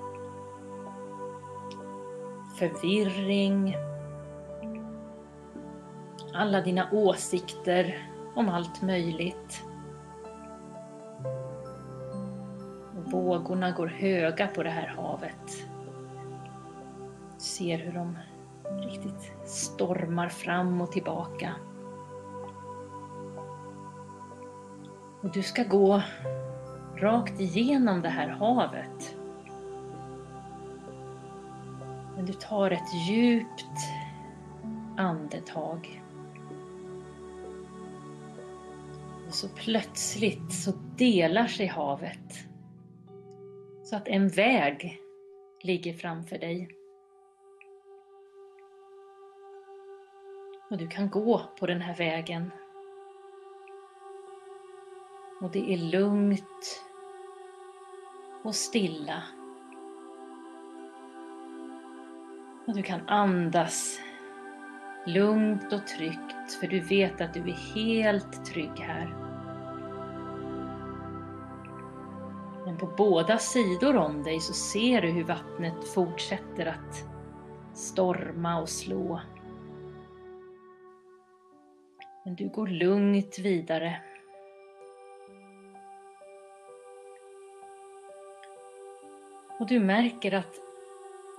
förvirring, 2.59 3.75
alla 6.35 6.61
dina 6.61 6.87
åsikter 6.91 8.09
om 8.35 8.49
allt 8.49 8.81
möjligt. 8.81 9.63
Vågorna 13.05 13.71
går 13.71 13.87
höga 13.87 14.47
på 14.47 14.63
det 14.63 14.69
här 14.69 14.87
havet. 14.87 15.67
Du 17.35 17.39
ser 17.39 17.77
hur 17.77 17.91
de 17.91 18.17
riktigt 18.81 19.31
stormar 19.45 20.29
fram 20.29 20.81
och 20.81 20.91
tillbaka. 20.91 21.53
Och 25.21 25.31
du 25.31 25.43
ska 25.43 25.63
gå 25.63 26.01
rakt 26.95 27.39
igenom 27.39 28.01
det 28.01 28.09
här 28.09 28.27
havet. 28.27 29.15
Men 32.15 32.25
du 32.25 32.33
tar 32.33 32.71
ett 32.71 32.93
djupt 33.09 33.79
andetag. 34.97 36.04
Så 39.35 39.49
plötsligt 39.49 40.53
så 40.53 40.71
delar 40.97 41.47
sig 41.47 41.65
havet 41.65 42.47
så 43.83 43.95
att 43.95 44.07
en 44.07 44.27
väg 44.27 45.01
ligger 45.61 45.93
framför 45.93 46.37
dig. 46.37 46.69
Och 50.69 50.77
du 50.77 50.87
kan 50.87 51.09
gå 51.09 51.41
på 51.59 51.65
den 51.65 51.81
här 51.81 51.95
vägen. 51.95 52.51
Och 55.41 55.51
det 55.51 55.73
är 55.73 55.77
lugnt 55.77 56.85
och 58.43 58.55
stilla. 58.55 59.23
Och 62.67 62.75
du 62.75 62.83
kan 62.83 63.09
andas 63.09 63.99
lugnt 65.05 65.73
och 65.73 65.87
tryggt 65.87 66.53
för 66.59 66.67
du 66.67 66.79
vet 66.79 67.21
att 67.21 67.33
du 67.33 67.39
är 67.39 67.75
helt 67.75 68.45
trygg 68.45 68.79
här. 68.79 69.24
Men 72.65 72.77
på 72.77 72.85
båda 72.85 73.37
sidor 73.37 73.95
om 73.95 74.23
dig 74.23 74.39
så 74.39 74.53
ser 74.53 75.01
du 75.01 75.07
hur 75.07 75.23
vattnet 75.23 75.87
fortsätter 75.93 76.65
att 76.65 77.05
storma 77.73 78.61
och 78.61 78.69
slå. 78.69 79.21
Men 82.25 82.35
du 82.35 82.49
går 82.49 82.67
lugnt 82.67 83.39
vidare. 83.39 84.01
Och 89.59 89.67
du 89.67 89.79
märker 89.79 90.33
att 90.33 90.55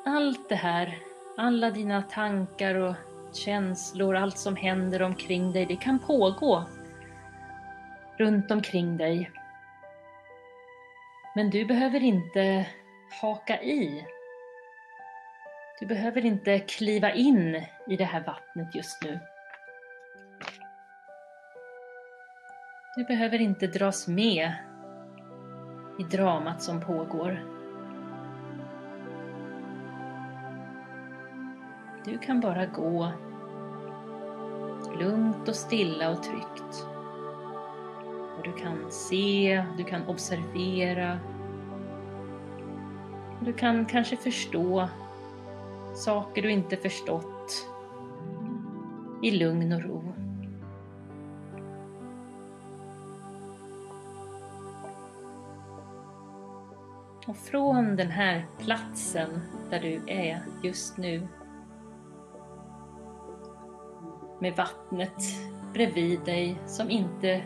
allt 0.04 0.48
det 0.48 0.54
här, 0.54 0.98
alla 1.36 1.70
dina 1.70 2.02
tankar 2.02 2.74
och 2.74 2.94
känslor, 3.32 4.16
allt 4.16 4.38
som 4.38 4.56
händer 4.56 5.02
omkring 5.02 5.52
dig, 5.52 5.66
det 5.66 5.76
kan 5.76 5.98
pågå 5.98 6.64
runt 8.18 8.50
omkring 8.50 8.96
dig. 8.96 9.30
Men 11.36 11.50
du 11.50 11.64
behöver 11.64 12.02
inte 12.02 12.66
haka 13.20 13.62
i. 13.62 14.06
Du 15.80 15.86
behöver 15.86 16.24
inte 16.24 16.58
kliva 16.58 17.12
in 17.12 17.62
i 17.86 17.96
det 17.96 18.04
här 18.04 18.24
vattnet 18.24 18.74
just 18.74 19.02
nu. 19.04 19.20
Du 22.96 23.04
behöver 23.04 23.40
inte 23.40 23.66
dras 23.66 24.08
med 24.08 24.52
i 25.98 26.02
dramat 26.02 26.62
som 26.62 26.80
pågår. 26.80 27.44
Du 32.04 32.18
kan 32.18 32.40
bara 32.40 32.66
gå 32.66 33.12
lugnt 35.00 35.48
och 35.48 35.56
stilla 35.56 36.10
och 36.10 36.22
tryggt. 36.22 36.95
Du 38.46 38.52
kan 38.52 38.90
se, 38.90 39.64
du 39.76 39.84
kan 39.84 40.06
observera. 40.06 41.18
Du 43.40 43.52
kan 43.52 43.86
kanske 43.86 44.16
förstå 44.16 44.88
saker 45.94 46.42
du 46.42 46.50
inte 46.50 46.76
förstått 46.76 47.68
i 49.22 49.30
lugn 49.30 49.72
och 49.72 49.82
ro. 49.82 50.12
Och 57.26 57.36
från 57.36 57.96
den 57.96 58.10
här 58.10 58.46
platsen 58.58 59.40
där 59.70 59.80
du 59.80 60.00
är 60.06 60.42
just 60.62 60.96
nu 60.96 61.28
med 64.40 64.56
vattnet 64.56 65.22
bredvid 65.72 66.20
dig 66.20 66.58
som 66.66 66.90
inte 66.90 67.42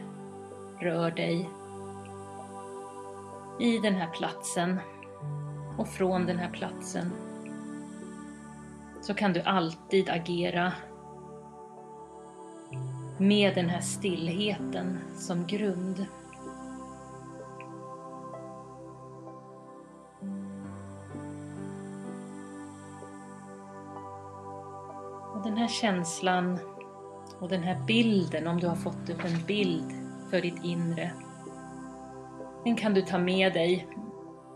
rör 0.80 1.10
dig 1.10 1.48
i 3.60 3.78
den 3.78 3.94
här 3.94 4.10
platsen 4.10 4.80
och 5.78 5.88
från 5.88 6.26
den 6.26 6.38
här 6.38 6.50
platsen 6.50 7.12
så 9.00 9.14
kan 9.14 9.32
du 9.32 9.42
alltid 9.42 10.08
agera 10.08 10.72
med 13.18 13.54
den 13.54 13.68
här 13.68 13.80
stillheten 13.80 14.98
som 15.16 15.46
grund. 15.46 16.06
Och 25.32 25.42
den 25.44 25.56
här 25.56 25.68
känslan 25.68 26.58
och 27.38 27.48
den 27.48 27.62
här 27.62 27.86
bilden, 27.86 28.46
om 28.46 28.60
du 28.60 28.66
har 28.66 28.76
fått 28.76 29.10
upp 29.10 29.24
en 29.24 29.46
bild 29.46 29.99
för 30.30 30.40
ditt 30.40 30.64
inre, 30.64 31.12
den 32.64 32.76
kan 32.76 32.94
du 32.94 33.02
ta 33.02 33.18
med 33.18 33.52
dig 33.52 33.86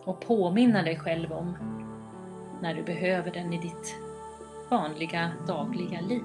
och 0.04 0.20
påminna 0.20 0.82
dig 0.82 0.98
själv 0.98 1.32
om 1.32 1.56
när 2.62 2.74
du 2.74 2.82
behöver 2.82 3.30
den 3.30 3.52
i 3.52 3.58
ditt 3.58 3.96
vanliga 4.70 5.32
dagliga 5.46 6.00
liv. 6.00 6.22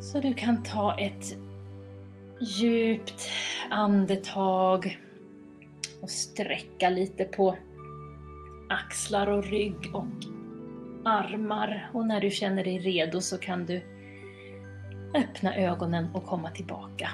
Så 0.00 0.20
du 0.20 0.34
kan 0.34 0.62
ta 0.62 0.98
ett 0.98 1.36
djupt 2.40 3.30
andetag 3.70 4.98
och 6.02 6.10
sträcka 6.10 6.90
lite 6.90 7.24
på 7.24 7.56
axlar 8.68 9.26
och 9.26 9.44
rygg 9.44 9.90
och 9.94 10.06
armar. 11.04 11.90
Och 11.94 12.06
när 12.06 12.20
du 12.20 12.30
känner 12.30 12.64
dig 12.64 12.78
redo 12.78 13.20
så 13.20 13.38
kan 13.38 13.66
du 13.66 13.82
öppna 15.14 15.56
ögonen 15.56 16.08
och 16.14 16.26
komma 16.26 16.50
tillbaka. 16.50 17.08